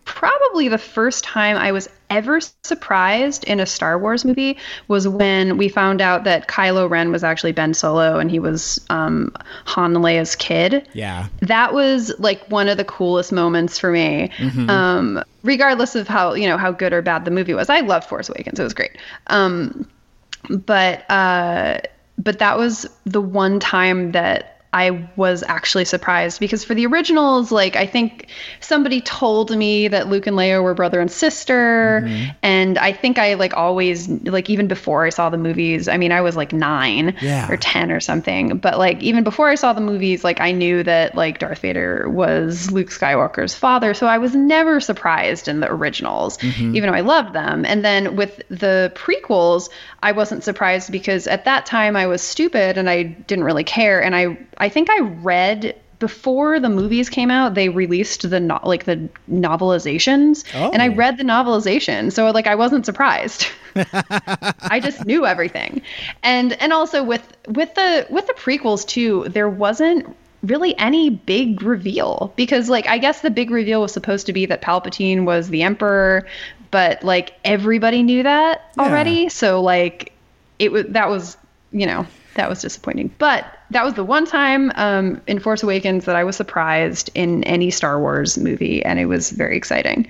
probably 0.05 0.69
the 0.69 0.79
first 0.79 1.25
time 1.25 1.57
I 1.57 1.73
was 1.73 1.89
ever 2.11 2.41
surprised 2.63 3.45
in 3.45 3.59
a 3.59 3.67
Star 3.67 3.99
Wars 3.99 4.25
movie, 4.25 4.59
was 4.87 5.09
when 5.09 5.57
we 5.57 5.69
found 5.69 6.01
out 6.01 6.25
that 6.25 6.47
Kylo 6.47 6.89
Ren 6.89 7.11
was 7.11 7.25
actually 7.25 7.53
Ben 7.53 7.75
Solo 7.75 8.19
and 8.19 8.31
he 8.31 8.39
was 8.39 8.81
um, 8.91 9.35
Han 9.65 9.95
Leia's 9.95 10.37
kid 10.37 10.87
yeah 10.93 11.29
that 11.41 11.73
was 11.73 12.13
like 12.19 12.45
one 12.49 12.69
of 12.69 12.77
the 12.77 12.85
coolest 12.85 13.33
moments 13.33 13.79
for 13.79 13.91
me. 13.91 14.31
Um, 14.69 15.25
regardless 15.43 15.95
of 15.95 16.07
how 16.09 16.35
you 16.35 16.47
know 16.47 16.59
how 16.59 16.71
good 16.73 16.93
or 16.93 17.03
bad 17.03 17.25
the 17.25 17.31
movie 17.31 17.55
was, 17.55 17.69
I 17.69 17.81
loved 17.81 18.09
Force 18.09 18.29
Awakens. 18.29 18.61
It 18.61 18.65
was 18.65 18.75
great. 18.75 18.97
Um, 19.29 19.89
but 20.49 21.11
uh, 21.11 21.81
but 22.19 22.39
that 22.39 22.59
was 22.59 22.87
the 23.05 23.21
one 23.21 23.61
time 23.61 24.13
that 24.13 24.52
I 24.73 25.09
was 25.17 25.43
actually 25.43 25.85
surprised 25.85 26.41
because 26.41 26.65
for 26.65 26.75
the 26.75 26.87
originals, 26.87 27.53
like 27.53 27.77
I 27.77 27.87
think 27.87 28.29
somebody 28.61 29.03
told 29.03 29.55
me 29.55 29.89
that 29.89 30.09
Luke 30.09 30.27
and 30.27 30.35
Leia 30.35 30.63
were 30.63 30.73
brother 30.73 30.99
and 30.99 31.11
sister, 31.11 32.01
mm-hmm. 32.03 32.31
and 32.43 32.79
I 32.79 32.93
think 32.93 33.19
I 33.19 33.35
like 33.35 33.55
always 33.55 34.09
like 34.09 34.49
even 34.49 34.69
before 34.69 35.05
I 35.05 35.11
saw 35.11 35.29
the 35.29 35.37
movies. 35.37 35.89
I 35.89 35.99
mean, 35.99 36.11
I 36.11 36.23
was 36.23 36.37
like 36.37 36.55
nine 36.55 37.17
Yeah. 37.21 37.51
or 37.51 37.59
ten 37.59 37.93
or 37.93 38.01
something, 38.01 38.57
but 38.59 38.79
like 38.79 39.03
even 39.03 39.25
before 39.25 39.51
I 39.51 39.57
saw 39.57 39.75
the 39.75 39.83
movies, 39.83 40.25
like 40.25 40.41
I 40.41 40.53
knew 40.53 40.83
that 40.85 41.15
like 41.15 41.39
Darth 41.39 41.59
Vader 41.59 42.09
was 42.09 42.73
Luke 42.73 42.89
Skywalker's 42.89 43.55
father, 43.55 43.93
so 43.93 44.07
I 44.07 44.17
was 44.19 44.35
never 44.35 44.81
surprised 44.81 45.49
in 45.49 45.61
the 45.61 45.71
originals, 45.71 46.39
mm-hmm. 46.39 46.75
even 46.75 46.89
though 46.91 46.97
I 46.97 47.03
loved 47.03 47.35
them. 47.35 47.67
And 47.67 47.85
then 47.85 48.17
with 48.17 48.43
the 48.49 48.91
prequels, 48.95 49.69
I 50.03 50.13
wasn't 50.13 50.45
surprised 50.45 50.91
because 50.91 51.27
at 51.27 51.45
that 51.45 51.67
time 51.67 51.95
I 51.95 52.07
was 52.07 52.23
stupid 52.23 52.79
and 52.79 52.89
I 52.89 53.03
didn't 53.03 53.45
really 53.45 53.65
care, 53.65 54.03
and 54.03 54.17
I 54.17 54.39
I 54.63 54.69
think 54.69 54.89
I 54.91 55.01
read 55.01 55.75
before 55.99 56.59
the 56.59 56.69
movies 56.69 57.09
came 57.11 57.31
out, 57.31 57.55
they 57.55 57.69
released 57.69 58.29
the 58.29 58.41
no- 58.41 58.61
like 58.65 58.85
the 58.85 59.09
novelizations, 59.31 60.45
and 60.55 60.83
I 60.83 60.89
Oh. 60.89 60.95
read 60.95 61.17
the 61.19 61.25
novelization, 61.25 62.11
so 62.13 62.31
like 62.31 62.47
I 62.47 62.55
wasn't 62.55 62.87
surprised. 62.87 63.47
I 63.77 64.81
just 64.83 65.05
knew 65.05 65.27
everything. 65.27 65.83
And 66.23 66.53
and 66.63 66.73
also 66.73 67.03
with 67.03 67.25
with 67.49 67.75
the 67.75 68.07
with 68.11 68.27
the 68.27 68.35
prequels 68.35 68.87
too, 68.87 69.27
there 69.29 69.49
wasn't 69.49 70.15
really 70.43 70.77
any 70.79 71.09
big 71.11 71.63
reveal 71.63 72.33
because 72.37 72.69
like 72.69 72.87
I 72.89 72.99
guess 72.99 73.21
the 73.21 73.31
big 73.31 73.51
reveal 73.51 73.81
was 73.81 73.93
supposed 73.93 74.27
to 74.27 74.33
be 74.33 74.47
that 74.47 74.61
Palpatine 74.63 75.25
was 75.25 75.49
the 75.49 75.63
emperor, 75.63 76.27
but 76.71 77.03
like 77.05 77.33
everybody 77.45 78.03
knew 78.03 78.23
that 78.25 78.73
Yeah. 78.77 78.83
already. 78.85 79.29
So 79.29 79.61
like 79.63 80.13
it 80.59 80.73
was 80.73 80.87
that 80.89 81.09
was, 81.09 81.37
you 81.71 81.87
know, 81.87 82.07
that 82.35 82.49
was 82.49 82.61
disappointing. 82.61 83.13
But 83.19 83.45
that 83.71 83.85
was 83.85 83.95
the 83.95 84.05
one 84.05 84.27
time 84.27 84.73
um, 84.77 85.21
in 85.27 85.39
Force 85.39 85.63
Awakens 85.63 86.05
that 86.05 86.17
I 86.17 86.25
was 86.25 86.37
surprised 86.37 87.11
in 87.15 87.45
any 87.45 87.71
Star 87.71 88.01
Wars 88.01 88.39
movie, 88.39 88.85
and 88.85 88.99
it 88.99 89.07
was 89.07 89.31
very 89.31 89.57
exciting. 89.57 90.07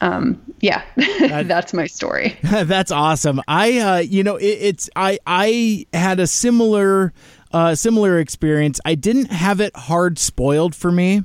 um, 0.00 0.40
yeah, 0.60 0.82
that's 1.44 1.72
my 1.72 1.86
story. 1.86 2.36
that's 2.42 2.90
awesome. 2.90 3.40
I, 3.48 3.78
uh, 3.78 3.98
you 3.98 4.22
know, 4.24 4.36
it, 4.36 4.44
it's 4.44 4.90
I 4.96 5.18
I 5.26 5.86
had 5.92 6.20
a 6.20 6.26
similar 6.26 7.12
uh, 7.52 7.74
similar 7.74 8.18
experience. 8.18 8.80
I 8.84 8.94
didn't 8.94 9.30
have 9.30 9.60
it 9.60 9.76
hard 9.76 10.18
spoiled 10.18 10.74
for 10.74 10.90
me 10.90 11.24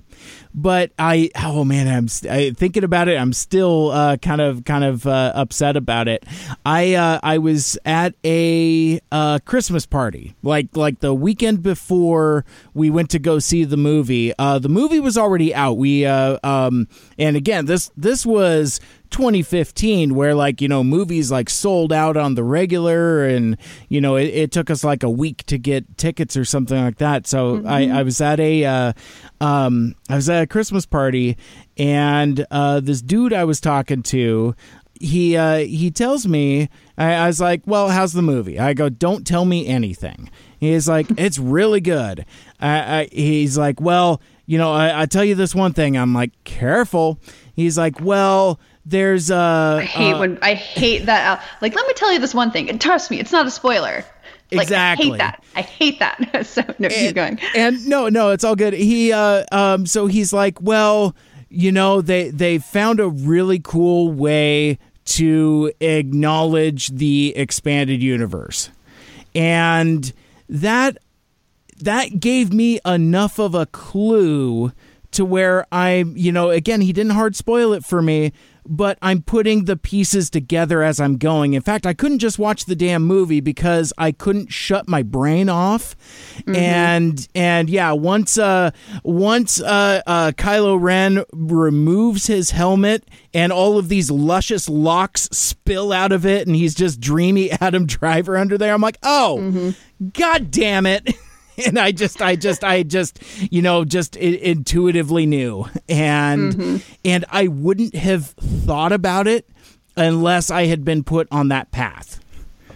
but 0.58 0.92
I 0.98 1.30
oh 1.36 1.64
man, 1.64 1.88
I'm 1.88 2.08
I, 2.30 2.50
thinking 2.50 2.84
about 2.84 3.08
it. 3.08 3.16
I'm 3.16 3.32
still 3.32 3.92
uh, 3.92 4.18
kind 4.18 4.42
of 4.42 4.66
kind 4.66 4.84
of 4.84 5.06
uh, 5.06 5.32
upset 5.36 5.78
about 5.78 6.08
it. 6.08 6.26
I 6.66 6.96
uh, 6.96 7.20
I 7.22 7.38
was 7.38 7.78
at 7.86 8.16
a 8.26 9.00
uh, 9.12 9.38
Christmas 9.46 9.86
party 9.86 10.36
like 10.42 10.76
like 10.76 11.00
the 11.00 11.14
weekend 11.14 11.62
before 11.62 12.44
we 12.74 12.90
went 12.90 13.12
to 13.12 13.20
go 13.20 13.38
see 13.38 13.66
the 13.66 13.78
movie. 13.78 14.34
Uh, 14.40 14.58
the 14.58 14.68
movie 14.68 15.00
was 15.00 15.16
already 15.16 15.54
out. 15.54 15.78
We 15.78 16.08
uh, 16.08 16.40
um, 16.44 16.88
and 17.20 17.38
again 17.38 17.68
this 17.68 17.92
this 17.96 18.26
was 18.26 18.80
2015 19.12 20.16
where 20.16 20.36
like 20.36 20.62
you 20.62 20.68
know 20.68 20.84
movies 20.84 21.32
like 21.32 21.50
sold 21.50 21.92
out 21.92 22.18
on 22.18 22.36
the 22.36 22.44
regular 22.44 23.26
and 23.26 23.58
you 23.90 24.02
know 24.02 24.16
it, 24.16 24.26
it 24.28 24.52
took 24.52 24.70
us 24.70 24.84
like 24.84 25.04
a 25.04 25.10
week 25.10 25.46
to 25.46 25.58
get 25.58 25.98
tickets 25.98 26.38
or 26.38 26.46
something 26.46 26.78
like 26.78 26.98
that. 26.98 27.28
So 27.28 27.58
mm-hmm. 27.58 27.68
I, 27.68 28.00
I 28.00 28.04
was 28.04 28.22
at 28.22 28.40
a 28.40 28.66
uh, 28.66 28.94
um, 29.42 29.96
I 30.10 30.16
was 30.16 30.30
at 30.30 30.44
a 30.44 30.48
Christmas 30.48 30.86
party 30.86 31.38
and 31.78 32.46
uh, 32.52 32.80
this 32.80 33.02
dude 33.02 33.34
I 33.34 33.44
was 33.44 33.62
talking 33.62 34.04
to 34.04 34.56
he 35.00 35.38
uh, 35.38 35.58
he 35.58 35.92
tells 35.92 36.28
me 36.28 36.70
I, 36.98 37.14
I, 37.14 37.28
was 37.28 37.40
like 37.40 37.62
well 37.66 37.90
how's 37.90 38.14
the 38.14 38.22
movie? 38.22 38.60
I 38.60 38.74
go 38.74 38.90
don't 38.90 39.26
tell 39.26 39.46
me 39.46 39.68
anything. 39.68 40.30
He's 40.60 40.88
like 40.88 41.08
it's 41.18 41.38
really 41.38 41.82
good. 41.82 42.26
I, 42.60 43.08
he's 43.12 43.58
like 43.58 43.80
well 43.80 44.22
you 44.46 44.58
know 44.58 44.74
I, 44.74 45.04
I 45.04 45.06
tell 45.06 45.24
you 45.24 45.36
this 45.36 45.54
one 45.54 45.74
thing. 45.74 45.98
I'm 45.98 46.14
like 46.14 46.32
careful. 46.44 47.20
He's 47.56 47.78
like 47.78 48.02
well 48.02 48.60
there's 48.90 49.30
uh 49.30 49.80
I 49.82 49.86
hate 49.86 50.14
uh, 50.14 50.20
when 50.20 50.40
I 50.42 50.54
hate 50.54 51.06
that. 51.08 51.40
Uh, 51.40 51.44
like, 51.62 51.76
let 51.76 51.86
me 51.88 51.94
tell 51.94 52.12
you 52.14 52.20
this 52.20 52.34
one 52.34 52.52
thing, 52.52 52.70
and 52.70 52.80
trust 52.80 53.12
me, 53.12 53.20
it's 53.20 53.32
not 53.32 53.46
a 53.46 53.52
spoiler. 53.52 54.06
Like, 54.52 54.64
exactly. 54.64 55.08
I 55.08 55.10
hate 55.10 55.18
that. 55.18 55.44
I 55.56 55.62
hate 55.62 56.00
that. 56.00 56.46
so 56.46 56.62
no, 56.80 56.88
and, 56.88 56.94
keep 56.94 57.16
going. 57.16 57.40
And 57.54 57.86
no, 57.88 58.08
no, 58.08 58.32
it's 58.32 58.44
all 58.44 58.56
good. 58.56 58.74
He 58.74 59.12
uh 59.12 59.44
um 59.52 59.86
so 59.86 60.08
he's 60.08 60.32
like, 60.32 60.62
well, 60.62 61.16
you 61.50 61.72
know, 61.72 62.02
they 62.02 62.30
they 62.30 62.58
found 62.60 63.00
a 63.00 63.10
really 63.10 63.60
cool 63.60 64.12
way 64.12 64.80
to 65.06 65.72
acknowledge 65.82 66.88
the 66.90 67.34
expanded 67.36 68.02
universe. 68.02 68.70
And 69.36 70.12
that 70.48 70.98
that 71.80 72.20
gave 72.20 72.54
me 72.54 72.80
enough 72.86 73.38
of 73.38 73.54
a 73.54 73.66
clue 73.68 74.72
to 75.12 75.26
where 75.26 75.66
I'm, 75.72 76.16
you 76.18 76.32
know, 76.32 76.50
again, 76.50 76.82
he 76.82 76.94
didn't 76.94 77.14
hard 77.14 77.36
spoil 77.36 77.74
it 77.74 77.86
for 77.86 78.02
me, 78.02 78.34
but 78.68 78.98
I'm 79.02 79.22
putting 79.22 79.66
the 79.66 79.78
pieces 79.78 80.30
together 80.30 80.84
as 80.84 81.00
I'm 81.00 81.18
going. 81.18 81.54
In 81.54 81.62
fact, 81.62 81.86
I 81.86 81.94
couldn't 81.94 82.20
just 82.20 82.38
watch 82.38 82.66
the 82.66 82.76
damn 82.76 83.04
movie 83.04 83.40
because 83.40 83.94
I 83.98 84.12
couldn't 84.12 84.52
shut 84.52 84.88
my 84.88 85.04
brain 85.04 85.50
off. 85.50 85.96
Mm-hmm. 86.40 86.56
And 86.56 87.28
and 87.36 87.70
yeah, 87.70 87.92
once 87.92 88.38
uh 88.38 88.72
once 89.04 89.62
uh, 89.62 90.02
uh 90.06 90.32
Kylo 90.32 90.82
Ren 90.82 91.24
removes 91.34 92.28
his 92.28 92.52
helmet 92.52 93.08
and 93.34 93.52
all 93.52 93.78
of 93.78 93.90
these 93.90 94.12
luscious 94.12 94.70
locks 94.70 95.30
spill 95.32 95.92
out 95.92 96.12
of 96.12 96.26
it 96.26 96.48
and 96.48 96.56
he's 96.56 96.76
just 96.76 97.00
dreamy 97.00 97.52
Adam 97.62 97.86
Driver 97.86 98.38
under 98.38 98.58
there, 98.58 98.74
I'm 98.74 98.82
like, 98.82 98.98
"Oh, 99.04 99.38
mm-hmm. 99.42 100.10
god 100.10 100.52
damn 100.52 100.86
it." 100.86 101.16
and 101.66 101.80
I 101.80 101.92
just, 101.92 102.22
I 102.22 102.36
just, 102.36 102.64
I 102.64 102.84
just, 102.84 103.20
you 103.52 103.62
know, 103.62 103.86
just 103.86 104.16
intuitively 104.16 105.26
knew, 105.26 105.66
and 105.90 106.54
mm-hmm. 106.54 106.78
and 107.04 107.26
I 107.30 107.48
wouldn't 107.48 107.96
have 107.96 108.28
thought 108.28 108.92
about 108.92 109.28
it 109.28 109.48
unless 109.96 110.52
I 110.52 110.66
had 110.66 110.86
been 110.86 111.04
put 111.04 111.28
on 111.32 111.48
that 111.50 111.72
path. 111.72 112.20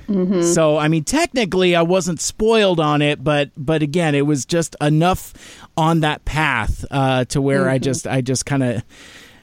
Mm-hmm. 0.07 0.41
So, 0.41 0.77
I 0.77 0.87
mean, 0.87 1.03
technically, 1.03 1.75
I 1.75 1.83
wasn't 1.83 2.19
spoiled 2.19 2.79
on 2.79 3.01
it, 3.01 3.23
but 3.23 3.51
but 3.55 3.81
again, 3.81 4.15
it 4.15 4.25
was 4.25 4.45
just 4.45 4.75
enough 4.81 5.33
on 5.77 6.01
that 6.01 6.25
path 6.25 6.83
uh, 6.91 7.25
to 7.25 7.41
where 7.41 7.61
mm-hmm. 7.61 7.73
I 7.73 7.77
just, 7.77 8.07
I 8.07 8.21
just 8.21 8.45
kind 8.45 8.63
of 8.63 8.83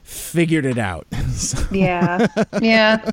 figured 0.03 0.67
it 0.67 0.79
out. 0.79 1.07
yeah, 1.71 2.27
yeah, 2.61 3.11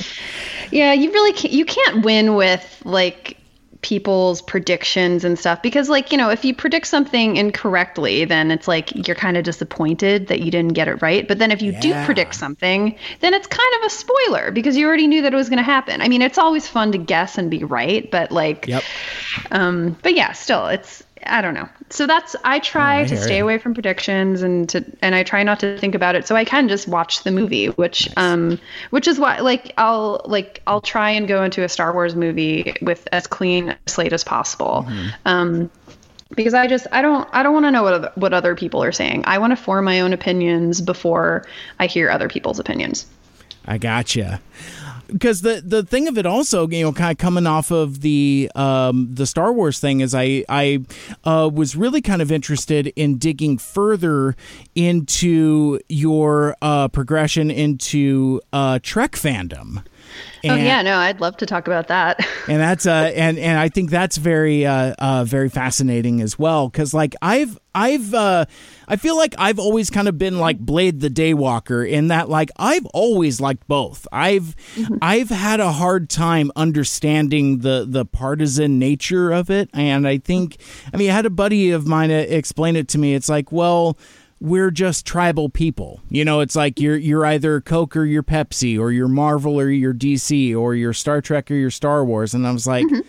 yeah. 0.70 0.92
You 0.92 1.12
really 1.12 1.32
can't, 1.32 1.52
you 1.52 1.64
can't 1.64 2.04
win 2.04 2.34
with 2.34 2.82
like 2.84 3.36
people's 3.82 4.42
predictions 4.42 5.24
and 5.24 5.38
stuff 5.38 5.62
because 5.62 5.88
like 5.88 6.12
you 6.12 6.18
know 6.18 6.28
if 6.28 6.44
you 6.44 6.54
predict 6.54 6.86
something 6.86 7.36
incorrectly 7.36 8.26
then 8.26 8.50
it's 8.50 8.68
like 8.68 9.06
you're 9.06 9.16
kind 9.16 9.38
of 9.38 9.44
disappointed 9.44 10.26
that 10.26 10.40
you 10.40 10.50
didn't 10.50 10.74
get 10.74 10.86
it 10.86 11.00
right 11.00 11.26
but 11.26 11.38
then 11.38 11.50
if 11.50 11.62
you 11.62 11.72
yeah. 11.72 11.80
do 11.80 12.04
predict 12.04 12.34
something 12.34 12.94
then 13.20 13.32
it's 13.32 13.46
kind 13.46 13.74
of 13.78 13.86
a 13.86 13.90
spoiler 13.90 14.50
because 14.50 14.76
you 14.76 14.86
already 14.86 15.06
knew 15.06 15.22
that 15.22 15.32
it 15.32 15.36
was 15.36 15.48
going 15.48 15.56
to 15.56 15.62
happen 15.62 16.02
i 16.02 16.08
mean 16.08 16.20
it's 16.20 16.36
always 16.36 16.68
fun 16.68 16.92
to 16.92 16.98
guess 16.98 17.38
and 17.38 17.50
be 17.50 17.64
right 17.64 18.10
but 18.10 18.30
like 18.30 18.66
yep. 18.66 18.84
um 19.50 19.96
but 20.02 20.14
yeah 20.14 20.32
still 20.32 20.66
it's 20.66 21.02
I 21.26 21.42
don't 21.42 21.54
know. 21.54 21.68
So 21.90 22.06
that's 22.06 22.34
I 22.44 22.58
try 22.60 23.00
oh, 23.00 23.04
I 23.04 23.06
to 23.06 23.16
stay 23.16 23.38
away 23.40 23.58
from 23.58 23.74
predictions 23.74 24.42
and 24.42 24.68
to 24.70 24.84
and 25.02 25.14
I 25.14 25.22
try 25.22 25.42
not 25.42 25.60
to 25.60 25.78
think 25.78 25.94
about 25.94 26.14
it 26.14 26.26
so 26.26 26.34
I 26.34 26.44
can 26.44 26.68
just 26.68 26.88
watch 26.88 27.24
the 27.24 27.30
movie, 27.30 27.66
which 27.66 28.08
nice. 28.08 28.16
um 28.16 28.60
which 28.90 29.06
is 29.06 29.18
why 29.18 29.40
like 29.40 29.72
I'll 29.76 30.22
like 30.24 30.62
I'll 30.66 30.80
try 30.80 31.10
and 31.10 31.28
go 31.28 31.42
into 31.42 31.62
a 31.62 31.68
Star 31.68 31.92
Wars 31.92 32.14
movie 32.14 32.74
with 32.80 33.06
as 33.12 33.26
clean 33.26 33.70
a 33.70 33.78
slate 33.86 34.12
as 34.12 34.24
possible. 34.24 34.86
Mm-hmm. 34.88 35.08
Um 35.24 35.70
because 36.34 36.54
I 36.54 36.66
just 36.66 36.86
I 36.92 37.02
don't 37.02 37.28
I 37.32 37.42
don't 37.42 37.52
want 37.52 37.66
to 37.66 37.70
know 37.70 37.82
what 37.82 37.92
other, 37.92 38.12
what 38.14 38.32
other 38.32 38.54
people 38.54 38.82
are 38.82 38.92
saying. 38.92 39.24
I 39.26 39.38
want 39.38 39.50
to 39.50 39.56
form 39.56 39.84
my 39.84 40.00
own 40.00 40.12
opinions 40.12 40.80
before 40.80 41.44
I 41.78 41.86
hear 41.86 42.10
other 42.10 42.28
people's 42.28 42.58
opinions. 42.58 43.06
I 43.66 43.78
gotcha 43.78 44.40
because 45.12 45.42
the 45.42 45.62
the 45.64 45.82
thing 45.82 46.08
of 46.08 46.18
it 46.18 46.26
also 46.26 46.68
you 46.68 46.84
know 46.84 46.92
kind 46.92 47.12
of 47.12 47.18
coming 47.18 47.46
off 47.46 47.70
of 47.70 48.00
the 48.00 48.50
um, 48.54 49.08
the 49.12 49.26
Star 49.26 49.52
Wars 49.52 49.80
thing 49.80 50.00
is 50.00 50.14
I 50.14 50.44
I 50.48 50.84
uh, 51.24 51.50
was 51.52 51.76
really 51.76 52.00
kind 52.00 52.22
of 52.22 52.32
interested 52.32 52.88
in 52.96 53.18
digging 53.18 53.58
further 53.58 54.36
into 54.74 55.80
your 55.88 56.56
uh, 56.62 56.88
progression 56.88 57.50
into 57.50 58.40
uh, 58.52 58.78
Trek 58.82 59.12
fandom. 59.12 59.84
And, 60.42 60.52
oh 60.52 60.56
yeah, 60.56 60.82
no, 60.82 60.96
I'd 60.96 61.20
love 61.20 61.36
to 61.38 61.46
talk 61.46 61.66
about 61.66 61.88
that. 61.88 62.26
and 62.48 62.60
that's 62.60 62.86
uh, 62.86 63.12
and 63.14 63.38
and 63.38 63.58
I 63.58 63.68
think 63.68 63.90
that's 63.90 64.16
very 64.16 64.64
uh, 64.64 64.94
uh 64.98 65.24
very 65.24 65.48
fascinating 65.48 66.20
as 66.20 66.38
well 66.38 66.68
because 66.68 66.94
like 66.94 67.14
I've 67.20 67.58
I've 67.74 68.14
uh, 68.14 68.46
I 68.88 68.96
feel 68.96 69.16
like 69.16 69.34
I've 69.38 69.58
always 69.58 69.90
kind 69.90 70.08
of 70.08 70.18
been 70.18 70.38
like 70.38 70.58
Blade 70.58 71.00
the 71.00 71.10
Daywalker 71.10 71.88
in 71.88 72.08
that 72.08 72.28
like 72.28 72.50
I've 72.56 72.86
always 72.86 73.40
liked 73.40 73.68
both. 73.68 74.06
I've 74.10 74.56
mm-hmm. 74.74 74.96
I've 75.02 75.28
had 75.28 75.60
a 75.60 75.72
hard 75.72 76.08
time 76.08 76.50
understanding 76.56 77.58
the 77.58 77.84
the 77.86 78.04
partisan 78.04 78.78
nature 78.78 79.30
of 79.30 79.50
it, 79.50 79.68
and 79.74 80.08
I 80.08 80.18
think 80.18 80.56
I 80.92 80.96
mean 80.96 81.10
I 81.10 81.14
had 81.14 81.26
a 81.26 81.30
buddy 81.30 81.70
of 81.70 81.86
mine 81.86 82.10
explain 82.10 82.76
it 82.76 82.88
to 82.88 82.98
me. 82.98 83.14
It's 83.14 83.28
like 83.28 83.52
well 83.52 83.98
we're 84.40 84.70
just 84.70 85.06
tribal 85.06 85.48
people. 85.48 86.00
You 86.08 86.24
know, 86.24 86.40
it's 86.40 86.56
like 86.56 86.80
you're 86.80 86.96
you're 86.96 87.24
either 87.26 87.60
Coke 87.60 87.96
or 87.96 88.04
you're 88.04 88.22
Pepsi 88.22 88.78
or 88.78 88.90
you're 88.90 89.08
Marvel 89.08 89.60
or 89.60 89.68
you're 89.68 89.94
DC 89.94 90.56
or 90.56 90.74
you're 90.74 90.94
Star 90.94 91.20
Trek 91.20 91.50
or 91.50 91.54
you're 91.54 91.70
Star 91.70 92.04
Wars. 92.04 92.34
And 92.34 92.46
I 92.46 92.52
was 92.52 92.66
like, 92.66 92.86
mm-hmm. 92.86 93.00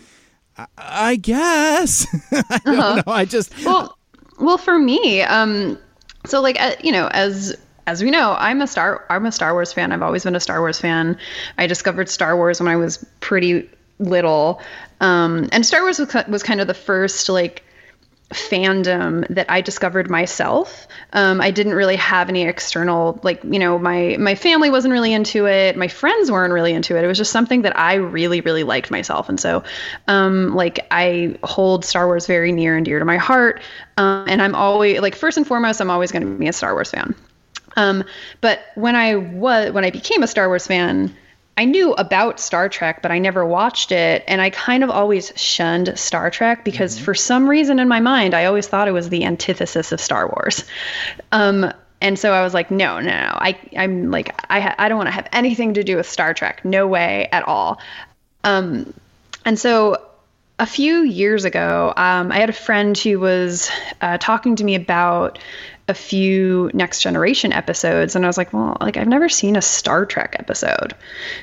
I-, 0.58 0.68
I, 0.78 1.16
guess. 1.16 2.08
I 2.32 2.60
don't 2.66 2.80
uh-huh. 2.80 3.04
know. 3.06 3.14
I 3.14 3.26
just 3.26 3.54
well, 3.66 3.98
well 4.40 4.58
for 4.58 4.78
me, 4.78 5.22
um, 5.22 5.78
so 6.26 6.42
like 6.42 6.60
uh, 6.60 6.76
you 6.84 6.92
know, 6.92 7.08
as 7.08 7.56
as 7.88 8.04
we 8.04 8.12
know, 8.12 8.36
I'm 8.38 8.62
a 8.62 8.68
Star 8.68 9.06
I'm 9.10 9.26
a 9.26 9.32
Star 9.32 9.54
Wars 9.54 9.72
fan. 9.72 9.92
I've 9.92 10.02
always 10.02 10.24
been 10.24 10.36
a 10.36 10.40
Star 10.40 10.60
Wars 10.60 10.80
fan. 10.80 11.18
I 11.58 11.66
discovered 11.66 12.10
Star 12.10 12.36
Wars 12.36 12.60
when 12.60 12.68
I 12.68 12.76
was 12.76 13.04
pretty 13.22 13.70
little, 14.00 14.62
um, 15.00 15.48
and 15.54 15.66
Star 15.66 15.82
Wars 15.82 15.98
was 15.98 16.14
was 16.28 16.44
kind 16.44 16.60
of 16.60 16.68
the 16.68 16.74
first 16.74 17.30
like 17.30 17.64
fandom 18.32 19.28
that 19.30 19.46
I 19.50 19.62
discovered 19.62 20.10
myself. 20.10 20.88
Um, 21.14 21.42
I 21.42 21.52
didn't 21.52 21.74
really 21.74 21.98
have 21.98 22.30
any 22.30 22.44
external, 22.44 23.20
like 23.24 23.44
you 23.44 23.60
know, 23.60 23.78
my 23.78 24.16
my 24.20 24.36
family 24.36 24.70
wasn't 24.70 24.94
really 24.94 25.14
into 25.14 25.48
it. 25.48 25.78
My 25.78 25.88
friends 25.88 26.32
weren't 26.32 26.54
really 26.54 26.74
into 26.74 26.98
it. 26.98 27.04
It 27.04 27.08
was 27.08 27.18
just 27.18 27.32
something 27.32 27.64
that 27.64 27.78
I 27.78 27.96
really 27.96 28.42
really 28.42 28.64
liked 28.64 28.92
myself, 28.92 29.30
and 29.30 29.40
so, 29.40 29.64
um, 30.08 30.56
like 30.56 30.86
I 30.92 31.38
hold 31.44 31.86
Star 31.86 32.08
Wars 32.08 32.26
very 32.26 32.52
near 32.52 32.76
and 32.76 32.86
dear 32.86 33.00
to 33.00 33.06
my 33.06 33.18
heart. 33.18 33.62
Um, 33.98 34.26
and 34.28 34.42
I'm 34.42 34.56
always 34.56 35.00
like 35.02 35.16
first 35.16 35.38
and 35.38 35.46
foremost, 35.46 35.82
I'm 35.82 35.92
always 35.92 36.12
going 36.12 36.24
to 36.24 36.38
be 36.38 36.48
a 36.48 36.54
Star 36.54 36.74
Wars 36.74 36.92
fan. 36.92 37.16
Um, 37.78 38.04
but 38.42 38.62
when 38.76 38.96
I 38.96 39.16
was 39.16 39.72
when 39.72 39.86
I 39.86 39.92
became 39.92 40.24
a 40.24 40.28
Star 40.28 40.48
Wars 40.48 40.68
fan, 40.68 41.16
I 41.58 41.66
knew 41.66 41.94
about 41.94 42.40
Star 42.40 42.70
Trek, 42.70 43.02
but 43.02 43.12
I 43.12 43.20
never 43.20 43.46
watched 43.46 43.92
it. 43.92 44.24
And 44.28 44.42
I 44.42 44.50
kind 44.50 44.84
of 44.84 44.90
always 44.90 45.32
shunned 45.36 45.98
Star 46.00 46.32
Trek 46.32 46.64
because 46.64 46.96
mm-hmm. 46.96 47.06
for 47.06 47.14
some 47.14 47.50
reason 47.50 47.80
in 47.80 47.88
my 47.88 48.00
mind, 48.00 48.34
I 48.34 48.46
always 48.46 48.68
thought 48.68 48.88
it 48.88 48.94
was 48.94 49.10
the 49.10 49.26
antithesis 49.26 49.92
of 49.92 50.00
Star 50.00 50.28
Wars. 50.28 50.66
Um, 51.32 51.72
and 52.02 52.18
so 52.18 52.34
I 52.34 52.42
was 52.42 52.54
like, 52.54 52.72
no, 52.72 53.00
no, 53.00 53.12
no. 53.12 53.32
I, 53.34 53.60
I'm 53.78 54.10
like, 54.10 54.34
I, 54.50 54.74
I 54.78 54.90
don't 54.90 54.98
want 54.98 55.08
to 55.08 55.14
have 55.14 55.28
anything 55.32 55.76
to 55.76 55.84
do 55.84 55.98
with 55.98 56.10
Star 56.10 56.34
Trek. 56.34 56.66
No 56.66 56.88
way 56.88 57.30
at 57.32 57.48
all. 57.48 57.80
Um, 58.44 58.94
and 59.46 59.60
so 59.60 59.98
a 60.58 60.66
few 60.66 61.04
years 61.04 61.46
ago, 61.46 61.94
um, 61.98 62.32
I 62.32 62.38
had 62.38 62.50
a 62.50 62.54
friend 62.54 62.98
who 62.98 63.20
was 63.20 63.70
uh, 64.00 64.18
talking 64.20 64.56
to 64.58 64.64
me 64.64 64.76
about 64.76 65.40
a 65.92 65.94
few 65.94 66.72
next 66.74 67.02
generation 67.02 67.52
episodes 67.52 68.16
and 68.16 68.26
I 68.26 68.28
was 68.28 68.38
like, 68.38 68.54
well, 68.54 68.78
like 68.82 68.98
I've 68.98 69.08
never 69.08 69.30
seen 69.30 69.56
a 69.58 69.62
Star 69.62 70.06
Trek 70.06 70.38
episode. 70.40 70.96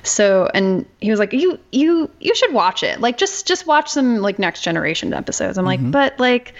So 0.02 0.48
and 0.52 0.86
he 1.00 1.10
was 1.10 1.20
like, 1.20 1.32
you 1.32 1.60
you 1.70 2.10
you 2.18 2.34
should 2.34 2.52
watch 2.52 2.82
it. 2.82 3.00
Like 3.00 3.18
just 3.18 3.46
just 3.46 3.66
watch 3.66 3.90
some 3.90 4.16
like 4.16 4.38
next 4.38 4.62
generation 4.62 5.12
episodes. 5.12 5.58
I'm 5.58 5.66
like, 5.66 5.80
mm-hmm. 5.80 5.92
but 5.92 6.18
like 6.18 6.54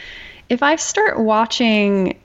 if 0.49 0.63
I 0.63 0.77
start 0.77 1.19
watching 1.19 2.19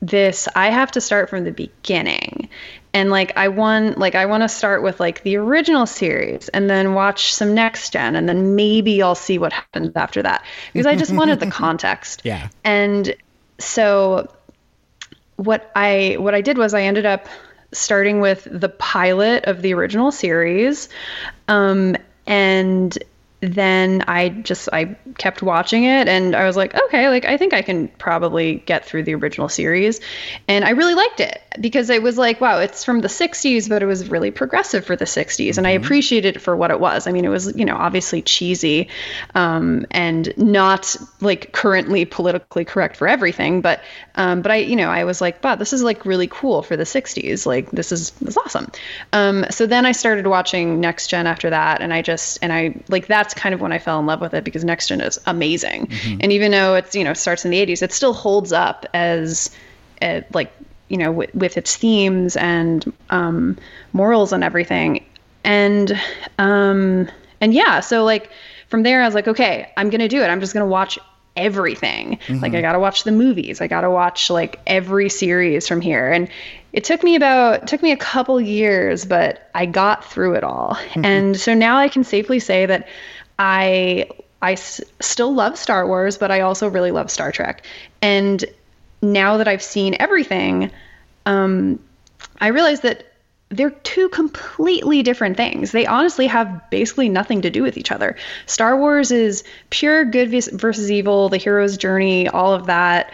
this, 0.00 0.48
I 0.56 0.70
have 0.70 0.90
to 0.92 1.00
start 1.00 1.30
from 1.30 1.44
the 1.44 1.52
beginning. 1.52 2.48
And 2.94 3.10
like 3.10 3.36
I 3.36 3.48
want 3.48 3.98
like 3.98 4.14
I 4.14 4.24
want 4.24 4.42
to 4.42 4.48
start 4.48 4.82
with 4.82 5.00
like 5.00 5.22
the 5.22 5.36
original 5.36 5.84
series 5.84 6.48
and 6.48 6.70
then 6.70 6.94
watch 6.94 7.34
some 7.34 7.52
next 7.52 7.92
gen 7.92 8.16
and 8.16 8.26
then 8.26 8.56
maybe 8.56 9.02
I'll 9.02 9.14
see 9.14 9.36
what 9.36 9.52
happens 9.52 9.92
after 9.96 10.22
that. 10.22 10.44
Because 10.72 10.86
I 10.86 10.96
just 10.96 11.12
wanted 11.12 11.40
the 11.40 11.50
context. 11.50 12.22
Yeah. 12.24 12.48
And 12.64 13.14
so 13.58 14.30
what 15.36 15.70
I 15.74 16.16
what 16.18 16.34
I 16.34 16.40
did 16.40 16.58
was 16.58 16.74
I 16.74 16.82
ended 16.82 17.06
up 17.06 17.26
starting 17.72 18.20
with 18.20 18.46
the 18.50 18.68
pilot 18.68 19.44
of 19.46 19.62
the 19.62 19.74
original 19.74 20.12
series, 20.12 20.88
um, 21.48 21.96
and 22.26 22.96
then 23.52 24.04
I 24.06 24.28
just 24.28 24.68
I 24.72 24.96
kept 25.18 25.42
watching 25.42 25.84
it 25.84 26.08
and 26.08 26.34
I 26.34 26.44
was 26.46 26.56
like, 26.56 26.74
okay, 26.74 27.08
like 27.08 27.24
I 27.24 27.36
think 27.36 27.52
I 27.52 27.62
can 27.62 27.88
probably 27.88 28.56
get 28.66 28.84
through 28.84 29.04
the 29.04 29.14
original 29.14 29.48
series. 29.48 30.00
And 30.48 30.64
I 30.64 30.70
really 30.70 30.94
liked 30.94 31.20
it 31.20 31.40
because 31.60 31.90
it 31.90 32.02
was 32.02 32.18
like, 32.18 32.40
wow, 32.40 32.58
it's 32.58 32.84
from 32.84 33.00
the 33.00 33.08
60s, 33.08 33.68
but 33.68 33.82
it 33.82 33.86
was 33.86 34.08
really 34.08 34.30
progressive 34.30 34.84
for 34.84 34.96
the 34.96 35.04
60s 35.04 35.58
and 35.58 35.66
I 35.66 35.70
appreciated 35.70 36.36
it 36.36 36.40
for 36.40 36.56
what 36.56 36.70
it 36.70 36.80
was. 36.80 37.06
I 37.06 37.12
mean, 37.12 37.24
it 37.24 37.28
was, 37.28 37.54
you 37.56 37.64
know, 37.64 37.76
obviously 37.76 38.22
cheesy 38.22 38.88
um, 39.34 39.86
and 39.90 40.32
not 40.36 40.96
like 41.20 41.52
currently 41.52 42.04
politically 42.04 42.64
correct 42.64 42.96
for 42.96 43.08
everything, 43.08 43.60
but 43.60 43.80
um, 44.16 44.42
but 44.42 44.52
I, 44.52 44.56
you 44.56 44.76
know, 44.76 44.88
I 44.88 45.04
was 45.04 45.20
like, 45.20 45.42
wow, 45.42 45.56
this 45.56 45.72
is 45.72 45.82
like 45.82 46.06
really 46.06 46.28
cool 46.28 46.62
for 46.62 46.76
the 46.76 46.84
60s. 46.84 47.46
Like 47.46 47.70
this 47.70 47.92
is 47.92 48.10
this 48.12 48.30
is 48.30 48.36
awesome. 48.36 48.70
Um, 49.12 49.44
so 49.50 49.66
then 49.66 49.86
I 49.86 49.92
started 49.92 50.26
watching 50.26 50.80
Next 50.80 51.08
Gen 51.08 51.26
after 51.26 51.50
that 51.50 51.80
and 51.80 51.92
I 51.92 52.02
just 52.02 52.38
and 52.42 52.52
I 52.52 52.76
like 52.88 53.06
that's 53.06 53.33
kind 53.34 53.54
of 53.54 53.60
when 53.60 53.72
I 53.72 53.78
fell 53.78 53.98
in 54.00 54.06
love 54.06 54.20
with 54.20 54.34
it 54.34 54.44
because 54.44 54.64
Next 54.64 54.88
Gen 54.88 55.00
is 55.00 55.18
amazing. 55.26 55.88
And 56.20 56.32
even 56.32 56.50
though 56.50 56.74
it's, 56.74 56.94
you 56.94 57.04
know, 57.04 57.14
starts 57.14 57.44
in 57.44 57.50
the 57.50 57.64
80s, 57.64 57.82
it 57.82 57.92
still 57.92 58.12
holds 58.12 58.52
up 58.52 58.86
as 58.94 59.50
uh, 60.02 60.20
like, 60.32 60.52
you 60.88 60.96
know, 60.96 61.10
with, 61.12 61.34
with 61.34 61.56
its 61.56 61.76
themes 61.76 62.36
and 62.36 62.92
um, 63.10 63.56
morals 63.92 64.32
and 64.32 64.44
everything. 64.44 65.04
And 65.44 65.98
um, 66.38 67.08
and 67.40 67.52
yeah, 67.52 67.80
so 67.80 68.04
like 68.04 68.30
from 68.68 68.82
there 68.82 69.02
I 69.02 69.06
was 69.06 69.14
like, 69.14 69.28
okay, 69.28 69.70
I'm 69.76 69.90
gonna 69.90 70.08
do 70.08 70.22
it. 70.22 70.26
I'm 70.26 70.40
just 70.40 70.54
gonna 70.54 70.66
watch 70.66 70.98
everything. 71.36 72.18
Like 72.40 72.54
I 72.54 72.60
gotta 72.60 72.78
watch 72.78 73.04
the 73.04 73.12
movies. 73.12 73.60
I 73.60 73.66
gotta 73.66 73.90
watch 73.90 74.30
like 74.30 74.60
every 74.66 75.08
series 75.08 75.66
from 75.68 75.80
here. 75.80 76.10
And 76.12 76.28
it 76.72 76.84
took 76.84 77.02
me 77.02 77.14
about 77.14 77.64
it 77.64 77.68
took 77.68 77.82
me 77.82 77.92
a 77.92 77.96
couple 77.96 78.40
years, 78.40 79.04
but 79.04 79.50
I 79.54 79.66
got 79.66 80.04
through 80.04 80.34
it 80.34 80.44
all. 80.44 80.78
And 81.04 81.36
so 81.36 81.54
now 81.54 81.76
I 81.76 81.88
can 81.88 82.04
safely 82.04 82.40
say 82.40 82.66
that 82.66 82.88
I 83.38 84.08
I 84.42 84.52
s- 84.52 84.80
still 85.00 85.34
love 85.34 85.56
Star 85.58 85.86
Wars, 85.86 86.18
but 86.18 86.30
I 86.30 86.40
also 86.40 86.68
really 86.68 86.90
love 86.90 87.10
Star 87.10 87.32
Trek. 87.32 87.64
And 88.02 88.44
now 89.00 89.38
that 89.38 89.48
I've 89.48 89.62
seen 89.62 89.96
everything, 89.98 90.70
um, 91.26 91.78
I 92.40 92.48
realize 92.48 92.80
that 92.80 93.06
they're 93.50 93.70
two 93.70 94.08
completely 94.08 95.02
different 95.02 95.36
things. 95.36 95.72
They 95.72 95.86
honestly 95.86 96.26
have 96.26 96.68
basically 96.70 97.08
nothing 97.08 97.42
to 97.42 97.50
do 97.50 97.62
with 97.62 97.76
each 97.76 97.92
other. 97.92 98.16
Star 98.46 98.76
Wars 98.76 99.10
is 99.10 99.44
pure 99.70 100.04
good 100.04 100.30
versus 100.52 100.90
evil, 100.90 101.28
the 101.28 101.36
hero's 101.36 101.76
journey, 101.76 102.28
all 102.28 102.52
of 102.52 102.66
that. 102.66 103.12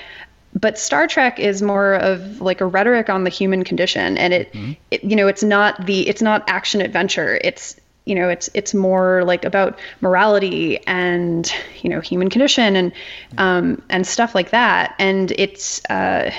But 0.59 0.79
Star 0.79 1.07
Trek 1.07 1.39
is 1.39 1.63
more 1.63 1.95
of 1.95 2.41
like 2.41 2.61
a 2.61 2.67
rhetoric 2.67 3.09
on 3.09 3.23
the 3.25 3.31
human 3.31 3.63
condition, 3.63 4.19
and 4.19 4.33
it, 4.33 4.53
it 4.91 5.05
you 5.05 5.15
know, 5.15 5.29
it's 5.29 5.45
not 5.45 5.87
the 5.87 6.09
it's 6.09 6.23
not 6.23 6.43
action 6.49 6.81
adventure. 6.81 7.39
It's 7.45 7.80
you 8.05 8.15
know, 8.15 8.29
it's 8.29 8.49
it's 8.55 8.75
more 8.75 9.25
like 9.25 9.45
about 9.45 9.79
morality 10.01 10.85
and 10.87 11.53
you 11.83 11.91
know 11.91 12.01
human 12.01 12.31
condition 12.31 12.77
and 12.77 12.93
um, 13.39 13.83
and 13.89 14.07
stuff 14.07 14.35
like 14.35 14.51
that. 14.51 14.95
And 14.99 15.33
it's 15.33 15.85
uh, 15.91 16.33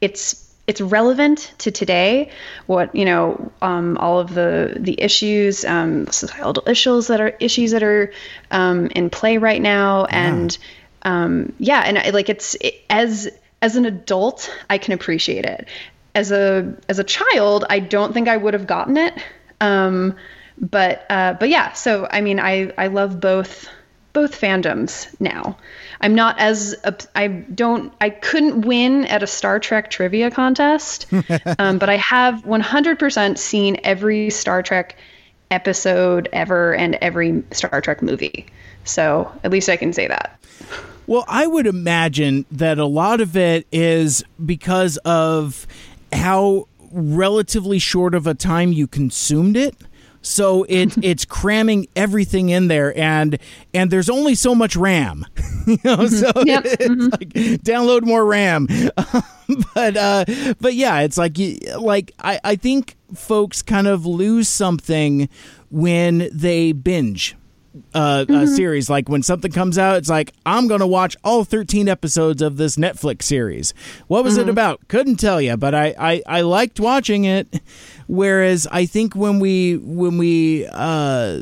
it's 0.00 0.48
it's 0.68 0.80
relevant 0.80 1.52
to 1.58 1.70
today. 1.70 2.30
What 2.66 2.94
you 2.94 3.04
know, 3.04 3.50
um, 3.62 3.96
all 3.98 4.20
of 4.20 4.34
the 4.34 4.76
the 4.78 5.00
issues, 5.00 5.64
um, 5.64 6.06
societal 6.08 6.62
issues 6.68 7.08
that 7.08 7.20
are 7.20 7.34
issues 7.40 7.72
that 7.72 7.82
are 7.82 8.12
um, 8.50 8.86
in 8.88 9.10
play 9.10 9.38
right 9.38 9.60
now, 9.60 10.04
and 10.04 10.56
um, 11.02 11.52
yeah, 11.58 11.80
and 11.80 11.98
I, 11.98 12.10
like 12.10 12.28
it's 12.28 12.54
it, 12.60 12.74
as 12.90 13.28
as 13.60 13.76
an 13.76 13.86
adult, 13.86 14.54
I 14.70 14.78
can 14.78 14.92
appreciate 14.92 15.46
it. 15.46 15.66
As 16.14 16.30
a 16.30 16.76
as 16.88 16.98
a 16.98 17.04
child, 17.04 17.64
I 17.68 17.80
don't 17.80 18.12
think 18.12 18.28
I 18.28 18.36
would 18.36 18.54
have 18.54 18.66
gotten 18.66 18.96
it. 18.96 19.14
But 20.60 21.06
uh, 21.10 21.34
but 21.34 21.48
yeah, 21.48 21.72
so 21.72 22.08
I 22.10 22.20
mean, 22.20 22.40
I 22.40 22.72
I 22.76 22.88
love 22.88 23.20
both 23.20 23.68
both 24.12 24.38
fandoms 24.40 25.08
now. 25.20 25.56
I'm 26.00 26.14
not 26.14 26.38
as 26.38 26.74
I 27.14 27.28
don't 27.28 27.92
I 28.00 28.10
couldn't 28.10 28.62
win 28.62 29.04
at 29.06 29.22
a 29.22 29.26
Star 29.26 29.60
Trek 29.60 29.90
trivia 29.90 30.30
contest, 30.30 31.06
um, 31.58 31.78
but 31.78 31.88
I 31.88 31.96
have 31.96 32.42
100% 32.44 33.38
seen 33.38 33.78
every 33.84 34.30
Star 34.30 34.62
Trek 34.62 34.96
episode 35.50 36.28
ever 36.32 36.74
and 36.74 36.96
every 36.96 37.42
Star 37.52 37.80
Trek 37.80 38.02
movie. 38.02 38.46
So 38.84 39.30
at 39.44 39.50
least 39.50 39.68
I 39.68 39.76
can 39.76 39.92
say 39.92 40.08
that. 40.08 40.38
Well, 41.06 41.24
I 41.26 41.46
would 41.46 41.66
imagine 41.66 42.44
that 42.50 42.78
a 42.78 42.84
lot 42.84 43.20
of 43.20 43.36
it 43.36 43.66
is 43.72 44.22
because 44.44 44.98
of 44.98 45.66
how 46.12 46.68
relatively 46.90 47.78
short 47.78 48.14
of 48.14 48.26
a 48.26 48.34
time 48.34 48.72
you 48.72 48.86
consumed 48.86 49.56
it. 49.56 49.74
So 50.28 50.64
it 50.68 50.94
it's 51.02 51.24
cramming 51.24 51.88
everything 51.96 52.50
in 52.50 52.68
there, 52.68 52.96
and 52.96 53.38
and 53.72 53.90
there's 53.90 54.10
only 54.10 54.34
so 54.34 54.54
much 54.54 54.76
RAM, 54.76 55.24
you 55.66 55.78
know. 55.84 56.06
So 56.06 56.30
Yep. 56.44 56.62
it's 56.66 56.88
like 57.12 57.28
download 57.64 58.02
more 58.02 58.24
RAM. 58.26 58.66
but 59.74 59.96
uh, 59.96 60.24
but 60.60 60.74
yeah, 60.74 61.00
it's 61.00 61.16
like 61.18 61.36
like 61.78 62.12
I 62.20 62.38
I 62.44 62.56
think 62.56 62.96
folks 63.14 63.62
kind 63.62 63.86
of 63.86 64.04
lose 64.04 64.48
something 64.48 65.28
when 65.70 66.28
they 66.32 66.72
binge 66.72 67.34
uh, 67.94 68.24
a 68.28 68.46
series. 68.46 68.88
Like 68.90 69.08
when 69.08 69.22
something 69.22 69.52
comes 69.52 69.78
out, 69.78 69.96
it's 69.96 70.08
like 70.08 70.32
I'm 70.46 70.68
going 70.68 70.80
to 70.80 70.86
watch 70.86 71.16
all 71.24 71.44
13 71.44 71.88
episodes 71.88 72.42
of 72.42 72.56
this 72.56 72.76
Netflix 72.76 73.22
series. 73.22 73.74
What 74.06 74.24
was 74.24 74.36
it 74.36 74.48
about? 74.48 74.86
Couldn't 74.88 75.16
tell 75.16 75.40
you, 75.40 75.56
but 75.56 75.74
I, 75.74 75.94
I 75.98 76.22
I 76.26 76.40
liked 76.42 76.80
watching 76.80 77.24
it. 77.24 77.60
Whereas 78.06 78.66
I 78.70 78.86
think 78.86 79.14
when 79.14 79.38
we 79.38 79.76
when 79.76 80.18
we 80.18 80.66
uh, 80.66 81.40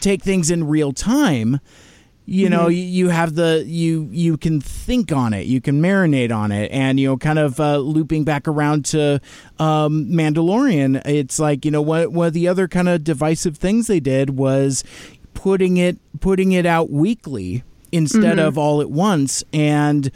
take 0.00 0.22
things 0.22 0.50
in 0.50 0.66
real 0.66 0.92
time. 0.92 1.60
You 2.30 2.50
know, 2.50 2.68
you, 2.68 2.82
you 2.82 3.08
have 3.08 3.36
the 3.36 3.64
you 3.66 4.06
you 4.12 4.36
can 4.36 4.60
think 4.60 5.12
on 5.12 5.32
it, 5.32 5.46
you 5.46 5.62
can 5.62 5.80
marinate 5.80 6.30
on 6.30 6.52
it, 6.52 6.70
and 6.70 7.00
you 7.00 7.08
know, 7.08 7.16
kind 7.16 7.38
of 7.38 7.58
uh, 7.58 7.78
looping 7.78 8.24
back 8.24 8.46
around 8.46 8.84
to 8.86 9.18
um, 9.58 10.08
Mandalorian. 10.10 11.00
It's 11.06 11.38
like 11.38 11.64
you 11.64 11.70
know, 11.70 11.80
one 11.80 12.12
one 12.12 12.26
of 12.26 12.34
the 12.34 12.46
other 12.46 12.68
kind 12.68 12.86
of 12.86 13.02
divisive 13.02 13.56
things 13.56 13.86
they 13.86 13.98
did 13.98 14.36
was 14.36 14.84
putting 15.38 15.76
it 15.76 15.96
putting 16.18 16.50
it 16.50 16.66
out 16.66 16.90
weekly 16.90 17.62
instead 17.92 18.38
mm-hmm. 18.38 18.48
of 18.48 18.58
all 18.58 18.80
at 18.80 18.90
once. 18.90 19.44
And 19.52 20.10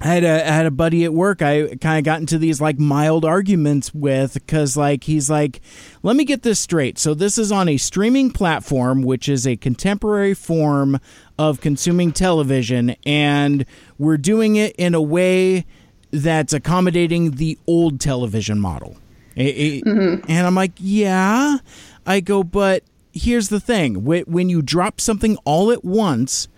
I 0.00 0.06
had 0.06 0.24
a 0.24 0.48
I 0.48 0.50
had 0.50 0.64
a 0.64 0.70
buddy 0.70 1.04
at 1.04 1.12
work. 1.12 1.42
I 1.42 1.76
kind 1.76 1.98
of 1.98 2.04
got 2.04 2.20
into 2.20 2.38
these 2.38 2.58
like 2.58 2.78
mild 2.78 3.26
arguments 3.26 3.92
with 3.92 4.38
cuz 4.46 4.78
like 4.78 5.04
he's 5.04 5.28
like 5.28 5.60
let 6.02 6.16
me 6.16 6.24
get 6.24 6.42
this 6.42 6.58
straight. 6.58 6.98
So 6.98 7.12
this 7.12 7.36
is 7.36 7.52
on 7.52 7.68
a 7.68 7.76
streaming 7.76 8.30
platform 8.30 9.02
which 9.02 9.28
is 9.28 9.46
a 9.46 9.56
contemporary 9.56 10.32
form 10.32 11.00
of 11.38 11.60
consuming 11.60 12.10
television 12.10 12.96
and 13.04 13.66
we're 13.98 14.16
doing 14.16 14.56
it 14.56 14.74
in 14.78 14.94
a 14.94 15.02
way 15.02 15.66
that's 16.12 16.54
accommodating 16.54 17.32
the 17.32 17.58
old 17.66 18.00
television 18.00 18.58
model. 18.58 18.96
It- 19.36 19.42
it- 19.42 19.84
mm-hmm. 19.84 20.30
and 20.30 20.46
I'm 20.46 20.54
like 20.54 20.72
yeah. 20.78 21.58
I 22.06 22.20
go 22.20 22.42
but 22.42 22.84
here's 23.14 23.48
the 23.48 23.60
thing 23.60 24.04
when 24.04 24.48
you 24.48 24.60
drop 24.60 25.00
something 25.00 25.36
all 25.44 25.70
at 25.70 25.84
once 25.84 26.48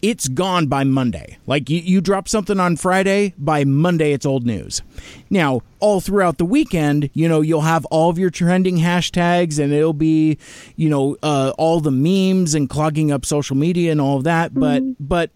it's 0.00 0.28
gone 0.28 0.68
by 0.68 0.84
Monday. 0.84 1.38
Like 1.46 1.68
you, 1.68 1.80
you 1.80 2.00
drop 2.00 2.28
something 2.28 2.60
on 2.60 2.76
Friday, 2.76 3.34
by 3.36 3.64
Monday 3.64 4.12
it's 4.12 4.24
old 4.24 4.46
news. 4.46 4.82
Now, 5.28 5.62
all 5.80 6.00
throughout 6.00 6.38
the 6.38 6.44
weekend, 6.44 7.10
you 7.14 7.28
know, 7.28 7.40
you'll 7.40 7.62
have 7.62 7.84
all 7.86 8.10
of 8.10 8.18
your 8.18 8.30
trending 8.30 8.78
hashtags 8.78 9.58
and 9.58 9.72
it'll 9.72 9.92
be, 9.92 10.38
you 10.76 10.88
know, 10.88 11.16
uh, 11.22 11.52
all 11.58 11.80
the 11.80 11.90
memes 11.90 12.54
and 12.54 12.68
clogging 12.68 13.10
up 13.10 13.26
social 13.26 13.56
media 13.56 13.90
and 13.90 14.00
all 14.00 14.18
of 14.18 14.24
that. 14.24 14.54
But 14.54 14.82
but 15.00 15.30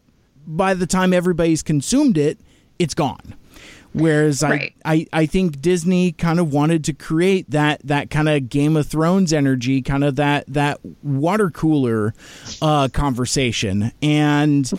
by 0.46 0.74
the 0.74 0.86
time 0.86 1.12
everybody's 1.12 1.62
consumed 1.62 2.16
it, 2.16 2.38
it's 2.78 2.94
gone. 2.94 3.34
Whereas 3.92 4.42
Right. 4.42 4.74
I, 4.84 4.92
I, 4.94 5.06
I 5.12 5.26
think 5.26 5.60
Disney 5.60 6.12
kind 6.12 6.38
of 6.40 6.52
wanted 6.52 6.84
to 6.84 6.92
create 6.92 7.50
that 7.50 7.80
that 7.84 8.10
kind 8.10 8.28
of 8.28 8.48
Game 8.48 8.76
of 8.76 8.86
Thrones 8.86 9.32
energy, 9.32 9.82
kind 9.82 10.02
of 10.04 10.16
that 10.16 10.44
that 10.48 10.80
water 11.02 11.50
cooler 11.50 12.14
uh, 12.62 12.88
conversation. 12.88 13.92
And 14.00 14.70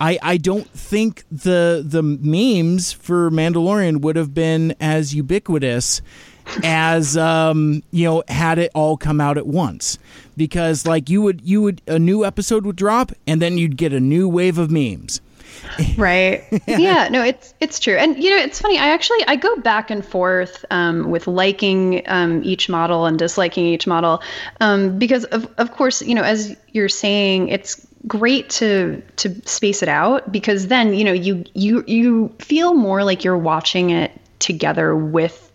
I 0.00 0.18
I 0.22 0.36
don't 0.38 0.68
think 0.70 1.24
the 1.30 1.84
the 1.86 2.02
memes 2.02 2.92
for 2.92 3.30
Mandalorian 3.30 4.00
would 4.00 4.16
have 4.16 4.32
been 4.32 4.74
as 4.80 5.14
ubiquitous 5.14 6.00
as 6.64 7.16
um 7.16 7.82
you 7.92 8.04
know 8.04 8.24
had 8.26 8.58
it 8.58 8.70
all 8.74 8.96
come 8.96 9.20
out 9.20 9.38
at 9.38 9.46
once 9.46 9.96
because 10.36 10.84
like 10.84 11.08
you 11.08 11.22
would 11.22 11.40
you 11.42 11.62
would 11.62 11.80
a 11.86 12.00
new 12.00 12.24
episode 12.24 12.66
would 12.66 12.74
drop 12.74 13.12
and 13.28 13.40
then 13.40 13.56
you'd 13.56 13.76
get 13.76 13.92
a 13.92 14.00
new 14.00 14.28
wave 14.28 14.58
of 14.58 14.68
memes 14.68 15.20
right? 15.96 16.44
Yeah. 16.66 17.08
No 17.10 17.22
it's 17.22 17.54
it's 17.60 17.78
true. 17.78 17.96
And 17.96 18.22
you 18.22 18.30
know 18.30 18.36
it's 18.36 18.60
funny 18.60 18.78
i 18.78 18.88
actually 18.88 19.24
i 19.26 19.36
go 19.36 19.56
back 19.56 19.90
and 19.90 20.04
forth 20.04 20.64
um, 20.70 21.10
with 21.10 21.26
liking 21.26 22.02
um, 22.06 22.42
each 22.44 22.68
model 22.68 23.06
and 23.06 23.18
disliking 23.18 23.66
each 23.66 23.86
model 23.86 24.22
um, 24.60 24.98
because 24.98 25.24
of, 25.24 25.48
of 25.58 25.72
course 25.72 26.02
you 26.02 26.14
know 26.14 26.22
as 26.22 26.56
you're 26.72 26.88
saying 26.88 27.48
it's 27.48 27.86
great 28.06 28.50
to 28.50 29.02
to 29.16 29.34
space 29.46 29.82
it 29.82 29.88
out 29.88 30.32
because 30.32 30.66
then 30.68 30.94
you 30.94 31.04
know 31.04 31.12
you 31.12 31.44
you 31.54 31.84
you 31.86 32.34
feel 32.38 32.74
more 32.74 33.04
like 33.04 33.24
you're 33.24 33.38
watching 33.38 33.90
it 33.90 34.12
together 34.38 34.96
with 34.96 35.51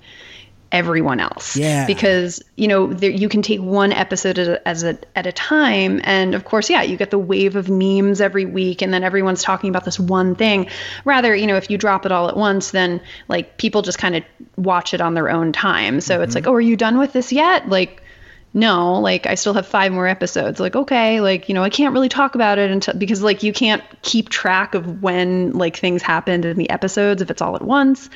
everyone 0.72 1.20
else. 1.20 1.55
Yeah. 1.55 1.86
Because 1.86 2.43
you 2.55 2.68
know 2.68 2.88
there, 2.88 3.09
you 3.09 3.30
can 3.30 3.41
take 3.41 3.61
one 3.61 3.91
episode 3.91 4.39
at 4.39 4.47
a, 4.47 4.68
as 4.68 4.84
a 4.84 4.97
at 5.15 5.28
a 5.28 5.32
time, 5.32 6.01
and 6.03 6.36
of 6.36 6.45
course, 6.45 6.70
yeah, 6.70 6.82
you 6.82 6.97
get 6.97 7.11
the 7.11 7.20
wave 7.20 7.55
of 7.55 7.70
memes 7.70 8.22
every 8.22 8.45
week, 8.45 8.82
and 8.82 8.93
then 8.93 9.03
everyone's 9.03 9.43
talking 9.43 9.70
about 9.70 9.86
this 9.86 9.99
one 9.99 10.36
thing. 10.36 10.70
Rather, 11.05 11.36
you 11.36 11.47
know, 11.47 11.55
if 11.55 11.70
you 11.70 11.78
drop 11.78 12.05
it 12.05 12.11
all 12.11 12.28
at 12.30 12.38
once, 12.38 12.72
then 12.72 13.01
like 13.28 13.57
people 13.57 13.82
just 13.82 13.97
kind 13.97 14.15
of 14.15 14.24
watch 14.55 14.93
it 14.93 15.01
on 15.01 15.13
their 15.13 15.30
own 15.30 15.51
time. 15.51 16.01
So 16.01 16.22
it's 16.22 16.36
like, 16.36 16.47
oh, 16.47 16.53
are 16.53 16.61
you 16.61 16.76
done 16.76 16.97
with 16.97 17.13
this 17.13 17.32
yet? 17.32 17.70
Like. 17.70 18.03
No, 18.53 19.01
like 19.01 19.28
I 19.28 19.36
still 19.36 19.53
have 19.53 19.68
five 19.68 19.91
more 19.91 20.07
episodes. 20.07 20.59
Like, 20.59 20.76
okay, 20.76 21.22
like, 21.22 21.47
you 21.47 21.53
know, 21.53 21.61
I 21.63 21.70
can't 21.70 21.93
really 21.93 22.09
talk 22.09 22.34
about 22.34 22.57
it 22.57 22.72
until 22.72 22.95
because 22.95 23.22
like 23.22 23.43
you 23.43 23.53
can't 23.53 23.84
keep 24.01 24.30
track 24.30 24.74
of 24.74 25.03
when 25.03 25.51
like 25.51 25.78
things 25.78 26.01
happened 26.01 26.43
in 26.43 26.57
the 26.57 26.70
episodes 26.70 27.22
if 27.22 27.30
it's 27.30 27.41
all 27.41 27.55
at 27.55 27.61
once. 27.61 28.09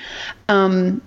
Um, 0.48 1.02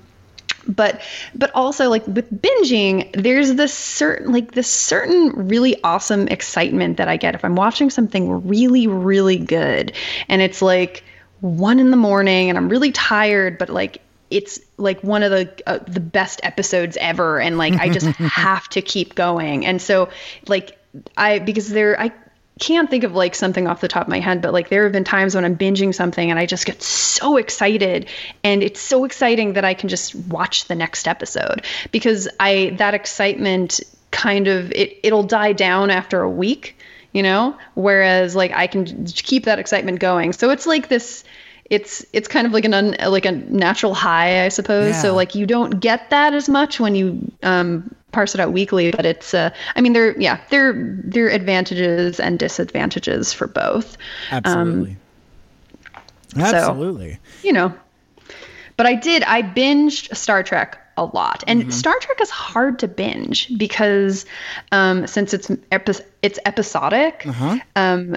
but 0.67 1.01
but 1.35 1.51
also 1.55 1.89
like 1.89 2.07
with 2.07 2.31
binging 2.43 3.11
there's 3.21 3.55
this 3.55 3.75
certain 3.75 4.33
like 4.33 4.53
this 4.53 4.71
certain 4.71 5.49
really 5.49 5.83
awesome 5.85 6.29
excitement 6.29 6.97
that 6.97 7.09
i 7.09 7.17
get 7.17 7.35
if 7.35 7.45
i'm 7.45 7.57
watching 7.57 7.91
something 7.91 8.47
really 8.47 8.87
really 8.87 9.39
good. 9.39 9.93
And 10.29 10.43
it's 10.43 10.63
like 10.63 11.05
one 11.41 11.79
in 11.79 11.91
the 11.91 11.97
morning 11.97 12.49
and 12.49 12.59
i'm 12.59 12.69
really 12.69 12.93
tired 12.93 13.59
but 13.59 13.69
like 13.69 14.01
it's 14.31 14.59
like 14.79 15.01
one 15.05 15.23
of 15.23 15.31
the 15.31 15.63
uh, 15.67 15.79
the 15.87 16.01
best 16.01 16.41
episodes 16.43 16.97
ever. 17.01 17.41
And 17.41 17.57
like 17.59 17.75
i 17.75 17.89
just 17.89 18.07
have 18.17 18.69
to 18.71 18.83
keep 18.83 19.15
going. 19.15 19.65
And 19.65 19.81
so 19.81 20.09
like 20.49 20.79
i 21.17 21.39
because 21.39 21.69
there 21.69 22.01
i 22.01 22.13
can't 22.61 22.89
think 22.89 23.03
of 23.03 23.15
like 23.15 23.35
something 23.35 23.67
off 23.67 23.81
the 23.81 23.89
top 23.89 24.03
of 24.03 24.09
my 24.09 24.21
head, 24.21 24.41
but 24.41 24.53
like 24.53 24.69
there 24.69 24.85
have 24.85 24.93
been 24.93 25.05
times 25.05 25.35
when 25.35 25.45
I'm 25.45 25.57
binging 25.57 25.95
something 25.95 26.31
and 26.31 26.39
I 26.39 26.47
just 26.47 26.67
get 26.67 26.83
so 26.83 27.37
excited 27.37 28.07
and 28.45 28.63
it's 28.63 28.81
so 28.81 29.05
exciting 29.05 29.55
that 29.55 29.65
I 29.65 29.75
can 29.75 29.89
just 29.89 30.15
watch 30.15 30.67
the 30.67 30.77
next 30.77 31.09
episode 31.09 31.65
because 31.91 32.29
I 32.39 32.75
that 32.79 32.95
excitement 32.95 33.81
kind 34.13 34.47
of 34.47 34.71
it 34.71 34.99
it'll 35.03 35.25
die 35.25 35.53
down 35.53 35.91
after 35.91 36.23
a 36.23 36.31
week, 36.31 36.77
you 37.13 37.25
know? 37.25 37.59
Whereas 37.75 38.37
like 38.37 38.53
I 38.53 38.69
can 38.69 39.05
keep 39.07 39.45
that 39.47 39.59
excitement 39.59 39.99
going. 39.99 40.33
So 40.33 40.51
it's 40.51 40.67
like 40.67 40.89
this 40.89 41.25
it's 41.71 42.07
it's 42.13 42.29
kind 42.29 42.47
of 42.47 42.53
like 42.53 42.65
an 42.65 42.75
un, 42.75 42.97
like 43.09 43.25
a 43.25 43.33
natural 43.33 43.95
high, 43.95 44.45
I 44.45 44.49
suppose. 44.49 44.95
Yeah. 44.95 45.03
So 45.03 45.15
like 45.15 45.35
you 45.35 45.47
don't 45.47 45.81
get 45.81 46.11
that 46.11 46.35
as 46.35 46.49
much 46.49 46.79
when 46.79 46.95
you 46.95 47.33
um 47.43 47.95
parse 48.15 48.35
it 48.35 48.41
out 48.41 48.53
weekly, 48.53 48.91
but 48.93 49.05
it's 49.05 49.35
uh 49.35 49.51
I 49.77 49.81
mean 49.81 49.93
there 49.93 50.19
yeah, 50.21 50.41
there 50.51 50.73
there 51.05 51.27
are 51.27 51.31
advantages 51.31 52.21
and 52.21 52.39
disadvantages 52.39 53.33
for 53.33 53.47
both. 53.47 53.97
Absolutely. 54.31 54.97
Absolutely. 56.37 57.19
You 57.43 57.53
know. 57.53 57.75
But 58.77 58.87
I 58.87 58.95
did 58.95 59.23
I 59.25 59.43
binged 59.43 60.17
Star 60.17 60.43
Trek 60.43 60.79
a 60.97 61.05
lot. 61.05 61.43
And 61.47 61.75
Star 61.75 61.95
Trek 62.01 62.21
is 62.21 62.31
hard 62.31 62.79
to 62.79 62.89
binge 62.89 63.51
because 63.59 64.27
um 64.73 65.07
since 65.07 65.35
it's 65.35 65.51
epi- 65.73 66.05
it's 66.23 66.39
episodic. 66.47 67.27
Uh 67.27 67.59
Um 67.77 68.17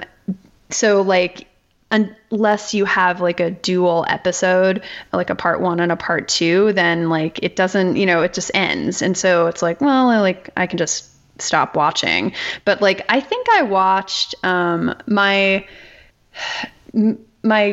so 0.70 1.02
like 1.02 1.47
unless 1.90 2.74
you 2.74 2.84
have 2.84 3.20
like 3.20 3.40
a 3.40 3.50
dual 3.50 4.04
episode 4.08 4.82
like 5.12 5.30
a 5.30 5.34
part 5.34 5.60
one 5.60 5.80
and 5.80 5.90
a 5.90 5.96
part 5.96 6.28
two 6.28 6.72
then 6.74 7.08
like 7.08 7.38
it 7.42 7.56
doesn't 7.56 7.96
you 7.96 8.06
know 8.06 8.22
it 8.22 8.34
just 8.34 8.50
ends. 8.54 9.02
And 9.02 9.16
so 9.16 9.46
it's 9.46 9.62
like 9.62 9.80
well 9.80 10.10
I, 10.10 10.18
like 10.20 10.50
i 10.56 10.66
can 10.66 10.78
just 10.78 11.06
stop 11.40 11.76
watching. 11.76 12.32
But 12.64 12.82
like 12.82 13.04
i 13.08 13.20
think 13.20 13.46
i 13.50 13.62
watched 13.62 14.34
um 14.44 14.94
my 15.06 15.66
my 17.42 17.72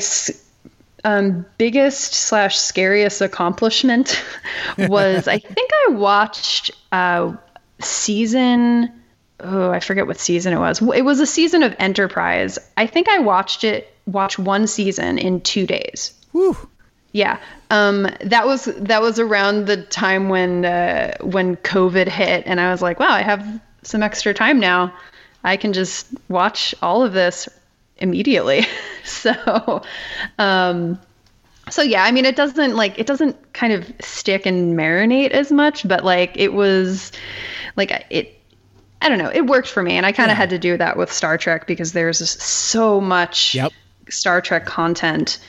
um, 1.04 1.46
biggest 1.60 2.14
slash 2.16 2.58
scariest 2.58 3.22
accomplishment 3.22 4.24
was 4.78 5.28
i 5.28 5.38
think 5.38 5.72
i 5.88 5.92
watched 5.92 6.72
uh 6.92 7.32
season 7.80 8.92
oh 9.42 9.70
i 9.70 9.80
forget 9.80 10.08
what 10.08 10.20
season 10.20 10.54
it 10.54 10.60
was. 10.60 10.82
It 10.82 11.04
was 11.04 11.20
a 11.20 11.28
season 11.28 11.62
of 11.62 11.76
enterprise. 11.78 12.58
I 12.78 12.88
think 12.88 13.10
i 13.10 13.20
watched 13.20 13.64
it 13.64 13.95
watched 14.06 14.40
one 14.40 14.68
season 14.68 15.18
in 15.18 15.42
two 15.42 15.66
days 15.66 16.14
Whew. 16.32 16.56
yeah 17.12 17.40
um 17.72 18.08
that 18.22 18.46
was 18.46 18.66
that 18.66 19.02
was 19.02 19.20
around 19.20 19.66
the 19.66 19.78
time 19.78 20.30
when 20.30 20.66
uh 20.66 21.16
when 21.22 21.56
covid 21.58 22.08
hit 22.08 22.44
and 22.46 22.60
i 22.60 22.72
was 22.72 22.82
like 22.82 23.00
wow 23.00 23.12
i 23.12 23.22
have 23.22 23.62
some 23.84 24.04
extra 24.04 24.34
time 24.34 24.60
now 24.60 24.94
i 25.44 25.58
can 25.58 25.74
just 25.74 26.08
watch 26.30 26.76
all 26.82 27.04
of 27.04 27.14
this 27.14 27.50
immediately 27.98 28.66
so 29.04 29.82
um 30.38 31.00
so 31.70 31.82
yeah 31.82 32.04
i 32.04 32.12
mean 32.12 32.26
it 32.26 32.36
doesn't 32.36 32.76
like 32.76 33.00
it 33.00 33.08
doesn't 33.08 33.54
kind 33.54 33.74
of 33.74 33.92
stick 34.00 34.46
and 34.46 34.78
marinate 34.78 35.32
as 35.32 35.52
much 35.52 35.88
but 35.88 36.04
like 36.04 36.32
it 36.36 36.54
was 36.54 37.12
like 37.76 38.06
it 38.10 38.32
I 39.02 39.10
don't 39.10 39.20
know. 39.20 39.30
It 39.32 39.46
worked 39.46 39.68
for 39.68 39.84
me, 39.84 39.98
and 39.98 40.06
I 40.06 40.14
kind 40.14 40.32
of 40.32 40.38
had 40.38 40.50
to 40.50 40.58
do 40.58 40.78
that 40.78 40.98
with 40.98 41.12
Star 41.12 41.38
Trek 41.38 41.68
because 41.68 41.92
there's 41.92 42.28
so 42.42 43.00
much 43.00 43.54
Yep. 43.54 43.72
Star 44.10 44.42
Trek 44.42 44.66
content. 44.66 45.40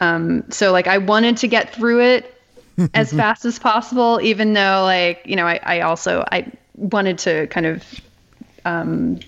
Um, 0.00 0.44
so 0.50 0.72
like 0.72 0.86
I 0.86 0.98
wanted 0.98 1.38
to 1.38 1.48
get 1.48 1.74
through 1.74 2.02
it 2.02 2.34
as 2.94 3.12
fast 3.12 3.44
as 3.44 3.58
possible, 3.58 4.20
even 4.22 4.52
though 4.52 4.82
like 4.84 5.22
you 5.24 5.36
know 5.36 5.46
I, 5.46 5.60
I 5.62 5.80
also 5.80 6.24
I 6.30 6.50
wanted 6.76 7.18
to 7.18 7.46
kind 7.48 7.66
of 7.66 8.00
um, 8.64 9.20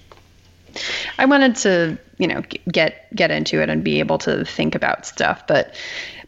I 1.18 1.24
wanted 1.24 1.56
to 1.56 1.98
you 2.18 2.26
know 2.26 2.42
g- 2.42 2.60
get 2.70 3.14
get 3.14 3.30
into 3.30 3.62
it 3.62 3.70
and 3.70 3.82
be 3.82 4.00
able 4.00 4.18
to 4.18 4.44
think 4.44 4.74
about 4.74 5.06
stuff, 5.06 5.46
but 5.46 5.74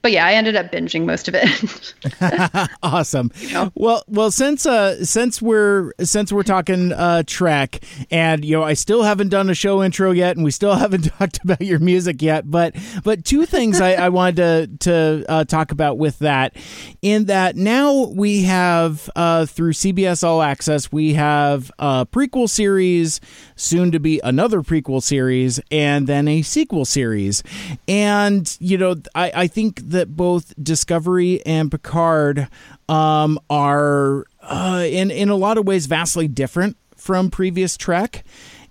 but 0.02 0.12
yeah, 0.12 0.26
I 0.26 0.32
ended 0.32 0.56
up 0.56 0.72
binging 0.72 1.04
most 1.04 1.28
of 1.28 1.34
it. 1.36 1.94
awesome. 2.82 3.30
Well, 3.74 4.02
well, 4.08 4.30
since 4.30 4.64
uh, 4.66 5.04
since 5.04 5.42
we're 5.42 5.92
since 6.00 6.32
we're 6.32 6.42
talking 6.42 6.92
uh, 6.92 7.22
Trek, 7.26 7.84
and 8.10 8.44
you 8.44 8.56
know, 8.56 8.62
I 8.62 8.74
still 8.74 9.02
haven't 9.02 9.28
done 9.28 9.50
a 9.50 9.54
show 9.54 9.82
intro 9.82 10.10
yet, 10.10 10.36
and 10.36 10.44
we 10.44 10.50
still 10.50 10.74
haven't 10.76 11.02
talked 11.02 11.42
about 11.44 11.60
your 11.60 11.78
music 11.78 12.22
yet. 12.22 12.50
But 12.50 12.76
but 13.04 13.24
two 13.24 13.46
things 13.46 13.80
I, 13.80 13.92
I 13.94 14.08
wanted 14.08 14.36
to 14.36 14.90
to 14.90 15.24
uh, 15.28 15.44
talk 15.44 15.72
about 15.72 15.98
with 15.98 16.18
that, 16.20 16.56
in 17.02 17.26
that 17.26 17.56
now 17.56 18.06
we 18.06 18.42
have 18.42 19.10
uh, 19.16 19.46
through 19.46 19.72
CBS 19.72 20.24
All 20.24 20.42
Access, 20.42 20.90
we 20.90 21.14
have 21.14 21.70
a 21.78 22.06
prequel 22.06 22.48
series, 22.48 23.20
soon 23.60 23.92
to 23.92 24.00
be 24.00 24.20
another 24.24 24.62
prequel 24.62 25.02
series, 25.02 25.60
and 25.70 26.06
then 26.06 26.26
a 26.26 26.42
sequel 26.42 26.84
series, 26.84 27.42
and 27.86 28.56
you 28.60 28.78
know, 28.78 28.96
I 29.14 29.32
I 29.34 29.46
think 29.46 29.80
that 29.90 30.16
both 30.16 30.54
Discovery 30.62 31.44
and 31.44 31.70
Picard 31.70 32.48
um, 32.88 33.38
are 33.48 34.24
uh, 34.42 34.84
in 34.88 35.10
in 35.10 35.28
a 35.28 35.36
lot 35.36 35.58
of 35.58 35.66
ways 35.66 35.86
vastly 35.86 36.28
different 36.28 36.76
from 36.96 37.30
previous 37.30 37.76
Trek, 37.76 38.24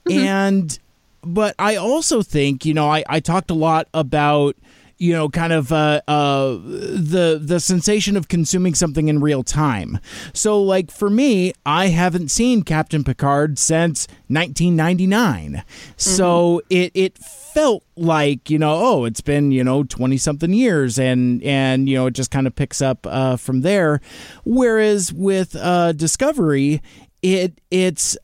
and 0.10 0.78
but 1.24 1.56
I 1.60 1.76
also 1.76 2.22
think 2.22 2.66
you 2.66 2.74
know 2.74 2.90
I 2.90 3.04
I 3.08 3.20
talked 3.20 3.52
a 3.52 3.56
lot 3.56 3.88
about 3.94 4.56
you 5.00 5.14
know 5.14 5.30
kind 5.30 5.54
of 5.54 5.72
uh, 5.72 6.02
uh, 6.08 6.50
the 6.52 7.40
the 7.42 7.60
sensation 7.60 8.16
of 8.16 8.28
consuming 8.28 8.76
something 8.76 9.08
in 9.08 9.20
real 9.22 9.44
time. 9.44 10.00
So 10.34 10.62
like 10.62 10.92
for 10.92 11.10
me, 11.10 11.54
I 11.66 11.88
haven't 11.88 12.30
seen 12.30 12.64
Captain 12.64 13.04
Picard 13.04 13.58
since 13.58 14.08
1999, 14.28 15.64
so 15.98 16.62
it 16.70 16.92
it 16.94 17.18
felt 17.18 17.84
like 17.96 18.50
you 18.50 18.60
know 18.60 18.76
oh 18.76 19.06
it's 19.06 19.22
been 19.22 19.52
you 19.52 19.64
know 19.64 19.84
20 19.84 20.18
something 20.18 20.54
years 20.54 21.00
and 21.00 21.42
and 21.44 21.90
you 21.90 21.98
know 21.98 22.06
it 22.06 22.14
just 22.14 22.32
kind 22.32 22.46
of 22.46 22.56
picks 22.56 22.82
up 22.82 23.08
uh, 23.10 23.38
from 23.38 23.62
there. 23.62 24.02
Whereas 24.44 25.12
with 25.14 25.56
uh, 25.56 25.94
discovery 25.94 26.82
it 27.22 27.60
it's 27.72 28.18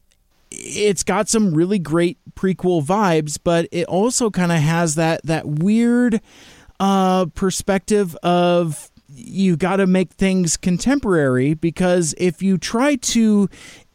it's 0.51 1.03
got 1.03 1.28
some 1.28 1.53
really 1.53 1.80
great 1.80 2.17
prequel 2.34 2.84
vibes 2.86 3.38
but 3.41 3.67
it 3.71 3.86
also 3.88 4.30
kind 4.30 4.51
of 4.51 4.59
has 4.59 4.95
that 4.95 5.21
that 5.26 5.45
weird 5.45 6.21
uh 6.80 7.26
perspective 7.28 8.15
of 8.23 8.89
you 9.09 9.55
got 9.55 9.78
to 9.78 9.88
make 9.88 10.11
things 10.11 10.57
contemporary 10.57 11.53
because 11.53 12.13
if 12.17 12.41
you 12.41 12.57
try 12.57 12.95
to 12.95 13.49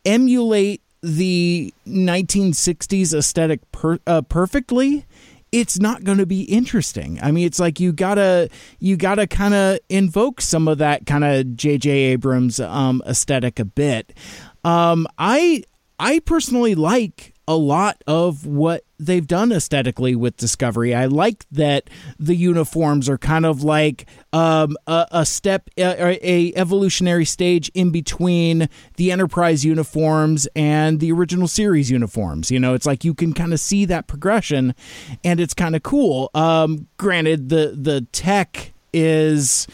emulate 0.05 0.81
the 1.03 1.73
1960s 1.87 3.15
aesthetic 3.15 3.71
per, 3.73 3.99
uh, 4.07 4.23
perfectly 4.23 5.07
it's 5.53 5.81
not 5.81 6.05
going 6.05 6.19
to 6.19 6.27
be 6.27 6.43
interesting. 6.43 7.19
I 7.21 7.33
mean, 7.33 7.45
it's 7.45 7.59
like 7.59 7.81
you 7.81 7.93
gotta 7.93 8.49
you 8.79 8.97
gotta 8.97 9.27
kind 9.27 9.55
of 9.55 9.79
invoke 9.89 10.41
some 10.41 10.69
of 10.69 10.79
that 10.79 11.07
kind 11.07 11.25
of 11.25 11.57
J.J. 11.57 11.91
Abrams 11.91 12.61
um, 12.61 13.03
aesthetic 13.07 13.59
a 13.59 13.65
bit. 13.65 14.13
Um, 14.65 15.07
I 15.19 15.65
I 15.99 16.21
personally 16.21 16.75
like 16.75 17.35
a 17.51 17.57
lot 17.57 18.01
of 18.07 18.47
what 18.47 18.85
they've 19.01 19.27
done 19.27 19.51
aesthetically 19.51 20.15
with 20.15 20.37
Discovery. 20.37 20.95
I 20.95 21.07
like 21.07 21.45
that 21.51 21.91
the 22.17 22.37
uniforms 22.37 23.09
are 23.09 23.19
kind 23.19 23.45
of 23.45 23.65
like 23.65 24.07
um, 24.33 24.77
a, 24.87 25.09
a, 25.11 25.27
step, 25.27 25.69
a, 25.77 26.17
a, 26.25 26.55
evolutionary 26.55 27.25
stage 27.25 27.69
in 27.75 27.91
between 27.91 28.69
the 28.99 29.11
Enterprise 29.11 29.65
uniforms 29.65 30.47
and 30.55 31.01
the 31.01 31.11
original 31.11 31.49
series 31.49 31.91
uniforms. 31.91 32.53
You 32.53 32.61
know, 32.61 32.75
it's 32.75 32.87
like 32.87 33.05
you 33.05 33.15
can 33.15 33.33
kind 33.33 33.53
of 33.53 33.59
see 33.59 33.85
that 33.87 34.07
progression, 34.07 34.73
and 35.25 35.41
it's 35.41 35.53
kind 35.53 35.75
of 35.75 35.83
cool. 35.83 36.31
Um, 36.33 36.87
granted, 36.99 37.49
the 37.49 37.75
the 37.77 38.07
tech 38.13 38.73
is, 38.93 39.67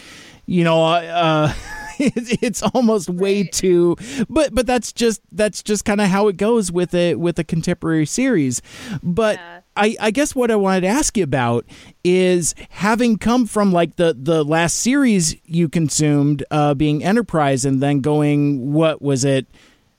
you 0.47 0.64
know, 0.64 0.83
uh, 0.83 1.53
it's 2.42 2.62
almost 2.62 3.09
way 3.09 3.44
too 3.44 3.97
but 4.28 4.55
but 4.55 4.66
that's 4.66 4.92
just 4.92 5.20
that's 5.32 5.62
just 5.62 5.84
kind 5.84 6.01
of 6.01 6.09
how 6.09 6.28
it 6.28 6.36
goes 6.36 6.70
with 6.70 6.94
a 6.94 7.14
with 7.14 7.38
a 7.38 7.44
contemporary 7.44 8.07
series 8.07 8.62
but 9.03 9.36
yeah. 9.36 9.61
I, 9.76 9.97
I 10.01 10.11
guess 10.11 10.34
what 10.34 10.51
I 10.51 10.57
wanted 10.57 10.82
to 10.82 10.86
ask 10.88 11.16
you 11.16 11.24
about 11.24 11.66
is 12.03 12.55
having 12.70 13.18
come 13.18 13.47
from 13.47 13.72
like 13.72 13.97
the, 13.97 14.16
the 14.18 14.42
last 14.42 14.78
series 14.78 15.36
you 15.44 15.68
consumed, 15.68 16.44
uh, 16.51 16.74
being 16.74 17.05
Enterprise, 17.05 17.64
and 17.64 17.82
then 17.82 18.01
going, 18.01 18.72
what 18.72 19.03
was 19.03 19.24
it, 19.24 19.47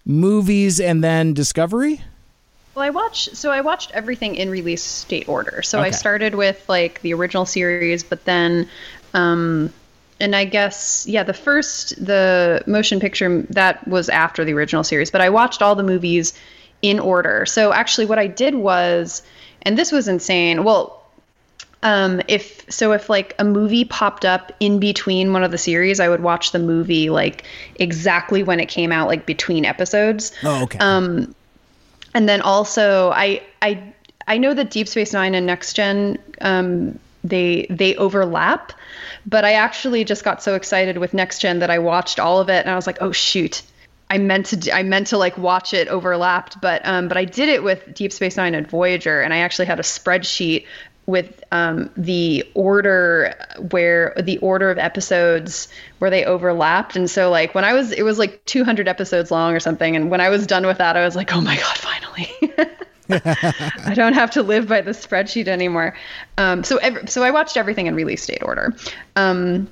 movies 0.06 0.80
and 0.80 1.04
then 1.04 1.34
Discovery? 1.34 2.02
Well, 2.74 2.86
I 2.86 2.89
watched 2.89 3.36
so 3.36 3.52
I 3.52 3.62
watched 3.62 3.91
everything 3.91 4.36
in 4.36 4.50
release 4.50 4.84
state 4.84 5.28
order. 5.28 5.62
So 5.64 5.80
okay. 5.80 5.88
I 5.88 5.91
started 5.91 6.36
with 6.36 6.68
like 6.70 7.02
the 7.02 7.14
original 7.14 7.45
series, 7.45 8.04
but 8.04 8.24
then 8.26 8.70
um, 9.14 9.74
and 10.20 10.36
I 10.36 10.45
guess 10.45 11.05
yeah, 11.07 11.24
the 11.24 11.34
first 11.34 12.03
the 12.03 12.63
motion 12.65 12.99
picture 12.99 13.43
that 13.49 13.88
was 13.88 14.09
after 14.09 14.43
the 14.43 14.53
original 14.53 14.84
series, 14.84 15.11
but 15.11 15.22
I 15.22 15.30
watched 15.30 15.61
all 15.61 15.76
the 15.76 15.84
movies 15.84 16.34
in 16.82 16.99
order. 16.99 17.45
So 17.45 17.74
actually, 17.74 18.05
what 18.05 18.20
I 18.20 18.28
did 18.28 18.55
was, 18.55 19.24
and 19.61 19.78
this 19.78 19.91
was 19.91 20.07
insane. 20.07 20.63
Well, 20.63 21.03
um, 21.84 22.22
if 22.28 22.65
so, 22.70 22.91
if 22.93 23.09
like 23.09 23.36
a 23.39 23.43
movie 23.43 23.86
popped 23.86 24.26
up 24.26 24.51
in 24.59 24.80
between 24.80 25.34
one 25.34 25.43
of 25.43 25.51
the 25.51 25.57
series, 25.57 25.99
I 25.99 26.09
would 26.09 26.22
watch 26.22 26.51
the 26.51 26.59
movie 26.59 27.09
like 27.09 27.45
exactly 27.76 28.43
when 28.43 28.59
it 28.59 28.68
came 28.68 28.91
out, 28.91 29.07
like 29.07 29.26
between 29.26 29.65
episodes. 29.65 30.32
Oh, 30.43 30.63
okay. 30.63 30.80
Um, 30.80 31.36
and 32.13 32.28
then 32.28 32.41
also 32.41 33.11
I 33.11 33.43
I 33.61 33.93
I 34.28 34.38
know 34.39 34.53
that 34.53 34.72
Deep 34.72 34.88
Space 34.88 35.13
Nine 35.13 35.36
and 35.36 35.45
Next 35.45 35.74
Gen 35.74 36.18
um 36.41 36.99
they 37.30 37.68
they 37.70 37.96
overlap. 37.96 38.74
But 39.26 39.46
I 39.46 39.54
actually 39.54 40.04
just 40.04 40.24
got 40.24 40.42
so 40.42 40.56
excited 40.56 40.98
with 40.98 41.14
Next 41.14 41.40
Gen 41.40 41.60
that 41.60 41.70
I 41.70 41.80
watched 41.80 42.20
all 42.20 42.40
of 42.40 42.50
it 42.50 42.62
and 42.66 42.70
I 42.70 42.76
was 42.76 42.88
like, 42.88 43.02
oh 43.02 43.12
shoot. 43.12 43.62
I 44.10 44.20
meant 44.20 44.46
to 44.48 44.74
I 44.74 44.84
meant 44.84 45.08
to 45.08 45.18
like 45.18 45.38
watch 45.38 45.74
it 45.74 45.90
overlapped, 45.90 46.62
but 46.62 46.82
um, 46.86 47.08
but 47.10 47.18
I 47.18 47.26
did 47.26 47.50
it 47.50 47.62
with 47.62 47.94
Deep 47.94 48.14
Space 48.14 48.38
Nine 48.38 48.56
and 48.56 48.66
Voyager, 48.66 49.22
and 49.22 49.34
I 49.34 49.40
actually 49.40 49.66
had 49.66 49.80
a 49.80 49.84
spreadsheet 49.84 50.66
with 51.06 51.44
um, 51.52 51.90
the 51.98 52.46
order 52.54 53.34
where 53.72 54.14
the 54.22 54.38
order 54.38 54.72
of 54.72 54.78
episodes 54.78 55.68
where 56.00 56.10
they 56.10 56.24
overlapped, 56.24 56.96
and 56.96 57.10
so 57.10 57.30
like 57.30 57.54
when 57.54 57.66
I 57.66 57.74
was 57.74 57.92
it 57.92 58.04
was 58.04 58.18
like 58.18 58.46
200 58.46 58.88
episodes 58.88 59.30
long 59.30 59.54
or 59.54 59.60
something, 59.60 59.98
and 59.98 60.10
when 60.10 60.22
I 60.22 60.30
was 60.30 60.48
done 60.48 60.66
with 60.66 60.78
that, 60.78 60.96
I 60.96 61.04
was 61.04 61.16
like, 61.18 61.34
oh 61.34 61.42
my 61.42 61.58
god, 61.58 61.78
finally. 61.78 62.30
I 63.10 63.93
don't 63.95 64.14
have 64.14 64.32
to 64.32 64.43
live 64.43 64.68
by 64.68 64.82
the 64.82 64.91
spreadsheet 64.91 65.47
anymore. 65.47 65.95
Um, 66.38 66.64
so, 66.64 66.80
so 67.05 67.24
I 67.24 67.32
watched 67.32 67.58
everything 67.58 67.88
in 67.88 67.95
release 67.95 68.26
date 68.26 68.43
order. 68.43 68.76
Um, 69.16 69.70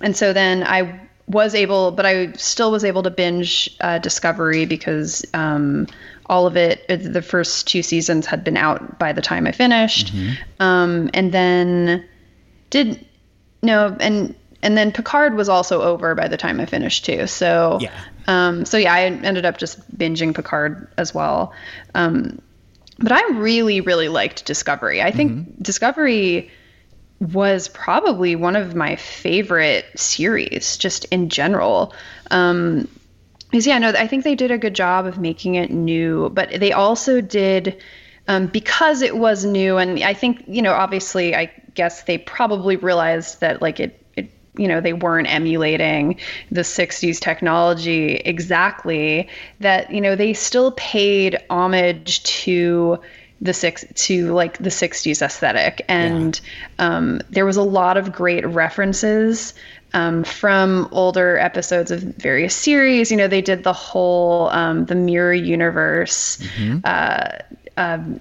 and 0.00 0.16
so 0.16 0.32
then 0.32 0.64
I 0.64 1.00
was 1.26 1.54
able, 1.54 1.92
but 1.92 2.04
I 2.06 2.32
still 2.32 2.70
was 2.70 2.84
able 2.84 3.02
to 3.04 3.10
binge 3.10 3.74
uh, 3.80 3.98
Discovery 3.98 4.66
because 4.66 5.24
um, 5.34 5.86
all 6.26 6.46
of 6.46 6.56
it, 6.56 6.84
uh, 6.88 6.96
the 6.96 7.22
first 7.22 7.68
two 7.68 7.82
seasons 7.82 8.26
had 8.26 8.44
been 8.44 8.56
out 8.56 8.98
by 8.98 9.12
the 9.12 9.22
time 9.22 9.46
I 9.46 9.52
finished. 9.52 10.14
Mm-hmm. 10.14 10.62
Um, 10.62 11.10
and 11.14 11.32
then 11.32 12.08
did, 12.70 13.04
no, 13.62 13.96
and, 14.00 14.34
and 14.62 14.76
then 14.76 14.92
Picard 14.92 15.34
was 15.34 15.48
also 15.48 15.82
over 15.82 16.14
by 16.14 16.28
the 16.28 16.36
time 16.36 16.60
I 16.60 16.66
finished 16.66 17.04
too. 17.04 17.26
So, 17.26 17.78
yeah. 17.80 17.92
Um, 18.28 18.64
so 18.64 18.76
yeah, 18.76 18.94
I 18.94 19.02
ended 19.02 19.44
up 19.44 19.58
just 19.58 19.80
binging 19.96 20.34
Picard 20.34 20.88
as 20.96 21.12
well. 21.12 21.52
Um, 21.94 22.40
but 23.02 23.12
I 23.12 23.22
really, 23.32 23.80
really 23.80 24.08
liked 24.08 24.44
Discovery. 24.44 25.02
I 25.02 25.10
think 25.10 25.32
mm-hmm. 25.32 25.62
Discovery 25.62 26.50
was 27.20 27.68
probably 27.68 28.36
one 28.36 28.56
of 28.56 28.74
my 28.74 28.96
favorite 28.96 29.86
series, 29.96 30.76
just 30.76 31.04
in 31.06 31.28
general. 31.28 31.94
Um, 32.30 32.88
because 33.50 33.66
yeah, 33.66 33.78
no, 33.78 33.90
I 33.90 34.06
think 34.06 34.24
they 34.24 34.34
did 34.34 34.50
a 34.50 34.56
good 34.56 34.74
job 34.74 35.04
of 35.04 35.18
making 35.18 35.56
it 35.56 35.70
new, 35.70 36.30
but 36.30 36.58
they 36.58 36.72
also 36.72 37.20
did 37.20 37.82
um, 38.26 38.46
because 38.46 39.02
it 39.02 39.16
was 39.16 39.44
new, 39.44 39.76
and 39.76 40.02
I 40.02 40.14
think 40.14 40.44
you 40.46 40.62
know, 40.62 40.72
obviously, 40.72 41.36
I 41.36 41.52
guess 41.74 42.04
they 42.04 42.16
probably 42.16 42.76
realized 42.76 43.40
that 43.40 43.60
like 43.60 43.78
it 43.78 44.01
you 44.56 44.68
know 44.68 44.80
they 44.80 44.92
weren't 44.92 45.28
emulating 45.28 46.18
the 46.50 46.60
60s 46.60 47.18
technology 47.18 48.16
exactly 48.16 49.28
that 49.60 49.90
you 49.90 50.00
know 50.00 50.14
they 50.14 50.32
still 50.32 50.72
paid 50.72 51.38
homage 51.48 52.22
to 52.22 52.98
the 53.40 53.52
six 53.52 53.84
to 53.94 54.32
like 54.32 54.58
the 54.58 54.70
60s 54.70 55.22
aesthetic 55.22 55.84
and 55.88 56.40
yeah. 56.78 56.96
um, 56.96 57.20
there 57.30 57.46
was 57.46 57.56
a 57.56 57.62
lot 57.62 57.96
of 57.96 58.12
great 58.12 58.46
references 58.46 59.54
um, 59.94 60.22
from 60.24 60.88
older 60.92 61.38
episodes 61.38 61.90
of 61.90 62.00
various 62.00 62.54
series 62.54 63.10
you 63.10 63.16
know 63.16 63.28
they 63.28 63.42
did 63.42 63.64
the 63.64 63.72
whole 63.72 64.48
um, 64.50 64.84
the 64.84 64.94
mirror 64.94 65.34
universe 65.34 66.38
mm-hmm. 66.38 66.78
uh, 66.84 67.38
um, 67.76 68.20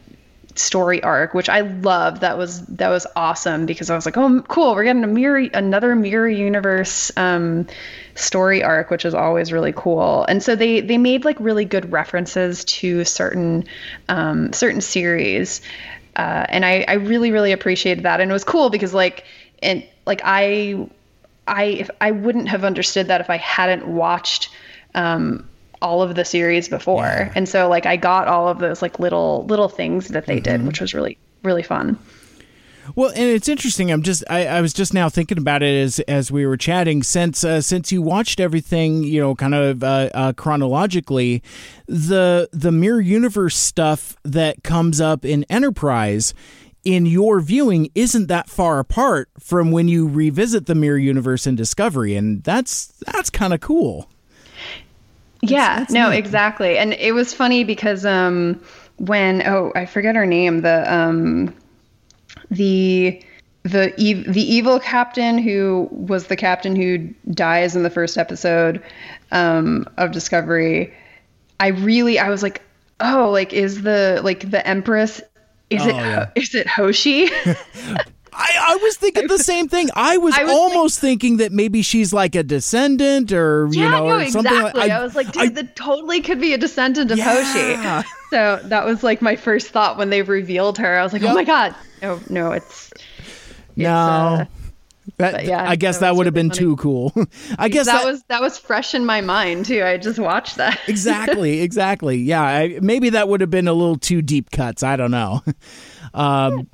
story 0.61 1.01
arc, 1.03 1.33
which 1.33 1.49
I 1.49 1.61
love. 1.61 2.21
That 2.21 2.37
was 2.37 2.65
that 2.67 2.89
was 2.89 3.07
awesome 3.15 3.65
because 3.65 3.89
I 3.89 3.95
was 3.95 4.05
like, 4.05 4.17
oh, 4.17 4.41
cool, 4.47 4.75
we're 4.75 4.83
getting 4.83 5.03
a 5.03 5.07
mirror, 5.07 5.47
another 5.53 5.95
mirror 5.95 6.29
universe 6.29 7.11
um, 7.17 7.67
story 8.15 8.63
arc, 8.63 8.89
which 8.89 9.03
is 9.05 9.13
always 9.13 9.51
really 9.51 9.73
cool. 9.75 10.23
And 10.25 10.41
so 10.41 10.55
they 10.55 10.81
they 10.81 10.97
made 10.97 11.25
like 11.25 11.39
really 11.39 11.65
good 11.65 11.91
references 11.91 12.63
to 12.65 13.03
certain 13.03 13.65
um, 14.09 14.53
certain 14.53 14.81
series, 14.81 15.61
uh, 16.15 16.45
and 16.49 16.65
I 16.65 16.85
I 16.87 16.93
really 16.93 17.31
really 17.31 17.51
appreciated 17.51 18.03
that, 18.05 18.21
and 18.21 18.29
it 18.29 18.33
was 18.33 18.43
cool 18.43 18.69
because 18.69 18.93
like 18.93 19.25
and 19.61 19.83
like 20.05 20.21
I 20.23 20.87
I 21.47 21.63
if 21.63 21.89
I 21.99 22.11
wouldn't 22.11 22.49
have 22.49 22.63
understood 22.63 23.07
that 23.07 23.21
if 23.21 23.29
I 23.29 23.37
hadn't 23.37 23.87
watched 23.87 24.49
um, 24.93 25.47
all 25.81 26.01
of 26.01 26.15
the 26.15 26.25
series 26.25 26.69
before. 26.69 27.03
Yeah. 27.03 27.33
And 27.35 27.49
so 27.49 27.67
like 27.67 27.85
I 27.85 27.97
got 27.97 28.27
all 28.27 28.47
of 28.47 28.59
those 28.59 28.81
like 28.81 28.99
little 28.99 29.45
little 29.45 29.69
things 29.69 30.09
that 30.09 30.25
they 30.25 30.37
mm-hmm. 30.37 30.43
did, 30.43 30.67
which 30.67 30.81
was 30.81 30.93
really 30.93 31.17
really 31.43 31.63
fun. 31.63 31.97
Well, 32.95 33.09
and 33.11 33.23
it's 33.23 33.47
interesting. 33.47 33.91
I'm 33.91 34.01
just 34.01 34.23
I, 34.29 34.47
I 34.47 34.61
was 34.61 34.73
just 34.73 34.93
now 34.93 35.09
thinking 35.09 35.37
about 35.37 35.63
it 35.63 35.81
as 35.81 35.99
as 36.01 36.31
we 36.31 36.45
were 36.45 36.57
chatting. 36.57 37.03
Since 37.03 37.43
uh, 37.43 37.61
since 37.61 37.91
you 37.91 38.01
watched 38.01 38.39
everything, 38.39 39.03
you 39.03 39.21
know, 39.21 39.35
kind 39.35 39.53
of 39.55 39.83
uh, 39.83 40.09
uh, 40.13 40.33
chronologically, 40.33 41.43
the 41.87 42.49
the 42.51 42.71
mirror 42.71 43.01
universe 43.01 43.55
stuff 43.55 44.15
that 44.23 44.63
comes 44.63 44.99
up 44.99 45.25
in 45.25 45.45
Enterprise 45.49 46.33
in 46.83 47.05
your 47.05 47.39
viewing 47.39 47.89
isn't 47.93 48.27
that 48.27 48.49
far 48.49 48.79
apart 48.79 49.29
from 49.39 49.71
when 49.71 49.87
you 49.87 50.07
revisit 50.07 50.65
the 50.65 50.73
mirror 50.73 50.97
universe 50.97 51.45
in 51.45 51.55
Discovery, 51.55 52.15
and 52.15 52.43
that's 52.43 52.87
that's 53.05 53.29
kind 53.29 53.53
of 53.53 53.59
cool 53.61 54.10
yeah, 55.41 55.79
that's 55.79 55.93
no, 55.93 56.09
neat. 56.09 56.17
exactly. 56.17 56.77
And 56.77 56.93
it 56.93 57.13
was 57.13 57.33
funny 57.33 57.63
because 57.63 58.05
um 58.05 58.61
when 58.97 59.45
oh, 59.47 59.71
I 59.75 59.85
forget 59.85 60.15
her 60.15 60.25
name, 60.25 60.61
the 60.61 60.93
um 60.93 61.55
the 62.49 63.23
the 63.63 63.93
the 63.97 64.41
evil 64.41 64.79
captain 64.79 65.37
who 65.37 65.87
was 65.91 66.27
the 66.27 66.35
captain 66.35 66.75
who 66.75 66.97
dies 67.33 67.75
in 67.75 67.83
the 67.83 67.89
first 67.89 68.17
episode 68.17 68.83
um, 69.31 69.87
of 69.97 70.11
Discovery. 70.11 70.93
I 71.59 71.67
really 71.67 72.17
I 72.17 72.29
was 72.29 72.41
like, 72.41 72.61
oh, 72.99 73.29
like 73.31 73.53
is 73.53 73.83
the 73.83 74.21
like 74.23 74.49
the 74.49 74.65
Empress 74.65 75.21
is 75.69 75.81
oh, 75.83 75.89
it 75.89 75.95
yeah. 75.95 76.29
is 76.35 76.55
it 76.55 76.67
Hoshi? 76.67 77.29
I, 78.33 78.55
I 78.69 78.75
was 78.77 78.95
thinking 78.97 79.27
the 79.27 79.37
same 79.37 79.67
thing. 79.67 79.89
I 79.95 80.17
was, 80.17 80.33
I 80.37 80.43
was 80.43 80.53
almost 80.53 80.99
think, 80.99 81.21
thinking 81.21 81.37
that 81.37 81.51
maybe 81.51 81.81
she's 81.81 82.13
like 82.13 82.35
a 82.35 82.43
descendant 82.43 83.31
or 83.31 83.67
you 83.71 83.89
know 83.89 84.07
no, 84.07 84.27
something 84.27 84.51
exactly. 84.51 84.81
like 84.81 84.91
I, 84.91 84.99
I 84.99 85.03
was 85.03 85.15
like, 85.15 85.31
dude, 85.31 85.41
I, 85.41 85.49
that 85.49 85.75
totally 85.75 86.21
could 86.21 86.39
be 86.39 86.53
a 86.53 86.57
descendant 86.57 87.11
of 87.11 87.17
yeah. 87.17 88.03
Hoshi. 88.03 88.07
So 88.29 88.61
that 88.63 88.85
was 88.85 89.03
like 89.03 89.21
my 89.21 89.35
first 89.35 89.67
thought 89.69 89.97
when 89.97 90.09
they 90.09 90.21
revealed 90.21 90.77
her. 90.77 90.97
I 90.97 91.03
was 91.03 91.13
like, 91.13 91.21
yep. 91.21 91.31
oh 91.31 91.35
my 91.35 91.43
god, 91.43 91.75
no, 92.01 92.19
no, 92.29 92.51
it's, 92.51 92.91
it's 92.93 93.03
no. 93.75 93.93
Uh, 93.93 94.45
That, 95.17 95.45
yeah, 95.45 95.67
I 95.69 95.75
guess 95.75 95.97
that, 95.97 96.11
that 96.11 96.15
would 96.15 96.27
have 96.27 96.35
really 96.35 96.49
been 96.49 96.55
funny. 96.55 96.59
too 96.59 96.75
cool. 96.77 97.13
I 97.59 97.69
guess 97.69 97.87
that, 97.87 98.03
that, 98.03 98.05
was 98.05 98.23
that 98.29 98.41
was 98.41 98.57
fresh 98.57 98.93
in 98.95 99.05
my 99.05 99.21
mind 99.21 99.65
too. 99.65 99.83
I 99.83 99.97
just 99.97 100.19
watched 100.19 100.55
that. 100.57 100.79
exactly, 100.87 101.61
exactly. 101.61 102.17
Yeah, 102.17 102.41
I, 102.41 102.79
maybe 102.81 103.09
that 103.09 103.27
would 103.27 103.41
have 103.41 103.49
been 103.49 103.67
a 103.67 103.73
little 103.73 103.97
too 103.97 104.21
deep 104.21 104.51
cuts. 104.51 104.83
I 104.83 104.95
don't 104.95 105.11
know. 105.11 105.43
Um, 106.13 106.67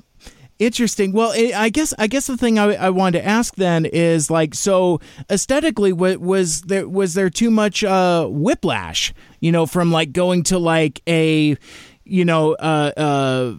Interesting. 0.58 1.12
Well, 1.12 1.32
I 1.34 1.68
guess 1.68 1.94
I 1.98 2.08
guess 2.08 2.26
the 2.26 2.36
thing 2.36 2.58
I, 2.58 2.74
I 2.74 2.90
wanted 2.90 3.20
to 3.20 3.26
ask 3.26 3.54
then 3.54 3.84
is 3.86 4.28
like, 4.28 4.56
so 4.56 5.00
aesthetically, 5.30 5.92
was 5.92 6.62
there 6.62 6.88
was 6.88 7.14
there 7.14 7.30
too 7.30 7.50
much 7.50 7.84
uh, 7.84 8.26
whiplash? 8.26 9.14
You 9.38 9.52
know, 9.52 9.66
from 9.66 9.92
like 9.92 10.12
going 10.12 10.42
to 10.44 10.58
like 10.58 11.00
a, 11.06 11.56
you 12.02 12.24
know, 12.24 12.54
uh, 12.54 12.92
uh, 12.96 13.54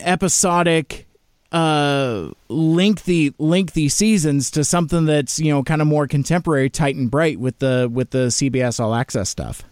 episodic 0.00 1.06
uh 1.50 2.28
lengthy 2.48 3.32
lengthy 3.38 3.88
seasons 3.88 4.50
to 4.50 4.62
something 4.62 5.06
that's 5.06 5.38
you 5.38 5.50
know 5.50 5.62
kind 5.62 5.80
of 5.80 5.88
more 5.88 6.06
contemporary 6.06 6.68
tight 6.68 6.94
and 6.94 7.10
bright 7.10 7.40
with 7.40 7.58
the 7.60 7.88
with 7.90 8.10
the 8.10 8.26
cbs 8.26 8.78
all 8.78 8.94
access 8.94 9.30
stuff 9.30 9.62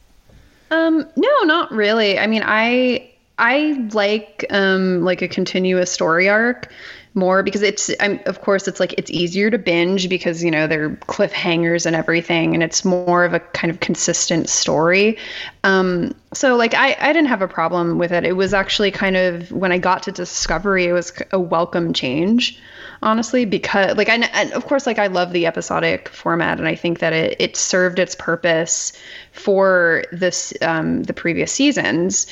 um 0.71 1.07
no 1.17 1.43
not 1.43 1.71
really 1.71 2.19
i 2.19 2.27
mean 2.27 2.43
i 2.47 3.13
I 3.39 3.89
like 3.93 4.47
um 4.51 5.03
like 5.03 5.23
a 5.23 5.29
continuous 5.29 5.91
story 5.91 6.29
arc 6.29 6.73
more 7.17 7.43
because 7.43 7.63
it's 7.63 7.91
I'm 7.99 8.21
of 8.27 8.43
course 8.43 8.69
it's 8.69 8.79
like 8.79 8.95
it's 8.99 9.11
easier 9.11 9.51
to 9.51 9.59
binge 9.59 10.09
because 10.09 10.45
you 10.45 10.51
know 10.51 10.67
they're 10.67 10.91
cliffhangers 10.91 11.87
and 11.87 11.97
everything 11.97 12.53
and 12.55 12.63
it's 12.63 12.85
more 12.85 13.25
of 13.25 13.33
a 13.33 13.41
kind 13.41 13.71
of 13.71 13.81
consistent 13.81 14.49
story. 14.49 15.19
Um 15.65 16.15
so 16.35 16.57
like 16.57 16.75
I 16.75 16.97
I 17.01 17.13
didn't 17.13 17.29
have 17.29 17.43
a 17.43 17.49
problem 17.49 17.99
with 17.99 18.13
it. 18.13 18.25
It 18.25 18.35
was 18.35 18.53
actually 18.53 18.91
kind 18.91 19.17
of 19.17 19.51
when 19.51 19.73
I 19.73 19.79
got 19.79 20.03
to 20.05 20.13
Discovery 20.13 20.85
it 20.87 20.93
was 20.93 21.13
a 21.33 21.41
welcome 21.41 21.93
change 21.95 22.61
honestly 23.03 23.45
because 23.45 23.97
like 23.97 24.09
I 24.09 24.17
and 24.17 24.53
of 24.53 24.67
course 24.67 24.87
like 24.87 24.99
I 24.99 25.07
love 25.07 25.33
the 25.33 25.47
episodic 25.47 26.09
format 26.11 26.59
and 26.59 26.69
I 26.69 26.75
think 26.75 26.99
that 26.99 27.13
it 27.13 27.37
it 27.39 27.57
served 27.57 27.99
its 27.99 28.15
purpose 28.15 28.93
for 29.33 30.05
this 30.13 30.53
um 30.61 31.03
the 31.05 31.15
previous 31.15 31.53
seasons 31.53 32.27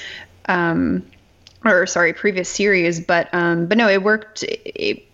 um, 0.47 1.05
or 1.64 1.86
sorry, 1.86 2.12
previous 2.12 2.49
series. 2.49 3.01
But 3.01 3.28
um, 3.32 3.66
but 3.66 3.78
no, 3.78 3.88
it 3.88 4.03
worked. 4.03 4.45
It 4.49 5.07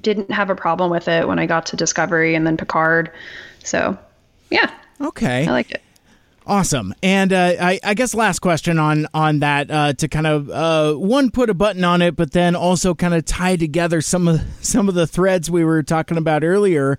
didn't 0.00 0.30
have 0.30 0.50
a 0.50 0.54
problem 0.54 0.90
with 0.90 1.08
it 1.08 1.26
when 1.26 1.38
I 1.38 1.46
got 1.46 1.66
to 1.66 1.76
Discovery 1.76 2.34
and 2.34 2.46
then 2.46 2.56
Picard. 2.56 3.10
So 3.64 3.98
yeah, 4.50 4.70
okay, 5.00 5.46
I 5.46 5.50
liked 5.50 5.72
it. 5.72 5.82
Awesome, 6.44 6.92
and 7.04 7.32
uh, 7.32 7.54
I, 7.60 7.78
I, 7.84 7.94
guess 7.94 8.14
last 8.14 8.40
question 8.40 8.76
on 8.76 9.06
on 9.14 9.38
that 9.40 9.70
uh, 9.70 9.92
to 9.92 10.08
kind 10.08 10.26
of 10.26 10.50
uh, 10.50 10.94
one 10.94 11.30
put 11.30 11.48
a 11.50 11.54
button 11.54 11.84
on 11.84 12.02
it, 12.02 12.16
but 12.16 12.32
then 12.32 12.56
also 12.56 12.96
kind 12.96 13.14
of 13.14 13.24
tie 13.24 13.54
together 13.54 14.00
some 14.00 14.26
of 14.26 14.40
some 14.60 14.88
of 14.88 14.96
the 14.96 15.06
threads 15.06 15.48
we 15.48 15.64
were 15.64 15.84
talking 15.84 16.16
about 16.16 16.42
earlier. 16.42 16.98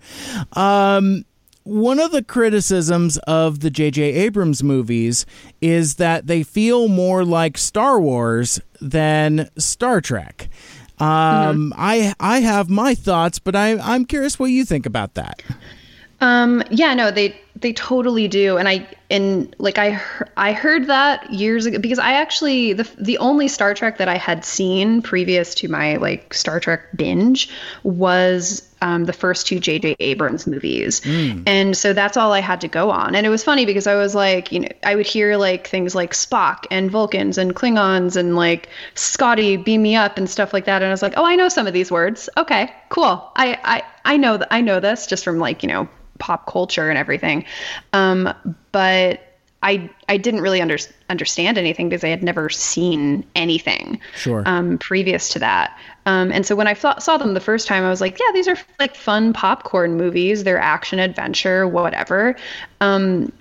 Um, 0.53 1.25
one 1.63 1.99
of 1.99 2.11
the 2.11 2.23
criticisms 2.23 3.17
of 3.19 3.61
the 3.61 3.69
J.J. 3.69 4.01
Abrams 4.01 4.63
movies 4.63 5.25
is 5.61 5.95
that 5.95 6.27
they 6.27 6.43
feel 6.43 6.87
more 6.87 7.23
like 7.23 7.57
Star 7.57 7.99
Wars 7.99 8.59
than 8.81 9.49
Star 9.57 10.01
Trek. 10.01 10.49
Um, 10.99 11.07
mm-hmm. 11.07 11.73
I 11.75 12.13
I 12.19 12.39
have 12.41 12.69
my 12.69 12.95
thoughts, 12.95 13.39
but 13.39 13.55
I 13.55 13.77
I'm 13.79 14.05
curious 14.05 14.37
what 14.37 14.51
you 14.51 14.65
think 14.65 14.85
about 14.85 15.15
that. 15.15 15.41
Um, 16.21 16.63
yeah, 16.69 16.93
no, 16.93 17.11
they 17.11 17.35
they 17.63 17.73
totally 17.73 18.27
do, 18.27 18.57
and 18.57 18.67
I 18.67 18.87
and 19.09 19.55
like 19.57 19.79
I 19.79 19.99
I 20.37 20.51
heard 20.51 20.87
that 20.87 21.31
years 21.33 21.65
ago 21.65 21.79
because 21.79 21.97
I 21.97 22.13
actually 22.13 22.73
the 22.73 22.87
the 22.99 23.17
only 23.17 23.47
Star 23.47 23.73
Trek 23.73 23.97
that 23.97 24.07
I 24.07 24.17
had 24.17 24.45
seen 24.45 25.01
previous 25.01 25.55
to 25.55 25.69
my 25.69 25.95
like 25.95 26.33
Star 26.33 26.59
Trek 26.59 26.81
binge 26.95 27.49
was 27.83 28.69
um, 28.81 29.05
the 29.05 29.13
first 29.13 29.47
two 29.47 29.59
J.J. 29.59 29.95
Abrams 30.01 30.45
movies, 30.45 30.99
mm. 31.01 31.41
and 31.47 31.75
so 31.75 31.93
that's 31.93 32.17
all 32.17 32.33
I 32.33 32.41
had 32.41 32.59
to 32.61 32.67
go 32.67 32.91
on. 32.91 33.15
And 33.15 33.25
it 33.25 33.29
was 33.29 33.43
funny 33.43 33.65
because 33.65 33.87
I 33.87 33.95
was 33.95 34.13
like, 34.13 34.51
you 34.51 34.59
know, 34.59 34.69
I 34.83 34.95
would 34.95 35.07
hear 35.07 35.37
like 35.37 35.67
things 35.67 35.95
like 35.95 36.11
Spock 36.11 36.65
and 36.69 36.91
Vulcans 36.91 37.37
and 37.37 37.55
Klingons 37.55 38.17
and 38.17 38.35
like 38.35 38.67
Scotty 38.95 39.55
beam 39.55 39.81
me 39.81 39.95
up 39.95 40.17
and 40.17 40.29
stuff 40.29 40.53
like 40.53 40.65
that, 40.65 40.81
and 40.81 40.89
I 40.89 40.91
was 40.91 41.01
like, 41.01 41.13
oh, 41.15 41.25
I 41.25 41.35
know 41.35 41.47
some 41.47 41.65
of 41.65 41.73
these 41.73 41.89
words. 41.89 42.29
Okay, 42.35 42.71
cool. 42.89 43.31
I 43.37 43.57
I 43.63 43.83
I 44.03 44.17
know 44.17 44.35
that 44.35 44.49
I 44.51 44.59
know 44.59 44.81
this 44.81 45.07
just 45.07 45.23
from 45.23 45.39
like 45.39 45.63
you 45.63 45.69
know 45.69 45.87
pop 46.19 46.45
culture 46.47 46.89
and 46.89 46.97
everything. 46.97 47.45
Um, 47.93 48.33
but 48.71 49.21
I 49.63 49.89
I 50.09 50.17
didn't 50.17 50.41
really 50.41 50.61
under, 50.61 50.77
understand 51.09 51.57
anything 51.57 51.89
because 51.89 52.03
I 52.03 52.09
had 52.09 52.21
never 52.21 52.49
seen 52.49 53.25
anything 53.35 53.99
sure. 54.15 54.43
um, 54.45 54.77
previous 54.77 55.29
to 55.29 55.39
that. 55.39 55.77
Um, 56.05 56.31
and 56.31 56.45
so 56.45 56.55
when 56.55 56.67
I 56.67 56.73
thought, 56.73 57.01
saw 57.01 57.17
them 57.17 57.33
the 57.33 57.39
first 57.39 57.65
time, 57.67 57.83
I 57.83 57.89
was 57.89 58.01
like, 58.01 58.19
yeah, 58.19 58.31
these 58.33 58.47
are 58.47 58.57
like 58.79 58.95
fun 58.95 59.31
popcorn 59.31 59.95
movies. 59.95 60.43
They're 60.43 60.59
action 60.59 60.99
adventure, 60.99 61.65
whatever. 61.65 62.35
Um, 62.81 63.31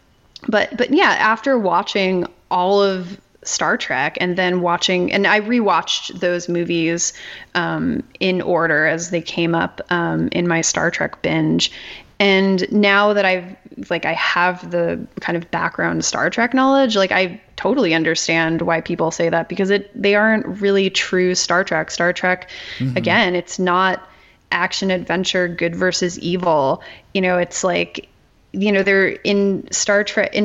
but 0.49 0.77
but 0.77 0.93
yeah, 0.93 1.17
after 1.19 1.59
watching 1.59 2.27
all 2.51 2.81
of 2.81 3.21
Star 3.45 3.77
Trek 3.77 4.17
and 4.21 4.37
then 4.37 4.61
watching, 4.61 5.13
and 5.13 5.27
I 5.27 5.41
rewatched 5.41 6.21
those 6.21 6.49
movies 6.49 7.13
um, 7.57 8.05
in 8.21 8.41
order 8.41 8.87
as 8.87 9.11
they 9.11 9.21
came 9.21 9.55
up 9.55 9.81
um, 9.91 10.29
in 10.31 10.47
my 10.47 10.61
Star 10.61 10.91
Trek 10.91 11.21
binge. 11.23 11.73
And 12.19 12.71
now 12.73 13.13
that 13.13 13.25
I've 13.25 13.57
like 13.91 14.05
I 14.05 14.13
have 14.13 14.71
the 14.71 15.07
kind 15.21 15.37
of 15.37 15.51
background 15.51 16.05
Star 16.05 16.31
Trek 16.31 16.55
knowledge, 16.55 16.97
like 16.97 17.13
I 17.13 17.41
totally 17.57 17.95
understand 17.95 18.63
why 18.63 18.81
people 18.81 19.11
say 19.11 19.29
that 19.29 19.49
because 19.49 19.71
it 19.71 19.91
they 20.01 20.15
aren't 20.15 20.47
really 20.61 20.91
true 20.91 21.35
Star 21.35 21.65
Trek. 21.65 21.91
Star 21.91 22.13
Trek 22.13 22.51
mm-hmm. 22.79 22.97
again, 22.97 23.35
it's 23.35 23.59
not 23.59 24.09
action 24.51 24.91
adventure 24.91 25.49
good 25.49 25.75
versus 25.75 26.19
evil. 26.19 26.83
You 27.15 27.21
know, 27.21 27.39
it's 27.39 27.65
like 27.65 28.09
you 28.53 28.71
know, 28.71 28.83
they're 28.83 29.09
in 29.09 29.71
Star 29.73 30.05
Trek 30.05 30.35
in 30.35 30.45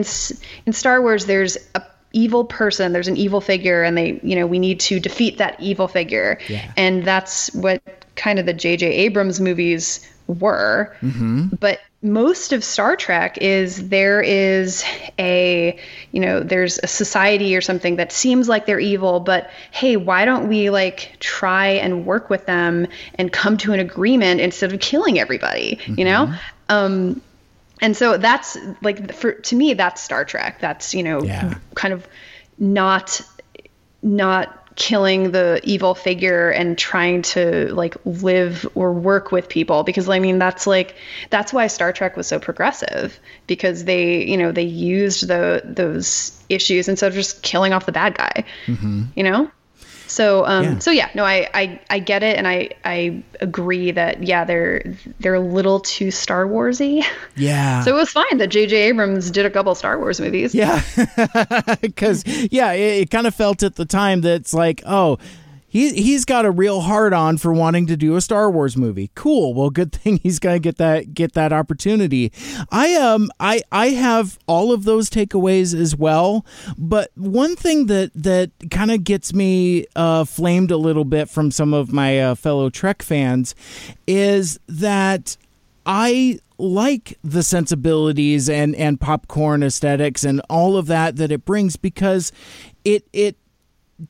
in 0.65 0.73
Star 0.73 1.01
Wars 1.01 1.25
there's 1.25 1.57
a 1.75 1.83
evil 2.13 2.45
person 2.45 2.93
there's 2.93 3.09
an 3.09 3.17
evil 3.17 3.41
figure 3.41 3.83
and 3.83 3.97
they 3.97 4.19
you 4.23 4.35
know 4.35 4.47
we 4.47 4.57
need 4.57 4.79
to 4.79 4.99
defeat 4.99 5.37
that 5.37 5.59
evil 5.59 5.87
figure 5.87 6.39
yeah. 6.47 6.71
and 6.77 7.03
that's 7.03 7.53
what 7.53 7.83
kind 8.15 8.39
of 8.39 8.45
the 8.45 8.53
jj 8.53 8.81
abrams 8.81 9.41
movies 9.41 10.09
were. 10.27 10.95
Mm-hmm. 11.01 11.47
But 11.59 11.79
most 12.01 12.53
of 12.53 12.63
Star 12.63 12.95
Trek 12.95 13.37
is 13.39 13.89
there 13.89 14.21
is 14.21 14.83
a, 15.17 15.77
you 16.11 16.19
know, 16.19 16.41
there's 16.41 16.79
a 16.83 16.87
society 16.87 17.55
or 17.55 17.61
something 17.61 17.95
that 17.95 18.11
seems 18.11 18.47
like 18.47 18.65
they're 18.65 18.79
evil, 18.79 19.19
but 19.19 19.49
hey, 19.71 19.97
why 19.97 20.25
don't 20.25 20.47
we 20.47 20.69
like 20.69 21.17
try 21.19 21.67
and 21.67 22.05
work 22.05 22.29
with 22.29 22.45
them 22.45 22.87
and 23.15 23.31
come 23.33 23.57
to 23.57 23.73
an 23.73 23.79
agreement 23.79 24.41
instead 24.41 24.71
of 24.71 24.79
killing 24.79 25.19
everybody, 25.19 25.77
mm-hmm. 25.77 25.99
you 25.99 26.05
know? 26.05 26.33
Um, 26.69 27.21
and 27.81 27.95
so 27.95 28.17
that's 28.17 28.57
like 28.81 29.13
for 29.13 29.33
to 29.33 29.55
me 29.55 29.73
that's 29.73 30.01
Star 30.01 30.25
Trek. 30.25 30.59
That's, 30.59 30.93
you 30.93 31.03
know, 31.03 31.21
yeah. 31.23 31.55
kind 31.75 31.93
of 31.93 32.07
not 32.59 33.21
not 34.01 34.66
killing 34.77 35.31
the 35.31 35.59
evil 35.63 35.95
figure 35.95 36.51
and 36.51 36.77
trying 36.77 37.23
to 37.23 37.73
like 37.73 37.95
live 38.05 38.65
or 38.75 38.93
work 38.93 39.31
with 39.31 39.49
people 39.49 39.83
because 39.83 40.07
I 40.07 40.19
mean 40.19 40.37
that's 40.37 40.67
like 40.67 40.95
that's 41.31 41.51
why 41.51 41.65
Star 41.67 41.91
Trek 41.91 42.15
was 42.15 42.27
so 42.27 42.39
progressive 42.39 43.19
because 43.47 43.83
they 43.83 44.23
you 44.23 44.37
know 44.37 44.51
they 44.51 44.63
used 44.63 45.27
the 45.27 45.63
those 45.65 46.39
issues 46.47 46.87
instead 46.87 47.07
of 47.07 47.15
just 47.15 47.41
killing 47.41 47.73
off 47.73 47.87
the 47.87 47.91
bad 47.91 48.15
guy 48.15 48.45
mm-hmm. 48.67 49.05
you 49.15 49.23
know 49.23 49.51
so 50.07 50.45
um 50.45 50.63
yeah. 50.63 50.79
so 50.79 50.91
yeah 50.91 51.09
no 51.15 51.23
I, 51.23 51.47
I 51.53 51.79
I 51.89 51.99
get 51.99 52.23
it 52.23 52.37
and 52.37 52.47
I 52.47 52.69
I 52.83 53.23
agree 53.41 53.91
that 53.91 54.23
yeah 54.23 54.45
they're 54.45 54.83
they're 55.19 55.35
a 55.35 55.39
little 55.39 55.79
too 55.79 56.11
Star 56.11 56.45
Warsy 56.45 57.03
yeah 57.35 57.81
so 57.81 57.95
it 57.95 57.99
was 57.99 58.09
fine 58.09 58.37
that 58.37 58.47
J.J. 58.47 58.75
Abrams 58.75 59.29
did 59.31 59.45
a 59.45 59.49
couple 59.49 59.73
Star 59.75 59.99
Wars 59.99 60.19
movies 60.19 60.55
yeah 60.55 60.81
because 61.81 62.25
yeah 62.51 62.71
it, 62.71 63.03
it 63.03 63.09
kind 63.11 63.27
of 63.27 63.35
felt 63.35 63.63
at 63.63 63.75
the 63.75 63.85
time 63.85 64.21
that 64.21 64.35
it's 64.41 64.53
like 64.53 64.81
oh 64.85 65.17
he 65.69 65.93
he's 65.93 66.23
got 66.23 66.45
a 66.45 66.51
real 66.51 66.81
hard 66.81 67.13
on 67.13 67.37
for 67.37 67.51
wanting 67.51 67.87
to 67.87 67.97
do 67.97 68.15
a 68.15 68.21
Star 68.21 68.49
Wars 68.49 68.77
movie. 68.77 69.11
Cool. 69.15 69.53
Well, 69.53 69.69
good 69.69 69.91
thing 69.91 70.17
he's 70.23 70.39
gonna 70.39 70.59
get 70.59 70.77
that 70.77 71.13
get 71.13 71.33
that 71.33 71.51
opportunity. 71.51 72.31
I 72.71 72.95
um 72.95 73.29
I 73.39 73.61
I 73.71 73.89
have 73.89 74.39
all 74.47 74.71
of 74.71 74.85
those 74.85 75.09
takeaways 75.09 75.77
as 75.77 75.95
well. 75.95 76.45
But 76.77 77.11
one 77.15 77.55
thing 77.55 77.87
that 77.87 78.11
that 78.15 78.51
kind 78.71 78.91
of 78.91 79.03
gets 79.03 79.33
me 79.33 79.85
uh, 79.95 80.23
flamed 80.23 80.71
a 80.71 80.77
little 80.77 81.05
bit 81.05 81.29
from 81.29 81.51
some 81.51 81.73
of 81.73 81.91
my 81.91 82.19
uh, 82.19 82.35
fellow 82.35 82.69
Trek 82.69 83.01
fans 83.01 83.53
is 84.07 84.59
that 84.67 85.35
I 85.85 86.39
like 86.57 87.17
the 87.23 87.43
sensibilities 87.43 88.49
and 88.49 88.75
and 88.75 88.99
popcorn 88.99 89.63
aesthetics 89.63 90.23
and 90.23 90.41
all 90.49 90.77
of 90.77 90.87
that 90.87 91.17
that 91.17 91.31
it 91.31 91.45
brings 91.45 91.75
because 91.75 92.31
it 92.83 93.07
it 93.13 93.37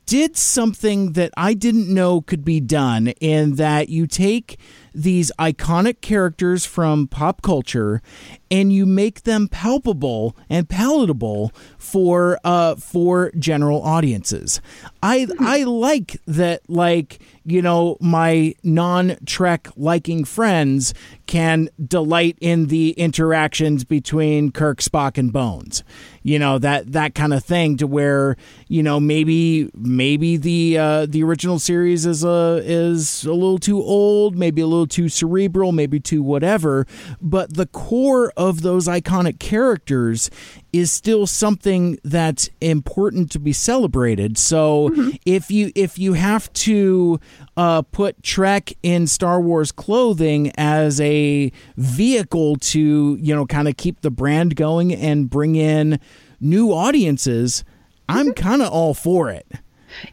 did 0.06 0.36
something 0.36 1.14
that 1.14 1.32
I 1.38 1.54
didn't 1.54 1.94
know 1.94 2.22
could 2.22 2.44
be 2.44 2.60
done 2.60 3.10
in 3.20 3.56
that 3.56 3.90
you 3.90 4.06
take 4.06 4.60
these 4.94 5.32
iconic 5.40 6.02
characters 6.02 6.66
from 6.66 7.08
pop 7.08 7.42
culture 7.42 8.02
and 8.50 8.74
you 8.74 8.86
make 8.86 9.24
them 9.24 9.48
palpable 9.48 10.36
and 10.50 10.68
palatable 10.68 11.52
for 11.78 12.40
uh 12.44 12.76
for 12.76 13.32
general 13.38 13.82
audiences. 13.84 14.60
I 15.04 15.28
I 15.40 15.64
like 15.64 16.20
that 16.26 16.68
like 16.68 17.20
you 17.46 17.62
know 17.62 17.98
my 18.02 18.56
non-trek 18.64 19.70
liking 19.78 20.26
friends 20.26 20.94
can 21.28 21.70
delight 21.84 22.38
in 22.42 22.68
the 22.68 22.92
interactions 22.92 23.84
between 23.84 24.52
Kirk, 24.52 24.80
Spock 24.80 25.18
and 25.18 25.32
Bones. 25.32 25.84
You 26.28 26.40
know 26.40 26.60
that 26.60 26.92
that 26.92 27.16
kind 27.16 27.34
of 27.34 27.42
thing 27.42 27.78
to 27.78 27.88
where 27.88 28.36
you 28.68 28.84
know 28.84 29.00
maybe 29.00 29.72
maybe 29.74 30.36
the 30.36 30.78
uh, 30.78 31.06
the 31.06 31.24
original 31.24 31.58
series 31.58 32.06
is 32.06 32.22
a 32.26 32.62
is 32.66 33.24
a 33.24 33.32
little 33.32 33.58
too 33.58 33.82
old, 33.82 34.36
maybe 34.36 34.60
a 34.60 34.68
little 34.68 34.88
too 34.88 35.08
cerebral, 35.08 35.72
maybe 35.72 36.02
too 36.02 36.22
whatever, 36.22 36.86
but 37.22 37.54
the 37.54 37.66
core 37.66 38.34
of 38.36 38.62
those 38.62 38.90
iconic 38.90 39.40
characters 39.40 40.30
is 40.74 40.92
still 40.92 41.26
something 41.26 41.98
that's 42.04 42.50
important 42.62 43.32
to 43.32 43.40
be 43.40 43.54
celebrated. 43.54 44.38
So 44.38 44.90
mm-hmm. 44.90 45.10
if 45.26 45.50
you 45.50 45.72
if 45.76 45.98
you 45.98 46.14
have 46.14 46.52
to 46.54 47.20
uh, 47.56 47.82
put 47.84 48.22
Trek 48.24 48.74
in 48.84 49.08
Star 49.08 49.40
Wars 49.42 49.72
clothing 49.72 50.52
as 50.58 51.00
a 51.02 51.52
vehicle 51.78 52.58
to 52.58 53.18
you 53.20 53.36
know 53.36 53.46
kind 53.46 53.68
of 53.68 53.78
keep 53.78 54.02
the 54.02 54.12
brand 54.12 54.56
going 54.56 54.94
and 54.94 55.30
bring 55.30 55.56
in 55.56 56.00
new 56.40 56.72
audiences, 56.72 57.64
I'm 58.10 58.28
mm-hmm. 58.28 58.44
kind 58.44 58.62
of 58.62 58.70
all 58.70 58.94
for 58.94 59.30
it. 59.30 59.48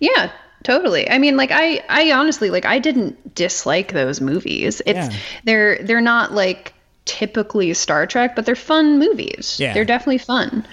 Yeah, 0.01 0.31
totally 0.65 1.09
i 1.11 1.19
mean 1.19 1.37
like 1.37 1.51
i 1.53 1.85
i 1.89 2.11
honestly 2.11 2.51
like 2.51 2.65
i 2.65 2.79
didn't 2.79 3.35
dislike 3.35 3.93
those 3.93 4.21
movies 4.21 4.81
it's 4.87 5.15
yeah. 5.15 5.21
they're 5.45 5.83
they're 5.83 6.01
not 6.01 6.33
like 6.33 6.74
typically 7.05 7.73
Star 7.75 8.07
Trek, 8.07 8.35
but 8.37 8.47
they're 8.47 8.55
fun 8.57 8.99
movies. 8.99 9.59
Yeah. 9.59 9.75
They're 9.75 9.85
definitely 9.85 10.19
fun. 10.19 10.67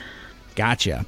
Gotcha. 0.56 1.06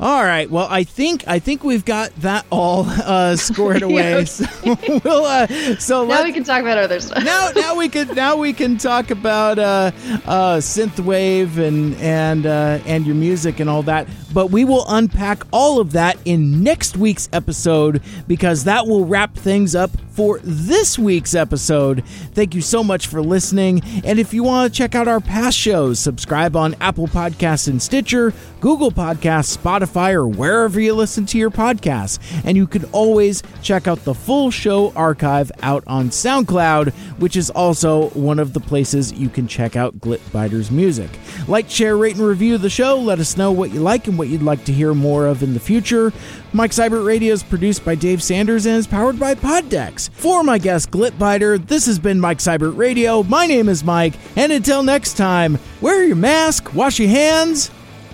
All 0.00 0.24
right. 0.24 0.50
Well, 0.50 0.66
I 0.70 0.84
think 0.84 1.24
I 1.26 1.40
think 1.40 1.62
we've 1.62 1.84
got 1.84 2.14
that 2.22 2.46
all 2.48 2.86
uh, 2.88 3.36
scored 3.36 3.82
away. 3.90 4.24
so 4.24 4.46
we'll 5.04 5.26
uh, 5.26 5.46
so 5.78 6.06
now 6.06 6.24
we 6.24 6.32
can 6.32 6.42
talk 6.42 6.62
about 6.62 6.78
other 6.78 7.00
stuff. 7.00 7.22
now 7.22 7.50
now 7.54 7.76
we 7.76 7.90
can 7.90 8.08
now 8.14 8.34
we 8.36 8.54
can 8.54 8.78
talk 8.78 9.10
about 9.10 9.58
uh, 9.58 9.90
uh, 10.24 10.56
synthwave 10.56 11.58
and 11.58 11.94
and 11.96 12.46
uh, 12.46 12.78
and 12.86 13.04
your 13.04 13.14
music 13.14 13.60
and 13.60 13.68
all 13.68 13.82
that. 13.82 14.08
But 14.32 14.50
we 14.50 14.64
will 14.64 14.86
unpack 14.88 15.42
all 15.52 15.80
of 15.80 15.92
that 15.92 16.16
in 16.24 16.62
next 16.62 16.96
week's 16.96 17.28
episode 17.34 18.00
because 18.26 18.64
that 18.64 18.86
will 18.86 19.04
wrap 19.04 19.34
things 19.34 19.74
up 19.74 19.90
for 20.12 20.38
this 20.42 20.98
week's 20.98 21.34
episode. 21.34 22.04
Thank 22.32 22.54
you 22.54 22.60
so 22.60 22.82
much 22.84 23.06
for 23.06 23.20
listening. 23.22 23.82
And 24.04 24.18
if 24.18 24.32
you 24.32 24.44
want 24.44 24.72
to 24.72 24.76
check 24.76 24.94
out 24.94 25.08
our 25.08 25.20
past 25.20 25.58
shows, 25.58 25.98
subscribe 25.98 26.56
on 26.56 26.74
Apple 26.80 27.08
Podcasts 27.08 27.68
and 27.68 27.82
Stitcher, 27.82 28.32
Google 28.60 28.92
Podcasts, 28.92 29.56
Spotify, 29.56 29.89
or 29.96 30.26
wherever 30.26 30.80
you 30.80 30.94
listen 30.94 31.26
to 31.26 31.38
your 31.38 31.50
podcasts. 31.50 32.18
And 32.44 32.56
you 32.56 32.66
can 32.66 32.84
always 32.92 33.42
check 33.62 33.86
out 33.86 34.04
the 34.04 34.14
full 34.14 34.50
show 34.50 34.92
archive 34.92 35.50
out 35.62 35.84
on 35.86 36.10
SoundCloud, 36.10 36.92
which 37.18 37.36
is 37.36 37.50
also 37.50 38.08
one 38.10 38.38
of 38.38 38.52
the 38.52 38.60
places 38.60 39.12
you 39.12 39.28
can 39.28 39.46
check 39.46 39.76
out 39.76 39.98
Glitbider's 40.00 40.70
music. 40.70 41.10
Like, 41.48 41.70
share, 41.70 41.96
rate, 41.96 42.16
and 42.16 42.26
review 42.26 42.58
the 42.58 42.70
show. 42.70 42.98
Let 42.98 43.18
us 43.18 43.36
know 43.36 43.52
what 43.52 43.70
you 43.70 43.80
like 43.80 44.06
and 44.06 44.18
what 44.18 44.28
you'd 44.28 44.42
like 44.42 44.64
to 44.64 44.72
hear 44.72 44.94
more 44.94 45.26
of 45.26 45.42
in 45.42 45.54
the 45.54 45.60
future. 45.60 46.12
Mike 46.52 46.72
Seibert 46.72 47.06
Radio 47.06 47.32
is 47.32 47.42
produced 47.42 47.84
by 47.84 47.94
Dave 47.94 48.22
Sanders 48.22 48.66
and 48.66 48.76
is 48.76 48.86
powered 48.86 49.18
by 49.18 49.34
Poddex. 49.34 50.10
For 50.10 50.42
my 50.42 50.58
guest 50.58 50.90
Glitbiter, 50.90 51.64
this 51.66 51.86
has 51.86 51.98
been 51.98 52.18
Mike 52.18 52.38
Seibert 52.38 52.76
Radio. 52.76 53.22
My 53.22 53.46
name 53.46 53.68
is 53.68 53.84
Mike, 53.84 54.14
and 54.36 54.50
until 54.50 54.82
next 54.82 55.16
time, 55.16 55.58
wear 55.80 56.04
your 56.04 56.16
mask, 56.16 56.74
wash 56.74 56.98
your 56.98 57.08
hands, 57.08 57.70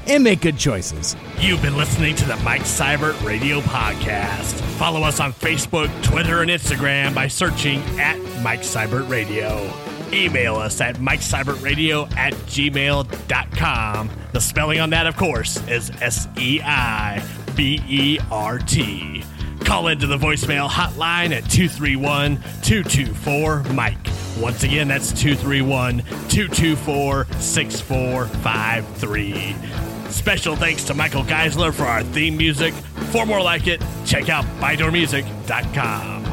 and 0.07 0.25
make 0.25 0.41
good 0.41 0.59
choices. 0.59 1.15
You've 1.39 1.63
been 1.63 1.77
listening 1.77 2.17
to 2.17 2.25
the 2.25 2.37
Mike 2.39 2.63
Seibert 2.63 3.23
Radio 3.25 3.61
Podcast. 3.61 4.55
Follow 4.79 5.03
us 5.03 5.21
on 5.21 5.33
Facebook, 5.33 5.91
Twitter, 6.03 6.43
and 6.43 6.51
Instagram 6.51 7.15
by 7.15 7.29
searching 7.29 7.81
at 7.99 8.19
Mike 8.43 8.61
Seibert 8.61 9.09
Radio. 9.09 9.71
Email 10.13 10.57
us 10.57 10.81
at 10.81 10.97
mikeseibertradio 10.97 12.11
at 12.17 12.33
gmail.com. 12.35 14.11
The 14.33 14.41
spelling 14.41 14.81
on 14.81 14.91
that, 14.91 15.07
of 15.07 15.17
course, 15.17 15.57
is 15.69 15.91
S 16.01 16.27
E 16.39 16.61
I 16.63 17.23
B 17.57 17.81
E 17.89 18.19
R 18.31 18.59
T. 18.59 19.25
Call 19.61 19.89
into 19.89 20.07
the 20.07 20.17
voicemail 20.17 20.69
hotline 20.69 21.33
at 21.33 21.51
231 21.51 22.37
224 22.63 23.65
Mike. 23.73 23.97
Once 24.39 24.63
again, 24.63 24.87
that's 24.87 25.11
231 25.11 25.99
224 26.29 27.27
6453. 27.41 29.86
Special 30.11 30.57
thanks 30.57 30.85
to 30.85 30.95
Michael 30.95 31.23
Geisler 31.25 31.73
for 31.73 31.85
our 31.85 32.03
theme 32.03 32.37
music. 32.37 32.75
For 33.13 33.27
more 33.27 33.41
like 33.43 33.67
it, 33.67 33.83
check 34.05 34.29
out 34.29 34.45
ByDoorMusic.com. 34.61 36.25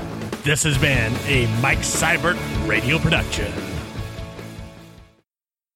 This 0.43 0.63
has 0.63 0.77
been 0.77 1.13
a 1.27 1.47
Mike 1.61 1.79
Seibert 1.79 2.37
radio 2.67 2.97
production. 2.99 3.72